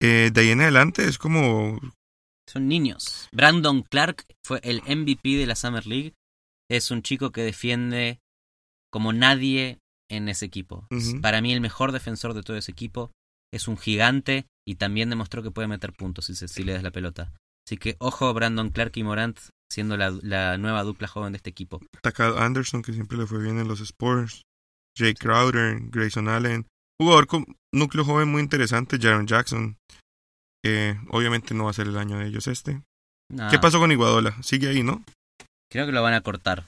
Eh, 0.00 0.30
de 0.32 0.40
ahí 0.40 0.50
en 0.50 0.60
adelante 0.60 1.06
es 1.08 1.18
como 1.18 1.80
Son 2.48 2.68
niños. 2.68 3.28
Brandon 3.32 3.82
Clark 3.82 4.24
fue 4.44 4.60
el 4.62 4.82
MVP 4.82 5.36
de 5.36 5.46
la 5.46 5.56
Summer 5.56 5.86
League. 5.86 6.14
Es 6.70 6.90
un 6.90 7.02
chico 7.02 7.32
que 7.32 7.42
defiende 7.42 8.20
como 8.90 9.12
nadie 9.12 9.78
en 10.10 10.28
ese 10.28 10.46
equipo. 10.46 10.86
Para 11.20 11.40
mí 11.40 11.52
el 11.52 11.60
mejor 11.60 11.92
defensor 11.92 12.34
de 12.34 12.42
todo 12.42 12.56
ese 12.56 12.72
equipo. 12.72 13.10
Es 13.52 13.66
un 13.68 13.78
gigante 13.78 14.46
y 14.66 14.74
también 14.74 15.10
demostró 15.10 15.42
que 15.42 15.50
puede 15.50 15.68
meter 15.68 15.92
puntos 15.92 16.26
si, 16.26 16.64
le 16.64 16.72
das 16.72 16.82
la 16.82 16.90
pelota. 16.90 17.32
Así 17.66 17.76
que 17.76 17.96
ojo 17.98 18.32
Brandon 18.34 18.70
Clark 18.70 18.92
y 18.96 19.02
Morant 19.02 19.38
siendo 19.70 19.96
la, 19.96 20.10
la 20.22 20.58
nueva 20.58 20.82
dupla 20.82 21.08
joven 21.08 21.32
de 21.32 21.36
este 21.36 21.50
equipo. 21.50 21.80
Takal 22.02 22.38
Anderson, 22.38 22.82
que 22.82 22.92
siempre 22.92 23.18
le 23.18 23.26
fue 23.26 23.42
bien 23.42 23.58
en 23.58 23.68
los 23.68 23.80
Spurs. 23.80 24.42
Jake 24.96 25.16
Crowder, 25.18 25.78
Grayson 25.90 26.28
Allen. 26.28 26.66
Jugador 27.00 27.26
con 27.26 27.46
núcleo 27.72 28.04
joven 28.04 28.28
muy 28.28 28.42
interesante, 28.42 28.98
Jaron 29.00 29.26
Jackson. 29.26 29.76
Eh, 30.64 30.98
obviamente 31.10 31.54
no 31.54 31.64
va 31.64 31.70
a 31.70 31.74
ser 31.74 31.86
el 31.86 31.96
año 31.98 32.18
de 32.18 32.26
ellos 32.26 32.46
este. 32.46 32.82
No, 33.30 33.48
¿Qué 33.50 33.58
pasó 33.58 33.78
con 33.78 33.92
Iguadola? 33.92 34.42
Sigue 34.42 34.68
ahí, 34.68 34.82
¿no? 34.82 35.04
Creo 35.70 35.86
que 35.86 35.92
lo 35.92 36.02
van 36.02 36.14
a 36.14 36.22
cortar. 36.22 36.66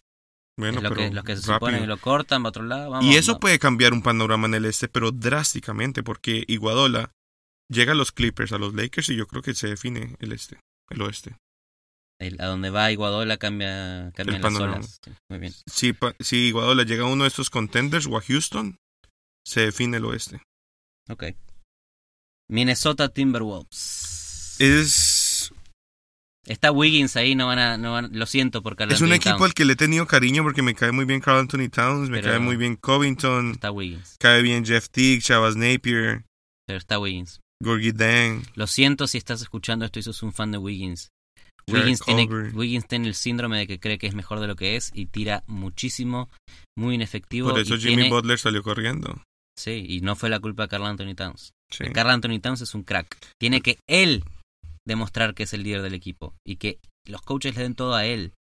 Bueno, 0.59 0.79
es 0.79 0.83
lo 0.85 0.91
pero 0.91 1.01
que, 1.09 1.15
los 1.15 1.25
que 1.25 1.37
se 1.37 1.43
rápido. 1.51 1.55
supone 1.55 1.81
que 1.81 1.87
lo 1.87 1.97
cortan, 1.99 2.43
va 2.43 2.47
a 2.47 2.51
otro 2.51 2.63
lado. 2.65 2.91
Vamos, 2.91 3.05
Y 3.07 3.17
eso 3.17 3.33
vamos. 3.33 3.41
puede 3.41 3.59
cambiar 3.59 3.93
un 3.93 4.03
panorama 4.03 4.47
en 4.47 4.55
el 4.55 4.67
este, 4.67 4.89
pero 4.89 5.11
drásticamente, 5.11 6.03
porque 6.03 6.45
Iguadola 6.47 7.11
llega 7.73 7.93
a 7.93 7.95
los 7.97 8.13
Clippers, 8.13 8.53
a 8.53 8.59
los 8.59 8.75
Lakers, 8.75 9.09
y 9.09 9.17
yo 9.17 9.27
creo 9.27 9.43
que 9.43 9.55
se 9.55 9.69
define 9.69 10.17
el 10.21 10.33
este, 10.33 10.61
el 10.91 11.01
oeste. 11.03 11.35
El- 12.21 12.39
a 12.43 12.47
donde 12.47 12.69
va 12.69 12.93
Iguadola 12.93 13.39
cambia, 13.39 14.09
El 14.09 14.27
las 14.27 14.41
panorama. 14.41 14.75
olas. 14.77 14.99
Sí, 15.03 15.11
muy 15.31 15.39
bien. 15.41 15.55
Si, 15.67 15.93
pa- 15.95 16.15
si 16.21 16.37
Iguadola 16.49 16.83
llega 16.85 17.05
a 17.05 17.09
uno 17.09 17.25
de 17.25 17.29
estos 17.29 17.49
contenders 17.49 18.07
o 18.07 18.19
a 18.19 18.21
Houston, 18.21 18.77
se 19.47 19.61
define 19.63 19.97
el 19.99 20.05
oeste. 20.05 20.43
Ok. 21.09 21.25
Minnesota 22.49 23.09
Timberwolves. 23.09 24.57
Es, 24.59 25.53
Está 26.47 26.73
Wiggins 26.73 27.17
ahí, 27.17 27.35
no 27.35 27.47
van 27.47 27.59
a, 27.59 27.77
no 27.77 27.93
van, 27.93 28.11
lo 28.13 28.27
siento 28.27 28.63
por 28.63 28.75
Carl 28.77 28.91
es 28.93 29.01
un 29.01 29.07
Anthony 29.13 29.17
equipo 29.17 29.31
Towns. 29.39 29.45
al 29.51 29.55
que 29.55 29.65
le 29.65 29.73
he 29.75 29.77
tenido 29.77 30.07
cariño 30.07 30.43
porque 30.43 30.63
me 30.63 30.75
cae 30.75 30.91
muy 30.91 31.05
bien 31.05 31.21
Carl 31.21 31.39
Anthony 31.39 31.69
Towns, 31.71 32.11
me 32.11 32.19
Pero- 32.21 32.33
cae 32.33 32.39
muy 32.41 32.57
bien 32.57 32.77
Covington, 32.77 33.53
Está 33.53 33.71
Wiggins, 33.71 34.17
cae 34.19 34.43
bien 34.43 34.65
Jeff 34.65 34.89
Teague, 34.91 35.21
Chavas 35.21 35.55
Napier, 35.57 36.25
pero 36.67 36.79
está 36.79 36.99
Wiggins. 36.99 37.41
Gorgie 37.63 37.93
Dang. 37.93 38.43
Lo 38.55 38.67
siento 38.67 39.07
si 39.07 39.19
estás 39.19 39.43
escuchando 39.43 39.85
esto 39.85 39.99
y 39.99 40.03
sos 40.03 40.23
un 40.23 40.33
fan 40.33 40.51
de 40.51 40.59
Wiggins. 40.59 41.11
Wiggins 41.69 42.01
tiene, 42.01 42.27
Culver. 42.27 42.55
Wiggins 42.57 42.89
tiene 42.89 43.07
el 43.07 43.15
síndrome 43.15 43.59
de 43.59 43.67
que 43.67 43.79
cree 43.79 43.99
que 43.99 44.07
es 44.07 44.15
mejor 44.15 44.41
de 44.41 44.47
lo 44.47 44.57
que 44.57 44.77
es 44.77 44.91
y 44.95 45.07
tira 45.07 45.45
muchísimo, 45.47 46.31
muy 46.77 46.95
inefectivo. 46.97 47.51
Por 47.51 47.61
eso 47.61 47.77
y 47.77 47.81
Jimmy 47.81 47.95
tiene- 47.97 48.11
Butler 48.11 48.39
salió 48.39 48.63
corriendo. 48.63 49.23
Sí, 49.61 49.85
y 49.87 50.01
no 50.01 50.17
fue 50.17 50.31
la 50.31 50.41
culpa 50.41 50.63
de 50.63 50.69
Carl 50.71 50.87
Anthony 50.87 51.15
Towns. 51.15 51.53
Sí. 51.71 51.85
Carl 51.93 52.09
Anthony 52.09 52.41
Towns 52.41 52.63
es 52.63 52.75
un 52.75 52.83
crack. 52.83 53.19
Tiene 53.39 53.61
que 53.61 53.79
él 53.87 54.25
demostrar 54.87 55.35
que 55.35 55.43
es 55.43 55.53
el 55.53 55.63
líder 55.63 55.83
del 55.83 55.93
equipo 55.93 56.35
y 56.47 56.57
que 56.57 56.79
los 57.07 57.21
coaches 57.21 57.55
le 57.57 57.63
den 57.63 57.75
todo 57.75 57.95
a 57.95 58.07
él, 58.07 58.33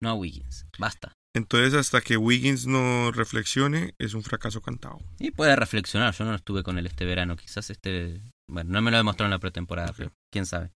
no 0.00 0.10
a 0.10 0.14
Wiggins. 0.14 0.66
Basta. 0.78 1.12
Entonces, 1.34 1.74
hasta 1.74 2.00
que 2.00 2.16
Wiggins 2.16 2.68
no 2.68 3.10
reflexione, 3.10 3.94
es 3.98 4.14
un 4.14 4.22
fracaso 4.22 4.60
cantado. 4.60 5.00
Y 5.18 5.32
puede 5.32 5.56
reflexionar. 5.56 6.14
Yo 6.14 6.24
no 6.24 6.36
estuve 6.36 6.62
con 6.62 6.78
él 6.78 6.86
este 6.86 7.04
verano. 7.04 7.36
Quizás 7.36 7.70
este. 7.70 8.20
Bueno, 8.48 8.70
no 8.70 8.80
me 8.80 8.92
lo 8.92 8.98
demostró 8.98 9.26
en 9.26 9.30
la 9.30 9.40
pretemporada, 9.40 9.92
pero 9.96 10.12
quién 10.32 10.46
sabe. 10.46 10.70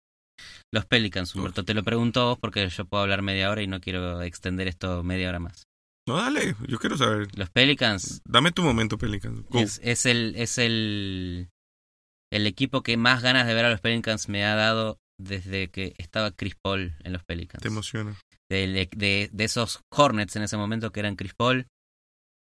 Los 0.72 0.86
Pelicans, 0.86 1.34
Humberto, 1.34 1.64
te 1.64 1.74
lo 1.74 1.82
pregunto 1.82 2.20
a 2.20 2.24
vos 2.24 2.38
porque 2.38 2.66
yo 2.68 2.84
puedo 2.86 3.02
hablar 3.02 3.20
media 3.20 3.50
hora 3.50 3.62
y 3.62 3.66
no 3.66 3.80
quiero 3.80 4.22
extender 4.22 4.68
esto 4.68 5.02
media 5.02 5.28
hora 5.28 5.38
más. 5.38 5.65
No, 6.06 6.16
dale, 6.16 6.54
yo 6.68 6.78
quiero 6.78 6.96
saber. 6.96 7.28
Los 7.36 7.50
Pelicans 7.50 8.22
Dame 8.24 8.52
tu 8.52 8.62
momento, 8.62 8.96
Pelicans. 8.96 9.44
Go. 9.48 9.58
es, 9.58 9.80
es 9.82 10.06
el 10.06 10.34
es 10.36 10.58
el 10.58 11.48
el 12.32 12.46
equipo 12.46 12.82
que 12.82 12.96
más 12.96 13.22
ganas 13.22 13.46
de 13.46 13.54
ver 13.54 13.64
a 13.64 13.70
los 13.70 13.80
Pelicans 13.80 14.28
me 14.28 14.44
ha 14.44 14.54
dado 14.54 14.98
desde 15.18 15.68
que 15.68 15.94
estaba 15.98 16.30
Chris 16.30 16.54
Paul 16.60 16.94
en 17.02 17.12
los 17.12 17.24
Pelicans. 17.24 17.62
Te 17.62 17.68
emociona. 17.68 18.16
de, 18.50 18.88
de, 18.94 19.30
de 19.32 19.44
esos 19.44 19.80
Hornets 19.90 20.36
en 20.36 20.42
ese 20.42 20.56
momento 20.56 20.92
que 20.92 21.00
eran 21.00 21.16
Chris 21.16 21.34
Paul, 21.34 21.66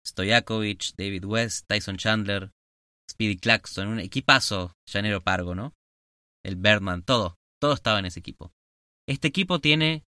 Stojakovic, 0.06 0.94
David 0.96 1.24
West, 1.24 1.66
Tyson 1.68 1.96
Chandler, 1.96 2.50
Speedy 3.10 3.36
Claxton, 3.38 3.88
un 3.88 4.00
equipazo, 4.00 4.72
Llanero 4.90 5.20
Pargo, 5.20 5.54
¿no? 5.54 5.74
El 6.44 6.56
Birdman, 6.56 7.02
todo, 7.02 7.36
todo 7.60 7.72
estaba 7.74 7.98
en 7.98 8.06
ese 8.06 8.20
equipo. 8.20 8.52
Este 9.08 9.28
equipo 9.28 9.60
tiene, 9.60 10.04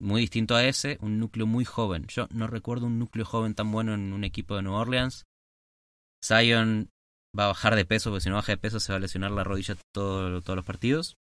muy 0.00 0.20
distinto 0.22 0.54
a 0.54 0.64
ese, 0.64 0.98
un 1.00 1.18
núcleo 1.18 1.46
muy 1.46 1.64
joven. 1.64 2.06
Yo 2.08 2.26
no 2.30 2.46
recuerdo 2.46 2.86
un 2.86 2.98
núcleo 2.98 3.24
joven 3.24 3.54
tan 3.54 3.70
bueno 3.72 3.94
en 3.94 4.12
un 4.12 4.24
equipo 4.24 4.56
de 4.56 4.62
New 4.62 4.72
Orleans. 4.74 5.24
Zion 6.24 6.90
va 7.38 7.44
a 7.44 7.48
bajar 7.48 7.74
de 7.76 7.84
peso, 7.84 8.10
porque 8.10 8.22
si 8.22 8.28
no 8.28 8.36
baja 8.36 8.52
de 8.52 8.58
peso 8.58 8.80
se 8.80 8.92
va 8.92 8.96
a 8.96 9.00
lesionar 9.00 9.30
la 9.30 9.44
rodilla 9.44 9.76
todo- 9.94 10.40
todos 10.42 10.56
los 10.56 10.64
partidos. 10.64 11.16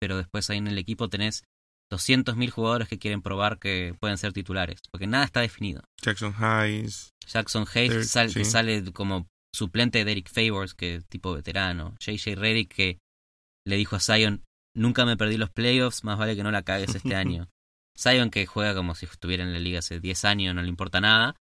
Pero 0.00 0.16
después 0.16 0.48
ahí 0.50 0.58
en 0.58 0.68
el 0.68 0.78
equipo 0.78 1.08
tenés 1.08 1.44
200.000 1.92 2.50
jugadores 2.50 2.88
que 2.88 2.98
quieren 2.98 3.22
probar 3.22 3.58
que 3.58 3.94
pueden 4.00 4.18
ser 4.18 4.32
titulares, 4.32 4.80
porque 4.90 5.06
nada 5.06 5.24
está 5.24 5.40
definido. 5.40 5.82
Jackson 6.02 6.34
Hayes. 6.38 7.10
Jackson 7.26 7.66
Hayes 7.72 7.90
Derek, 7.92 8.06
sal- 8.06 8.32
que 8.34 8.44
sale 8.44 8.92
como 8.92 9.26
suplente 9.54 9.98
de 9.98 10.04
Derek 10.04 10.28
Favors, 10.28 10.74
que 10.74 10.96
es 10.96 11.06
tipo 11.06 11.32
veterano. 11.34 11.94
JJ 12.00 12.34
Redick 12.36 12.74
que 12.74 12.98
le 13.64 13.76
dijo 13.76 13.96
a 13.96 14.00
Zion, 14.00 14.44
nunca 14.74 15.04
me 15.06 15.16
perdí 15.16 15.36
los 15.38 15.50
playoffs, 15.50 16.04
más 16.04 16.18
vale 16.18 16.36
que 16.36 16.42
no 16.42 16.50
la 16.50 16.62
cagues 16.62 16.94
este 16.94 17.14
año. 17.16 17.48
Zion 17.98 18.30
que 18.30 18.46
juega 18.46 18.74
como 18.74 18.94
si 18.94 19.06
estuviera 19.06 19.42
en 19.44 19.52
la 19.52 19.58
liga 19.58 19.78
hace 19.80 20.00
10 20.00 20.24
años, 20.24 20.54
no 20.54 20.62
le 20.62 20.68
importa 20.68 21.00
nada. 21.00 21.36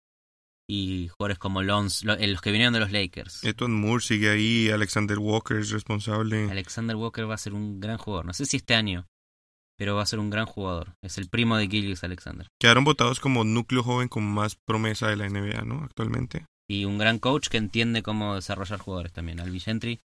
y 0.67 1.09
jugadores 1.09 1.37
como 1.37 1.61
Lons, 1.61 2.03
lo- 2.05 2.13
eh, 2.15 2.25
los 2.25 2.41
que 2.41 2.49
vinieron 2.49 2.73
de 2.73 2.79
los 2.79 2.91
Lakers. 2.91 3.43
Eton 3.43 3.71
Moore 3.79 4.03
sigue 4.03 4.31
ahí, 4.31 4.69
Alexander 4.71 5.19
Walker 5.19 5.57
es 5.57 5.69
responsable. 5.69 6.49
Alexander 6.49 6.95
Walker 6.95 7.29
va 7.29 7.35
a 7.35 7.37
ser 7.37 7.53
un 7.53 7.79
gran 7.79 7.99
jugador. 7.99 8.25
No 8.25 8.33
sé 8.33 8.47
si 8.47 8.57
este 8.57 8.73
año, 8.73 9.05
pero 9.77 9.95
va 9.95 10.01
a 10.01 10.07
ser 10.07 10.17
un 10.17 10.31
gran 10.31 10.47
jugador. 10.47 10.95
Es 11.03 11.19
el 11.19 11.29
primo 11.29 11.55
de 11.57 11.67
Gillius 11.67 12.03
Alexander. 12.03 12.47
Quedaron 12.59 12.83
votados 12.83 13.19
como 13.19 13.43
núcleo 13.43 13.83
joven 13.83 14.07
con 14.07 14.23
más 14.23 14.55
promesa 14.55 15.07
de 15.07 15.17
la 15.17 15.27
NBA, 15.29 15.61
¿no? 15.65 15.83
Actualmente. 15.83 16.45
Y 16.67 16.85
un 16.85 16.97
gran 16.97 17.19
coach 17.19 17.49
que 17.49 17.57
entiende 17.57 18.01
cómo 18.01 18.33
desarrollar 18.33 18.79
jugadores 18.79 19.13
también. 19.13 19.39
Alvin 19.39 19.61
Gentry. 19.61 19.99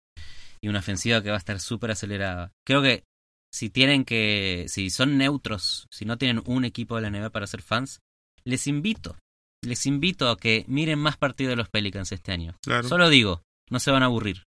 Y 0.61 0.68
una 0.68 0.80
ofensiva 0.80 1.22
que 1.22 1.30
va 1.30 1.36
a 1.36 1.38
estar 1.38 1.59
súper 1.59 1.92
acelerada. 1.92 2.53
Creo 2.66 2.82
que 2.82 3.05
si 3.53 3.70
tienen 3.70 4.05
que. 4.05 4.66
Si 4.68 4.90
son 4.90 5.18
neutros, 5.18 5.86
si 5.90 6.05
no 6.05 6.18
tienen 6.18 6.42
un 6.46 6.64
equipo 6.64 6.96
de 6.96 7.03
la 7.03 7.11
NBA 7.11 7.30
para 7.30 7.46
ser 7.46 7.62
fans, 7.62 8.01
les 8.44 8.66
invito. 8.66 9.16
Les 9.62 9.84
invito 9.86 10.30
a 10.30 10.38
que 10.38 10.64
miren 10.68 10.98
más 10.98 11.16
partidos 11.16 11.53
de 11.53 11.57
los 11.57 11.68
Pelicans 11.68 12.12
este 12.12 12.32
año. 12.32 12.57
Claro. 12.62 12.88
Solo 12.88 13.09
digo, 13.11 13.42
no 13.68 13.78
se 13.78 13.90
van 13.90 14.03
a 14.03 14.07
aburrir. 14.07 14.44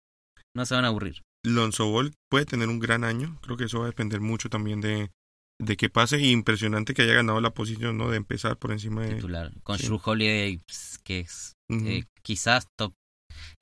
No 0.55 0.65
se 0.65 0.75
van 0.75 0.85
a 0.85 0.89
aburrir. 0.89 1.23
Lonzo 1.45 1.91
Ball 1.91 2.15
puede 2.31 2.47
tener 2.47 2.69
un 2.69 2.79
gran 2.79 3.05
año. 3.05 3.39
Creo 3.43 3.57
que 3.57 3.65
eso 3.65 3.81
va 3.81 3.87
a 3.87 3.89
depender 3.89 4.21
mucho 4.21 4.49
también 4.49 4.81
de, 4.81 5.11
de 5.59 5.77
qué 5.77 5.91
pase. 5.91 6.21
Y 6.21 6.31
impresionante 6.31 6.95
que 6.95 7.03
haya 7.03 7.15
ganado 7.15 7.41
la 7.41 7.53
posición, 7.53 7.99
¿no? 7.99 8.11
De 8.11 8.17
empezar 8.17 8.57
por 8.57 8.73
encima 8.73 9.03
de. 9.03 9.17
Titular. 9.17 9.53
Con 9.63 9.79
sí. 9.79 9.89
Holiday, 10.03 10.59
pss, 10.67 10.99
que 10.99 11.21
es 11.21 11.57
eh, 11.69 12.05
quizás 12.23 12.67
top, 12.77 12.95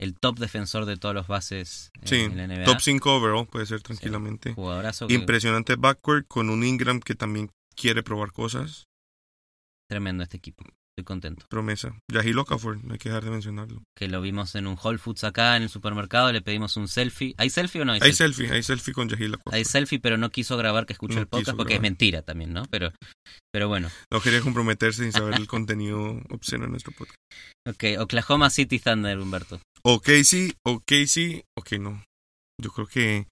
el 0.01 0.15
top 0.19 0.39
defensor 0.39 0.85
de 0.85 0.97
todos 0.97 1.13
los 1.15 1.27
bases 1.27 1.91
sí, 2.03 2.15
en 2.21 2.35
la 2.37 2.47
NBA. 2.47 2.65
top 2.65 2.81
5 2.81 3.15
overall 3.15 3.47
puede 3.47 3.65
ser 3.67 3.81
tranquilamente. 3.81 4.53
Jugadorazo 4.53 5.07
que- 5.07 5.13
Impresionante 5.13 5.75
backcourt 5.75 6.27
con 6.27 6.49
un 6.49 6.63
Ingram 6.63 6.99
que 6.99 7.15
también 7.15 7.49
quiere 7.75 8.03
probar 8.03 8.31
cosas. 8.31 8.85
tremendo 9.89 10.23
este 10.23 10.37
equipo. 10.37 10.63
Estoy 10.93 11.05
contento. 11.05 11.45
Promesa. 11.49 11.95
Yahil 12.11 12.37
Okafor, 12.39 12.83
no 12.83 12.93
hay 12.93 12.99
que 12.99 13.09
dejar 13.09 13.23
de 13.23 13.31
mencionarlo. 13.31 13.81
Que 13.97 14.07
lo 14.07 14.21
vimos 14.21 14.55
en 14.55 14.67
un 14.67 14.77
Whole 14.81 14.97
Foods 14.97 15.23
acá 15.23 15.55
en 15.57 15.63
el 15.63 15.69
supermercado, 15.69 16.31
le 16.33 16.41
pedimos 16.41 16.75
un 16.77 16.87
selfie. 16.89 17.33
¿Hay 17.37 17.49
selfie 17.49 17.81
o 17.81 17.85
no 17.85 17.93
hay, 17.93 17.99
Hay 18.01 18.11
selfie? 18.13 18.45
selfie, 18.45 18.55
hay 18.55 18.63
selfie 18.63 18.93
con 18.93 19.07
Yahil 19.09 19.35
Okafor. 19.35 19.53
Hay 19.55 19.63
selfie, 19.65 19.99
pero 19.99 20.17
no 20.17 20.29
quiso 20.29 20.57
grabar 20.57 20.85
que 20.85 20.93
escuchó 20.93 21.15
No 21.15 21.21
el 21.21 21.27
podcast 21.27 21.57
porque 21.57 21.75
es 21.75 21.81
mentira 21.81 22.21
también, 22.23 22.51
¿no? 22.53 22.63
Pero, 22.69 22.91
pero 23.53 23.67
bueno. 23.69 23.89
No 24.11 24.19
quería 24.21 24.41
comprometerse 24.41 25.03
sin 25.03 25.11
saber 25.13 25.35
el 25.35 25.47
contenido 25.47 26.21
obsceno 26.29 26.65
de 26.65 26.71
nuestro 26.71 26.91
podcast. 26.93 27.17
Ok, 27.67 27.83
Oklahoma 27.99 28.49
City 28.49 28.79
Thunder, 28.79 29.17
Humberto. 29.19 29.61
Ok, 29.83 30.09
sí, 30.23 30.53
ok, 30.65 30.91
sí, 31.07 31.43
ok, 31.57 31.71
no. 31.73 32.03
Yo 32.61 32.71
creo 32.71 32.87
que 32.87 33.27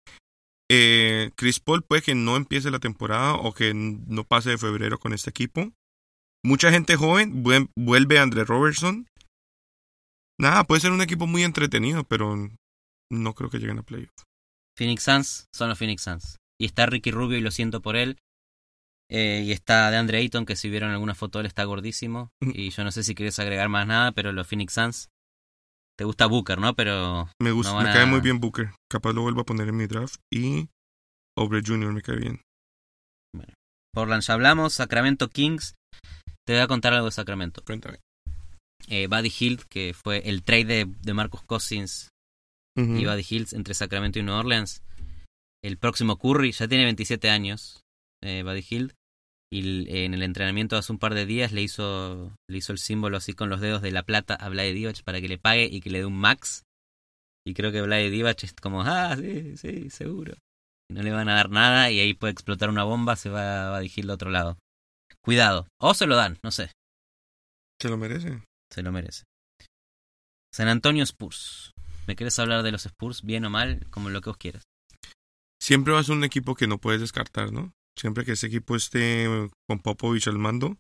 eh, 0.72 1.32
Chris 1.36 1.60
Paul 1.60 1.84
puede 1.84 2.02
que 2.02 2.16
no 2.16 2.36
empiece 2.36 2.72
la 2.72 2.80
temporada 2.80 3.36
o 3.36 3.54
que 3.54 3.74
no 3.74 4.24
pase 4.24 4.52
de 4.52 4.58
febrero 4.58 5.00
con 5.00 5.14
este 5.14 5.30
equipo. 5.30 5.72
Mucha 6.44 6.72
gente 6.72 6.96
joven, 6.96 7.44
vuelve 7.44 8.20
Andre 8.20 8.46
Robertson. 8.46 9.08
Nada, 10.40 10.64
puede 10.64 10.82
ser 10.82 10.92
un 10.92 11.02
equipo 11.02 11.28
muy 11.28 11.44
entretenido, 11.44 12.04
pero 12.06 12.36
no 13.12 13.34
creo 13.34 13.50
que 13.50 13.60
lleguen 13.60 13.80
a 13.80 13.84
playoff. 13.84 14.24
Phoenix 14.78 15.04
Suns 15.04 15.48
son 15.54 15.70
los 15.70 15.78
Phoenix 15.78 16.04
Suns. 16.04 16.38
Y 16.60 16.66
está 16.66 16.86
Ricky 16.86 17.12
Rubio 17.12 17.38
y 17.38 17.42
lo 17.42 17.52
siento 17.52 17.82
por 17.82 17.98
él. 17.98 18.18
Eh, 19.12 19.44
y 19.46 19.52
está 19.52 19.90
DeAndre 19.92 20.20
Ayton, 20.20 20.46
que 20.46 20.56
si 20.56 20.70
vieron 20.70 20.92
alguna 20.92 21.16
foto 21.16 21.40
de 21.40 21.42
él 21.42 21.48
está 21.48 21.64
gordísimo. 21.66 22.32
Mm. 22.42 22.52
Y 22.54 22.70
yo 22.70 22.84
no 22.84 22.92
sé 22.92 23.04
si 23.04 23.16
quieres 23.16 23.38
agregar 23.40 23.68
más 23.68 23.86
nada, 23.88 24.14
pero 24.14 24.32
los 24.32 24.48
Phoenix 24.48 24.74
Suns. 24.74 25.10
Te 26.00 26.06
gusta 26.06 26.28
Booker, 26.28 26.58
¿no? 26.60 26.74
Pero 26.76 27.30
Me 27.42 27.52
gusta, 27.52 27.72
No 27.74 27.76
van 27.76 27.84
me 27.84 27.90
a- 27.92 27.94
cae 27.94 28.06
muy 28.06 28.22
bien 28.22 28.40
Booker. 28.40 28.72
Capaz 28.90 29.12
lo 29.12 29.22
vuelvo 29.22 29.42
a 29.42 29.46
poner 29.46 29.68
en 29.68 29.76
mi 29.76 29.86
draft. 29.86 30.16
Y 30.34 30.70
Obre 31.38 31.62
Jr. 31.62 31.92
me 31.92 32.02
cae 32.02 32.16
bien. 32.16 32.42
Portland 33.94 34.24
ya 34.24 34.34
hablamos. 34.36 34.74
Sacramento 34.74 35.28
Kings. 35.30 35.76
Te 36.48 36.54
voy 36.54 36.62
a 36.62 36.68
contar 36.68 36.94
algo 36.94 37.08
de 37.08 37.12
Sacramento. 37.12 37.62
Cuéntame. 37.66 37.98
Eh, 38.88 39.08
Buddy 39.08 39.30
Hield, 39.30 39.66
que 39.70 39.94
fue 39.94 40.20
el 40.30 40.44
trade 40.44 40.64
de, 40.66 40.86
de 40.86 41.14
Marcus 41.14 41.44
Cousins 41.44 42.08
y 42.78 43.06
Buddy 43.06 43.24
Hield 43.24 43.54
entre 43.56 43.74
Sacramento 43.74 44.20
y 44.20 44.24
New 44.24 44.34
Orleans. 44.34 44.82
El 45.62 45.78
próximo 45.78 46.18
Curry 46.18 46.54
ya 46.54 46.66
tiene 46.70 46.86
27 46.86 47.30
años, 47.30 47.82
eh, 48.24 48.42
Buddy 48.44 48.62
Hield. 48.70 48.94
Y 49.52 49.90
en 50.04 50.14
el 50.14 50.22
entrenamiento 50.22 50.78
hace 50.78 50.92
un 50.92 51.00
par 51.00 51.16
de 51.16 51.26
días 51.26 51.52
le 51.52 51.64
hizo, 51.64 52.36
le 52.48 52.58
hizo 52.58 52.72
el 52.72 52.78
símbolo 52.78 53.18
así 53.18 53.34
con 53.34 53.50
los 53.50 53.62
dedos 53.62 53.82
de 53.82 53.92
la 53.92 54.04
plata 54.04 54.36
a 54.36 54.48
Vlade 54.50 54.74
Divac 54.74 55.02
para 55.04 55.20
que 55.22 55.28
le 55.28 55.40
pague 55.40 55.66
y 55.66 55.82
que 55.82 55.90
le 55.90 56.00
dé 56.00 56.06
un 56.06 56.20
max. 56.20 56.66
Y 57.46 57.56
creo 57.56 57.72
que 57.72 57.82
Vlade 57.82 58.12
Divac 58.12 58.44
es 58.44 58.54
como, 58.54 58.84
ah, 58.84 59.16
sí, 59.18 59.58
sí, 59.58 59.90
seguro. 59.90 60.36
Y 60.88 60.94
no 60.94 61.02
le 61.02 61.12
van 61.12 61.30
a 61.30 61.36
dar 61.36 61.50
nada 61.50 61.90
y 61.90 62.00
ahí 62.00 62.14
puede 62.14 62.34
explotar 62.34 62.70
una 62.70 62.84
bomba, 62.84 63.16
se 63.16 63.30
va 63.30 63.76
a 63.76 63.80
dirigir 63.80 64.04
al 64.04 64.12
otro 64.12 64.30
lado. 64.30 64.60
Cuidado. 65.22 65.68
O 65.80 65.96
se 65.96 66.06
lo 66.06 66.16
dan, 66.16 66.38
no 66.44 66.52
sé. 66.52 66.72
Se 67.82 67.90
lo 67.90 67.98
merece. 67.98 68.44
Se 68.72 68.84
lo 68.84 68.92
merece. 68.92 69.24
San 70.54 70.68
Antonio 70.68 71.04
Spurs. 71.04 71.74
¿Me 72.08 72.16
quieres 72.16 72.38
hablar 72.40 72.64
de 72.64 72.72
los 72.72 72.86
Spurs, 72.86 73.24
bien 73.24 73.46
o 73.46 73.50
mal, 73.50 73.86
como 73.90 74.10
lo 74.10 74.22
que 74.22 74.30
vos 74.30 74.38
quieras? 74.38 74.64
Siempre 75.62 75.94
va 75.94 76.02
a 76.02 76.12
un 76.12 76.24
equipo 76.24 76.56
que 76.56 76.68
no 76.68 76.78
puedes 76.78 77.02
descartar, 77.02 77.52
¿no? 77.52 77.72
Siempre 78.00 78.24
que 78.24 78.32
ese 78.32 78.48
equipo 78.48 78.78
esté 78.78 79.28
con 79.68 79.80
Popovich 79.80 80.28
al 80.28 80.38
mando. 80.38 80.78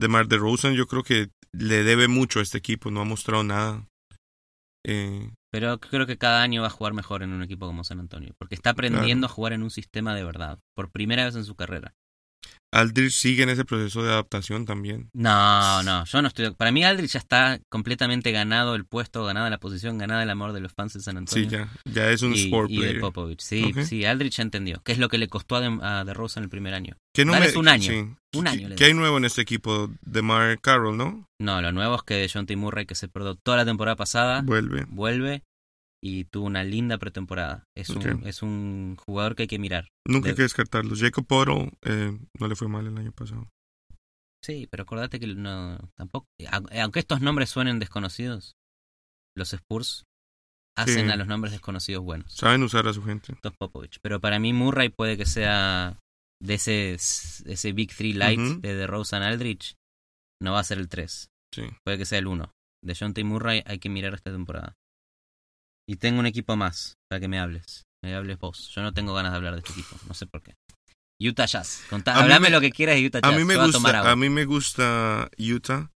De 0.00 0.08
Mar 0.08 0.26
de 0.26 0.36
Rosen, 0.36 0.74
yo 0.74 0.86
creo 0.86 1.02
que 1.02 1.30
le 1.52 1.84
debe 1.84 2.08
mucho 2.08 2.40
a 2.40 2.42
este 2.42 2.58
equipo, 2.58 2.90
no 2.90 3.00
ha 3.00 3.04
mostrado 3.04 3.44
nada. 3.44 3.86
Eh, 4.84 5.30
Pero 5.52 5.78
creo 5.78 6.06
que 6.06 6.18
cada 6.18 6.42
año 6.42 6.62
va 6.62 6.68
a 6.68 6.70
jugar 6.70 6.94
mejor 6.94 7.22
en 7.22 7.32
un 7.32 7.42
equipo 7.42 7.66
como 7.66 7.84
San 7.84 8.00
Antonio, 8.00 8.34
porque 8.38 8.54
está 8.54 8.70
aprendiendo 8.70 9.26
a 9.26 9.30
jugar 9.30 9.52
en 9.52 9.62
un 9.62 9.70
sistema 9.70 10.14
de 10.14 10.24
verdad, 10.24 10.58
por 10.74 10.90
primera 10.90 11.24
vez 11.24 11.36
en 11.36 11.44
su 11.44 11.54
carrera. 11.54 11.94
Aldridge 12.72 13.12
sigue 13.14 13.42
en 13.42 13.48
ese 13.48 13.64
proceso 13.64 14.02
de 14.02 14.10
adaptación 14.12 14.66
también. 14.66 15.08
No, 15.14 15.82
no, 15.82 16.04
yo 16.04 16.20
no 16.22 16.28
estoy. 16.28 16.50
Para 16.54 16.70
mí, 16.70 16.84
Aldrich 16.84 17.12
ya 17.12 17.18
está 17.18 17.60
completamente 17.70 18.30
ganado 18.30 18.74
el 18.74 18.84
puesto, 18.84 19.24
ganada 19.24 19.48
la 19.48 19.58
posición, 19.58 19.96
ganada 19.98 20.22
el 20.22 20.30
amor 20.30 20.52
de 20.52 20.60
los 20.60 20.72
fans 20.74 20.92
de 20.92 21.00
San 21.00 21.16
Antonio. 21.16 21.48
Sí, 21.48 21.50
ya, 21.50 21.68
ya 21.90 22.10
es 22.10 22.22
un 22.22 22.34
y, 22.34 22.44
sport 22.44 22.70
y 22.70 22.80
de. 22.80 22.94
Popovich. 23.00 23.40
Sí, 23.40 23.72
sí, 23.84 24.04
Aldrich 24.04 24.36
ya 24.36 24.42
entendió. 24.42 24.82
¿Qué 24.84 24.92
es 24.92 24.98
lo 24.98 25.08
que 25.08 25.18
le 25.18 25.28
costó 25.28 25.56
a, 25.56 25.60
De, 25.60 25.78
a 25.82 26.04
DeRozan 26.04 26.42
el 26.44 26.50
primer 26.50 26.74
año? 26.74 26.96
¿Qué 27.14 27.24
no 27.24 27.32
me- 27.32 27.56
un 27.56 27.68
año. 27.68 27.90
sí. 27.90 28.14
Un 28.36 28.44
¿Qué- 28.44 28.50
año 28.50 28.68
¿Qué 28.76 28.84
hay 28.84 28.92
nuevo 28.94 29.16
en 29.16 29.24
este 29.24 29.40
equipo? 29.40 29.90
De 30.02 30.20
Mar 30.20 30.60
Carroll, 30.60 30.96
¿no? 30.98 31.26
No, 31.40 31.62
lo 31.62 31.72
nuevo 31.72 31.94
es 31.94 32.02
que 32.02 32.28
John 32.30 32.44
T. 32.44 32.56
Murray, 32.56 32.84
que 32.84 32.94
se 32.94 33.08
perdió 33.08 33.34
toda 33.36 33.56
la 33.56 33.64
temporada 33.64 33.96
pasada, 33.96 34.42
Vuelve. 34.42 34.84
vuelve 34.88 35.42
y 36.02 36.24
tuvo 36.24 36.46
una 36.46 36.64
linda 36.64 36.98
pretemporada. 36.98 37.64
Es, 37.76 37.90
un, 37.90 38.26
es 38.26 38.42
un 38.42 38.96
jugador 38.96 39.34
que 39.34 39.42
hay 39.42 39.48
que 39.48 39.58
mirar. 39.58 39.88
Nunca 40.06 40.26
De- 40.26 40.30
hay 40.30 40.36
que 40.36 40.42
descartarlo. 40.42 40.94
Jacob 40.96 41.26
Poro 41.26 41.68
eh, 41.82 42.16
no 42.38 42.48
le 42.48 42.56
fue 42.56 42.68
mal 42.68 42.86
el 42.86 42.96
año 42.98 43.12
pasado. 43.12 43.48
Sí, 44.44 44.68
pero 44.70 44.84
acordate 44.84 45.18
que 45.18 45.26
no 45.26 45.78
tampoco. 45.96 46.26
a- 46.48 46.82
Aunque 46.82 47.00
estos 47.00 47.20
nombres 47.20 47.50
suenen 47.50 47.78
desconocidos, 47.80 48.54
los 49.36 49.52
Spurs 49.52 50.04
hacen 50.76 51.06
Sí. 51.06 51.12
a 51.12 51.16
los 51.16 51.26
nombres 51.26 51.52
desconocidos 51.52 52.04
buenos. 52.04 52.32
Saben 52.32 52.62
usar 52.62 52.86
a 52.86 52.92
su 52.92 53.02
gente. 53.02 53.36
Popovich. 53.58 53.98
Pero 54.00 54.20
para 54.20 54.38
mí 54.38 54.52
Murray 54.52 54.90
puede 54.90 55.16
que 55.16 55.26
sea 55.26 55.98
de 56.40 56.54
ese, 56.54 56.92
ese 56.94 57.72
Big 57.72 57.92
Three 57.96 58.12
Light 58.12 58.38
Ujú. 58.38 58.60
de 58.60 58.74
DeRozan 58.76 59.22
Aldrich. 59.24 59.74
No 60.40 60.52
va 60.52 60.60
a 60.60 60.64
ser 60.64 60.78
el 60.78 60.88
3. 60.88 61.26
Sí. 61.52 61.62
Puede 61.84 61.98
que 61.98 62.04
sea 62.06 62.20
el 62.20 62.28
1. 62.28 62.52
De 62.84 62.94
John 62.98 63.12
T. 63.12 63.24
Murray 63.24 63.64
hay 63.66 63.80
que 63.80 63.88
mirar 63.88 64.14
esta 64.14 64.30
temporada. 64.30 64.74
Y 65.88 65.96
tengo 65.96 66.20
un 66.20 66.26
equipo 66.26 66.54
más 66.56 66.94
para 67.08 67.20
que 67.20 67.28
me 67.28 67.38
hables. 67.38 67.84
Me 68.04 68.14
hables 68.14 68.38
vos. 68.38 68.70
Yo 68.74 68.82
no 68.82 68.92
tengo 68.92 69.14
ganas 69.14 69.32
de 69.32 69.36
hablar 69.36 69.54
de 69.54 69.60
este 69.60 69.72
equipo. 69.72 69.96
No 70.06 70.14
sé 70.14 70.26
por 70.26 70.42
qué. 70.42 70.54
Utah 71.20 71.46
Jazz. 71.46 71.82
Contá, 71.90 72.14
hablame 72.16 72.44
me- 72.48 72.50
lo 72.50 72.60
que 72.60 72.70
quieras 72.70 72.96
de 72.96 73.06
Utah 73.06 73.20
Jazz. 73.20 73.32
A 73.32 73.36
mí 73.36 73.44
me 73.44 73.54
a 73.54 73.66
gusta, 73.66 74.10
a 74.10 74.16
mí 74.16 74.28
me 74.28 74.44
gusta 74.44 75.30
Utah. 75.38 75.90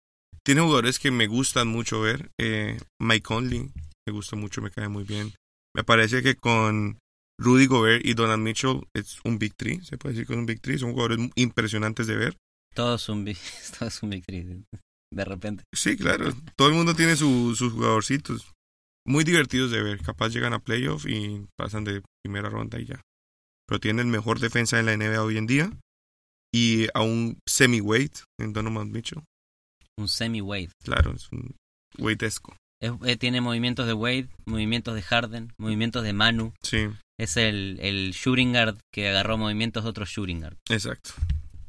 Tiene 0.44 0.60
jugadores 0.60 0.98
que 0.98 1.10
me 1.10 1.26
gustan 1.26 1.68
mucho 1.68 2.00
ver. 2.00 2.30
Eh, 2.40 2.78
Mike 3.00 3.22
Conley 3.22 3.70
me 4.06 4.12
gusta 4.12 4.36
mucho, 4.36 4.62
me 4.62 4.70
cae 4.70 4.88
muy 4.88 5.04
bien. 5.04 5.32
Me 5.74 5.82
parece 5.84 6.22
que 6.22 6.36
con 6.36 6.98
Rudy 7.40 7.66
Gobert 7.66 8.04
y 8.06 8.14
Donald 8.14 8.42
Mitchell 8.42 8.82
es 8.94 9.18
un 9.24 9.38
Big 9.38 9.54
Three, 9.56 9.80
se 9.84 9.96
puede 9.98 10.14
decir 10.14 10.26
que 10.26 10.32
es 10.34 10.38
un 10.38 10.46
Big 10.46 10.60
Three. 10.60 10.78
Son 10.78 10.92
jugadores 10.92 11.18
impresionantes 11.34 12.06
de 12.06 12.16
ver. 12.16 12.36
Todo 12.74 12.94
es 12.96 13.08
un, 13.08 13.24
big- 13.24 13.38
todo 13.78 13.88
es 13.88 14.02
un 14.02 14.10
Big 14.10 14.24
Three, 14.24 14.62
De 15.12 15.24
repente. 15.24 15.64
Sí, 15.74 15.96
claro. 15.96 16.32
Todo 16.56 16.68
el 16.68 16.74
mundo 16.74 16.94
tiene 16.94 17.16
su- 17.16 17.54
sus 17.56 17.72
jugadorcitos. 17.72 18.46
Muy 19.08 19.24
divertidos 19.24 19.70
de 19.70 19.82
ver. 19.82 20.00
Capaz 20.02 20.28
llegan 20.28 20.52
a 20.52 20.58
playoff 20.58 21.06
y 21.06 21.46
pasan 21.56 21.84
de 21.84 22.02
primera 22.22 22.48
ronda 22.48 22.78
y 22.78 22.84
ya. 22.84 23.00
Pero 23.66 23.80
tienen 23.80 24.06
el 24.06 24.12
mejor 24.12 24.38
defensa 24.40 24.78
en 24.78 24.86
la 24.86 24.96
NBA 24.96 25.22
hoy 25.22 25.38
en 25.38 25.46
día. 25.46 25.70
Y 26.54 26.86
a 26.94 27.02
un 27.02 27.38
semi-weight 27.46 28.14
en 28.40 28.52
Donovan 28.52 28.90
Mitchell. 28.90 29.22
Un 29.98 30.08
semi-Wade. 30.08 30.70
Claro, 30.84 31.12
es 31.14 31.28
un 31.32 31.54
weightesco. 31.98 32.56
Es- 32.80 32.92
eh, 33.04 33.16
tiene 33.16 33.40
movimientos 33.40 33.86
de 33.86 33.92
Wade, 33.92 34.28
movimientos 34.46 34.94
de 34.94 35.02
Harden, 35.02 35.52
movimientos 35.58 36.04
de 36.04 36.12
Manu. 36.12 36.52
Sí, 36.62 36.88
Es 37.18 37.36
el, 37.36 37.78
el 37.80 38.12
shooting 38.12 38.52
guard 38.52 38.78
que 38.94 39.08
agarró 39.08 39.36
movimientos 39.36 39.82
de 39.84 39.90
otro 39.90 40.04
shooting 40.06 40.40
guard. 40.40 40.56
exacto. 40.70 41.10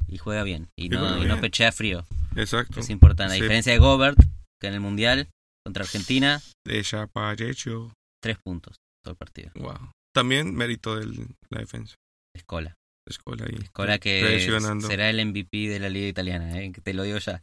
Y 0.06 0.18
juega 0.18 0.42
bien. 0.44 0.68
Y 0.78 0.88
no, 0.88 1.24
no 1.24 1.40
pechea 1.40 1.72
frío. 1.72 2.04
Exacto. 2.36 2.80
Es 2.80 2.88
importante. 2.90 3.32
A 3.32 3.36
Sí. 3.36 3.42
diferencia 3.42 3.72
de 3.72 3.78
Gobert, 3.78 4.18
que 4.60 4.68
en 4.68 4.74
el 4.74 4.80
Mundial 4.80 5.28
contra 5.64 5.84
Argentina, 5.84 6.40
De 6.66 6.82
Chaparecho. 6.82 7.92
tres 8.22 8.38
puntos 8.38 8.76
todo 9.02 9.12
el 9.12 9.16
partido. 9.16 9.50
Wow. 9.54 9.92
También 10.14 10.54
mérito 10.54 10.96
de 10.96 11.06
la 11.50 11.60
defensa. 11.60 11.96
Escola. 12.34 12.74
Escola 13.08 13.46
ahí. 13.46 13.56
Escola 13.62 13.98
que 13.98 14.40
será 14.80 15.10
el 15.10 15.24
MVP 15.26 15.68
de 15.68 15.80
la 15.80 15.88
liga 15.88 16.06
italiana, 16.08 16.60
¿eh? 16.60 16.72
te 16.82 16.94
lo 16.94 17.02
digo 17.02 17.18
ya. 17.18 17.42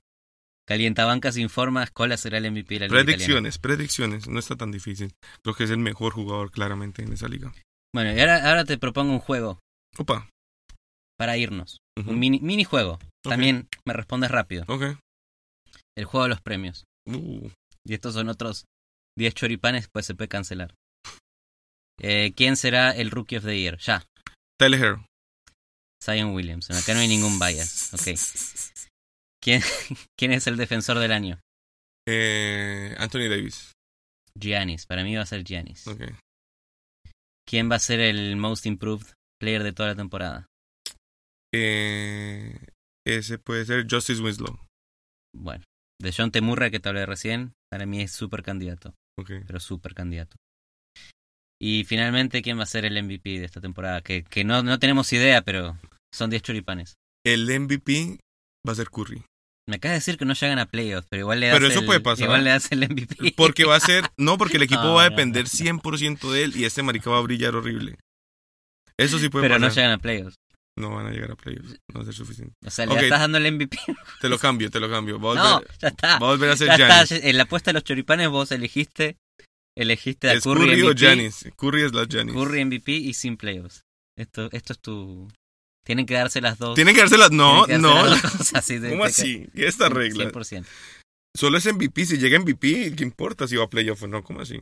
Calientabancas 0.68 1.38
informa, 1.38 1.84
Escola 1.84 2.18
será 2.18 2.38
el 2.38 2.52
MVP 2.52 2.76
de 2.76 2.80
la 2.82 2.88
liga 2.88 3.02
italiana. 3.02 3.06
Predicciones, 3.06 3.58
predicciones. 3.58 4.28
No 4.28 4.40
está 4.40 4.56
tan 4.56 4.72
difícil. 4.72 5.14
Creo 5.42 5.56
que 5.56 5.64
es 5.64 5.70
el 5.70 5.78
mejor 5.78 6.14
jugador 6.14 6.52
claramente 6.52 7.04
en 7.04 7.14
esa 7.14 7.28
liga. 7.28 7.54
Bueno, 7.94 8.14
y 8.14 8.20
ahora, 8.20 8.50
ahora 8.50 8.66
te 8.66 8.78
propongo 8.78 9.14
un 9.14 9.20
juego 9.20 9.60
Opa. 9.98 10.30
para 11.18 11.38
irnos. 11.38 11.80
Un 12.06 12.20
mini, 12.20 12.40
minijuego. 12.42 12.94
Ok. 12.94 13.30
También 13.30 13.68
me 13.86 13.94
respondes 13.94 14.30
rápido. 14.30 14.66
Ok. 14.68 14.98
El 15.96 16.06
juego 16.06 16.24
de 16.26 16.30
los 16.30 16.42
premios. 16.42 16.84
Uh, 17.06 17.50
Y 17.88 17.94
estos 17.94 18.14
son 18.14 18.30
otros 18.30 18.66
10 19.18 19.34
choripanes, 19.34 19.88
pues 19.88 20.06
se 20.06 20.14
puede 20.14 20.28
cancelar. 20.28 20.76
Eh, 22.00 22.34
¿Quién 22.36 22.58
será 22.58 22.92
el 22.92 23.10
Rookie 23.10 23.38
of 23.38 23.46
the 23.46 23.60
Year? 23.60 23.78
Ya, 23.80 24.04
Tyler 24.60 24.80
Hero. 24.80 25.06
Zion 26.04 26.34
Williamson. 26.34 26.76
Acá 26.76 26.94
no 26.94 27.00
hay 27.00 27.08
ningún 27.08 27.40
bias. 27.40 27.94
Ok. 27.94 28.18
¿Quién, 29.42 29.62
¿Quién 30.18 30.32
es 30.32 30.48
el 30.48 30.58
defensor 30.58 31.00
del 31.00 31.12
año? 31.12 31.40
Eh, 32.08 32.96
Anthony 32.98 33.30
Davis. 33.30 33.74
Giannis. 34.40 34.86
Para 34.86 35.04
mí 35.04 35.16
va 35.16 35.24
a 35.24 35.28
ser 35.28 35.44
Giannis. 35.44 35.88
Ok. 35.88 36.02
¿Quién 37.48 37.72
va 37.72 37.76
a 37.76 37.80
ser 37.80 38.00
el 38.00 38.36
Most 38.36 38.66
Improved 38.66 39.14
Player 39.40 39.64
de 39.64 39.74
toda 39.74 39.90
la 39.90 39.96
temporada? 39.96 40.48
Eh, 41.54 42.60
ese 43.06 43.38
puede 43.40 43.66
ser 43.66 43.88
Justice 43.90 44.22
Winslow. 44.22 44.60
Bueno, 45.34 45.64
de 46.02 46.14
John 46.16 46.32
Temurra 46.32 46.70
que 46.70 46.80
te 46.80 46.90
hablé 46.90 47.06
recién, 47.06 47.54
para 47.70 47.86
mí 47.86 48.02
es 48.02 48.12
súper 48.12 48.44
candidato, 48.44 48.94
pero 49.46 49.60
súper 49.60 49.94
candidato. 49.94 50.36
Y 51.60 51.86
finalmente, 51.86 52.42
¿quién 52.42 52.60
va 52.60 52.64
a 52.64 52.68
ser 52.68 52.86
el 52.86 53.02
MVP 53.04 53.40
de 53.40 53.46
esta 53.46 53.62
temporada? 53.62 54.02
Que, 54.02 54.24
que 54.24 54.44
no, 54.44 54.62
no 54.62 54.78
tenemos 54.78 55.12
idea, 55.14 55.42
pero 55.42 55.78
son 56.14 56.30
10 56.30 56.44
choripanes. 56.44 56.94
El 57.26 57.48
MVP 57.60 58.20
va 58.68 58.74
a 58.74 58.76
ser 58.76 58.90
Curry. 58.90 59.24
Me 59.68 59.78
acabas 59.78 59.94
de 59.94 59.98
decir 59.98 60.18
que 60.18 60.24
no 60.26 60.34
llegan 60.34 60.60
a 60.60 60.68
playoffs, 60.68 61.08
pero 61.10 61.22
igual 61.22 61.40
le 61.42 61.48
das 61.48 61.56
Pero 61.58 61.68
eso 61.68 61.80
el, 61.82 61.86
puede 61.86 62.00
pasar. 62.00 62.26
Igual 62.26 62.44
le 62.46 62.52
das 62.52 62.72
el 62.72 62.88
MVP. 62.88 63.34
Porque 63.36 63.66
va 63.66 63.76
a 63.76 63.80
ser. 63.82 64.06
No, 64.18 64.38
porque 64.38 64.58
el 64.58 64.64
equipo 64.64 64.84
No, 64.84 64.94
va 64.94 65.04
a 65.04 65.10
depender 65.10 65.44
no. 65.44 65.50
100% 65.50 66.32
de 66.32 66.44
él 66.44 66.56
y 66.56 66.64
este 66.66 66.84
marica 66.84 67.10
va 67.10 67.18
a 67.18 67.22
brillar 67.22 67.56
horrible. 67.56 67.98
Eso 68.98 69.20
sí 69.20 69.30
puede 69.30 69.44
pero 69.48 69.60
no 69.60 69.68
pasar. 69.68 69.84
llegan 69.84 70.00
a 70.00 70.02
playoffs. 70.02 70.36
No 70.78 70.92
van 70.92 71.08
a 71.08 71.12
llegar 71.12 71.32
a 71.32 71.36
playoffs. 71.36 71.72
No 71.90 71.96
va 71.96 72.02
a 72.02 72.06
ser 72.06 72.14
suficiente. 72.14 72.54
O 72.66 72.70
sea, 72.70 72.86
le 72.86 72.94
estás 73.02 73.20
dando 73.20 73.38
el 73.40 73.52
MVP. 73.52 73.78
Te 74.22 74.30
lo 74.30 74.38
cambio, 74.38 74.70
te 74.70 74.80
lo 74.80 74.90
cambio. 74.90 75.20
Va 75.20 75.32
a 75.32 75.36
No, 75.36 75.54
volver, 75.60 75.78
ya 75.80 75.88
está. 75.90 76.08
va 76.08 76.16
a, 76.16 76.20
volver 76.20 76.50
a 76.52 76.58
ser 76.58 76.70
está. 76.70 77.04
En 77.28 77.38
la 77.38 77.44
apuesta 77.44 77.70
de 77.72 77.74
los 77.74 77.84
choripanes 77.84 78.30
vos 78.30 78.52
elegiste 78.52 79.18
elegiste 79.76 80.30
a 80.30 80.34
¿Es 80.34 80.44
Curry, 80.44 80.62
Curry, 80.70 80.82
o 80.84 80.86
MVP, 80.88 81.00
Giannis? 81.00 81.46
Curry 81.56 81.82
es 81.84 81.94
la 81.94 82.06
Giannis. 82.06 82.36
Curry 82.36 82.66
MVP 82.66 82.92
y 82.94 83.14
sin 83.14 83.38
playoffs. 83.38 83.82
Esto, 84.18 84.50
esto 84.52 84.74
es 84.74 84.80
tu... 84.80 85.28
Tienen 85.86 86.06
que 86.06 86.16
darse 86.16 86.42
las 86.42 86.58
dos. 86.58 86.76
Tienen 86.76 86.94
que. 86.96 87.02
No, 87.32 87.66
tienen 87.66 87.68
que 87.68 87.78
no. 87.78 87.96
darse 87.96 88.10
las 88.10 88.22
dos 88.24 88.32
cosas, 88.34 88.66
sí, 88.66 88.78
de- 88.78 88.90
¿Cómo 88.92 89.04
de- 89.04 89.10
así? 89.10 89.48
¿Qué 89.56 89.62
es 89.64 89.70
esta 89.70 89.90
regla? 89.90 90.26
100%. 90.32 90.66
Solo 91.36 91.58
es 91.58 91.74
MVP. 91.74 92.06
Si 92.06 92.18
llega 92.18 92.40
MVP, 92.40 92.94
¿qué 92.96 93.04
importa 93.04 93.48
si 93.48 93.56
va 93.56 93.64
a 93.66 93.70
playoff 93.70 94.04
o 94.04 94.08
no? 94.08 94.24
¿Cómo 94.24 94.42
así? 94.42 94.60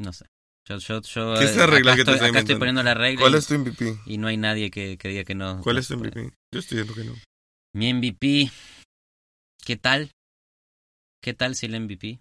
No 0.00 0.12
sé. 0.12 0.26
Yo, 0.68 0.76
yo, 0.78 1.00
yo, 1.00 1.34
¿Qué 1.38 1.44
es 1.44 1.56
eh, 1.56 1.66
regla 1.66 1.96
que 1.96 2.04
te 2.04 2.12
estoy, 2.12 2.36
estoy 2.36 2.56
poniendo 2.56 2.82
la 2.82 2.92
regla 2.92 3.20
¿Cuál 3.22 3.34
y, 3.34 3.36
es 3.38 3.46
tu 3.46 3.54
MVP? 3.54 3.96
y 4.04 4.18
no 4.18 4.26
hay 4.28 4.36
nadie 4.36 4.70
que, 4.70 4.98
que 4.98 5.08
diga 5.08 5.24
que 5.24 5.34
no. 5.34 5.60
¿Cuál 5.62 5.76
no 5.76 5.80
es 5.80 5.88
tu 5.88 5.98
puede. 5.98 6.10
MVP? 6.10 6.36
Yo 6.52 6.60
estoy 6.60 6.78
diciendo 6.78 6.94
que 6.94 7.08
no. 7.08 7.14
Mi 7.74 7.88
MVP. 7.94 8.50
¿Qué 9.64 9.76
tal? 9.76 10.10
¿Qué 11.22 11.32
tal 11.34 11.54
si 11.54 11.66
el 11.66 11.74
MVP 11.80 12.20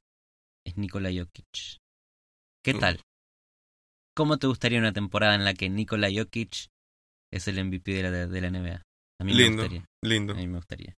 es 0.65 0.77
Nikola 0.77 1.09
Jokic? 1.13 1.45
¿Qué 2.63 2.73
Mm. 2.73 2.79
tal? 2.79 3.01
¿Cómo 4.15 4.37
te 4.37 4.47
gustaría 4.47 4.79
una 4.79 4.93
temporada 4.93 5.35
en 5.35 5.45
la 5.45 5.53
que 5.53 5.69
Nikola 5.69 6.09
Jokic 6.13 6.67
es 7.31 7.47
el 7.47 7.59
MVP 7.59 7.91
de 7.93 8.03
la, 8.03 8.11
de 8.27 8.41
la 8.41 8.47
NBA? 8.47 8.81
A 9.19 9.23
mí 9.23 9.33
Lindo, 9.33 9.57
me 9.57 9.63
gustaría. 9.63 9.85
lindo. 10.03 10.33
A 10.33 10.37
mí 10.37 10.47
me 10.47 10.55
gustaría. 10.57 10.95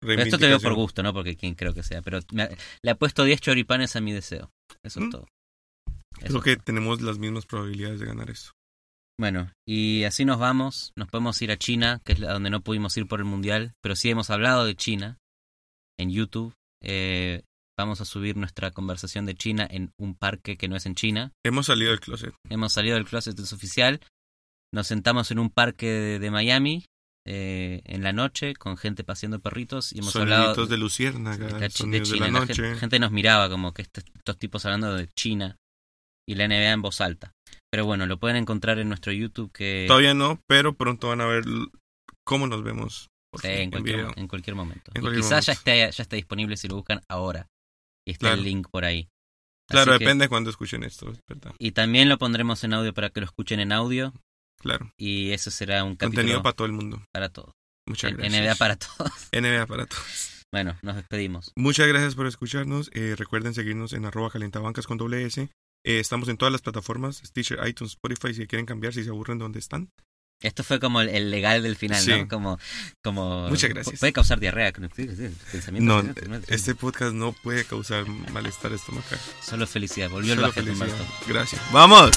Pero 0.00 0.22
esto 0.22 0.38
te 0.38 0.46
veo 0.46 0.60
por 0.60 0.74
gusto, 0.74 1.02
¿no? 1.02 1.12
Porque 1.12 1.36
quien 1.36 1.54
creo 1.54 1.74
que 1.74 1.82
sea. 1.82 2.00
Pero 2.02 2.20
me- 2.32 2.48
le 2.82 2.90
apuesto 2.90 3.24
10 3.24 3.40
choripanes 3.40 3.96
a 3.96 4.00
mi 4.00 4.12
deseo. 4.12 4.50
Eso 4.82 5.00
es 5.00 5.06
Mm. 5.06 5.10
todo. 5.10 5.26
Eso 6.20 6.40
Creo 6.40 6.42
que 6.42 6.56
tenemos 6.56 7.00
las 7.02 7.18
mismas 7.18 7.46
probabilidades 7.46 8.00
de 8.00 8.06
ganar 8.06 8.30
esto. 8.30 8.50
Bueno, 9.18 9.50
y 9.66 10.04
así 10.04 10.24
nos 10.24 10.38
vamos. 10.38 10.92
Nos 10.96 11.08
podemos 11.08 11.40
ir 11.42 11.50
a 11.50 11.56
China, 11.56 12.00
que 12.04 12.12
es 12.12 12.20
la 12.20 12.32
donde 12.32 12.50
no 12.50 12.60
pudimos 12.60 12.96
ir 12.96 13.06
por 13.06 13.20
el 13.20 13.24
Mundial. 13.24 13.72
Pero 13.82 13.96
sí 13.96 14.10
hemos 14.10 14.28
hablado 14.30 14.64
de 14.66 14.74
China 14.76 15.18
en 15.98 16.10
YouTube. 16.10 16.52
Eh, 16.82 17.42
vamos 17.78 18.00
a 18.00 18.04
subir 18.04 18.36
nuestra 18.36 18.70
conversación 18.72 19.24
de 19.26 19.34
China 19.34 19.66
en 19.70 19.90
un 19.98 20.14
parque 20.14 20.56
que 20.56 20.68
no 20.68 20.76
es 20.76 20.84
en 20.86 20.94
China. 20.94 21.32
Hemos 21.44 21.66
salido 21.66 21.90
del 21.90 22.00
closet. 22.00 22.34
Hemos 22.50 22.72
salido 22.74 22.96
del 22.96 23.06
closet, 23.06 23.38
es 23.38 23.52
oficial. 23.52 24.00
Nos 24.74 24.86
sentamos 24.86 25.30
en 25.30 25.38
un 25.38 25.48
parque 25.50 25.86
de, 25.86 26.18
de 26.18 26.30
Miami 26.30 26.84
eh, 27.26 27.80
en 27.84 28.02
la 28.02 28.12
noche 28.12 28.54
con 28.54 28.76
gente 28.76 29.02
paseando 29.04 29.40
perritos 29.40 29.92
y 29.92 29.98
hemos 30.00 30.14
hablado 30.16 30.66
de 30.66 30.76
luciérnaga, 30.76 31.46
de, 31.46 31.58
de 31.60 31.70
sonidos 31.70 32.10
de 32.10 32.14
China. 32.18 32.26
la 32.30 32.46
La 32.72 32.76
gente 32.78 32.98
nos 32.98 33.10
miraba 33.12 33.48
como 33.48 33.72
que 33.72 33.82
este- 33.82 34.02
estos 34.14 34.38
tipos 34.38 34.64
hablando 34.66 34.94
de 34.94 35.08
China 35.16 35.56
y 36.28 36.34
la 36.34 36.48
NBA 36.48 36.72
en 36.72 36.82
voz 36.82 37.00
alta. 37.00 37.32
Pero 37.70 37.84
bueno, 37.84 38.06
lo 38.06 38.18
pueden 38.18 38.36
encontrar 38.36 38.78
en 38.78 38.88
nuestro 38.88 39.12
YouTube 39.12 39.52
que 39.52 39.84
Todavía 39.88 40.14
no, 40.14 40.40
pero 40.46 40.74
pronto 40.74 41.08
van 41.08 41.20
a 41.20 41.26
ver 41.26 41.44
cómo 42.24 42.46
nos 42.46 42.62
vemos. 42.62 43.08
Sí, 43.40 43.48
en 43.48 43.70
cualquier, 43.70 44.06
en 44.16 44.28
cualquier 44.28 44.56
momento. 44.56 44.90
En 44.94 45.04
y 45.04 45.16
quizás 45.16 45.46
ya 45.46 45.52
esté, 45.52 45.78
ya 45.90 46.02
esté 46.02 46.16
disponible 46.16 46.56
si 46.56 46.68
lo 46.68 46.76
buscan 46.76 47.02
ahora. 47.08 47.46
Y 48.06 48.12
está 48.12 48.28
Claro. 48.28 48.38
el 48.38 48.44
link 48.44 48.68
por 48.70 48.84
ahí. 48.84 49.08
Claro, 49.68 49.92
que- 49.92 49.98
depende 49.98 50.24
de 50.24 50.28
cuándo 50.28 50.48
escuchen 50.48 50.84
esto, 50.84 51.10
es 51.10 51.18
verdad. 51.28 51.52
y 51.58 51.72
también 51.72 52.08
lo 52.08 52.18
pondremos 52.18 52.62
en 52.64 52.72
audio 52.72 52.94
para 52.94 53.10
que 53.10 53.20
lo 53.20 53.26
escuchen 53.26 53.60
en 53.60 53.72
audio. 53.72 54.12
Claro. 54.58 54.90
Y 54.96 55.32
ese 55.32 55.50
será 55.50 55.84
un 55.84 55.96
capítulo 55.96 56.10
Contenido 56.22 56.38
para, 56.38 56.42
para 56.44 56.56
todo 56.56 56.66
el 56.66 56.72
mundo. 56.72 57.02
todos. 57.32 57.52
Muchas 57.88 58.12
gracias. 58.16 58.32
NBA 58.42 58.54
para 58.54 58.76
todos. 58.76 59.12
NBA 59.32 59.66
para 59.66 59.86
todos. 59.86 60.44
Bueno, 60.52 60.78
nos 60.82 60.96
despedimos. 60.96 61.52
Muchas 61.56 61.88
gracias 61.88 62.14
por 62.14 62.26
escucharnos. 62.26 62.90
Eh, 62.94 63.16
recuerden 63.18 63.52
seguirnos 63.52 63.92
en 63.92 64.06
arroba 64.06 64.30
calentabancas 64.30 64.86
con 64.86 64.96
doble 64.98 65.24
S. 65.26 65.50
Eh, 65.88 66.00
estamos 66.00 66.28
en 66.28 66.36
todas 66.36 66.50
las 66.50 66.62
plataformas, 66.62 67.22
Stitcher, 67.24 67.60
iTunes, 67.66 67.92
Spotify, 67.92 68.34
si 68.34 68.46
quieren 68.48 68.66
cambiar, 68.66 68.92
si 68.92 69.04
se 69.04 69.10
aburren 69.10 69.38
de 69.38 69.44
donde 69.44 69.60
están. 69.60 69.88
Esto 70.42 70.64
fue 70.64 70.80
como 70.80 71.00
el, 71.00 71.08
el 71.08 71.30
legal 71.30 71.62
del 71.62 71.76
final, 71.76 72.02
Sí. 72.02 72.10
¿no? 72.10 72.28
Como, 72.28 72.58
como 73.02 73.48
Muchas 73.48 73.70
gracias. 73.70 74.00
Puede 74.00 74.12
causar 74.12 74.40
diarrea. 74.40 74.72
pensamientos, 74.72 75.80
No, 75.80 76.14
este 76.48 76.74
podcast 76.74 77.14
no 77.14 77.32
puede 77.32 77.64
causar 77.64 78.04
malestar 78.32 78.72
estomacal. 78.72 79.18
Solo 79.40 79.66
felicidad. 79.66 80.10
Volvió 80.10 80.32
el 80.32 80.40
Solo 80.40 80.48
bajete, 80.48 80.74
felicidad. 80.74 81.06
Gracias. 81.28 81.62
¡Vamos! 81.72 82.10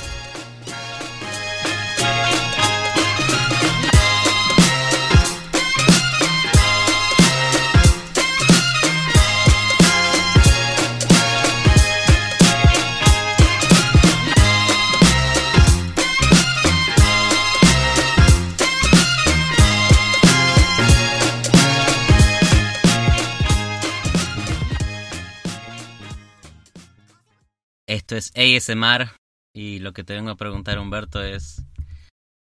Esto 28.09 28.17
es 28.17 28.31
ASMR 28.35 29.11
y 29.55 29.77
lo 29.77 29.93
que 29.93 30.03
te 30.03 30.15
vengo 30.15 30.31
a 30.31 30.35
preguntar, 30.35 30.79
Humberto, 30.79 31.21
es 31.21 31.63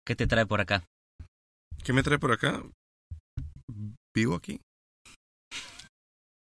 ¿qué 0.07 0.15
te 0.15 0.27
trae 0.27 0.45
por 0.45 0.61
acá? 0.61 0.85
¿Qué 1.83 1.95
me 1.95 2.03
trae 2.03 2.19
por 2.19 2.33
acá? 2.33 2.63
Vivo 4.15 4.35
aquí. 4.35 4.61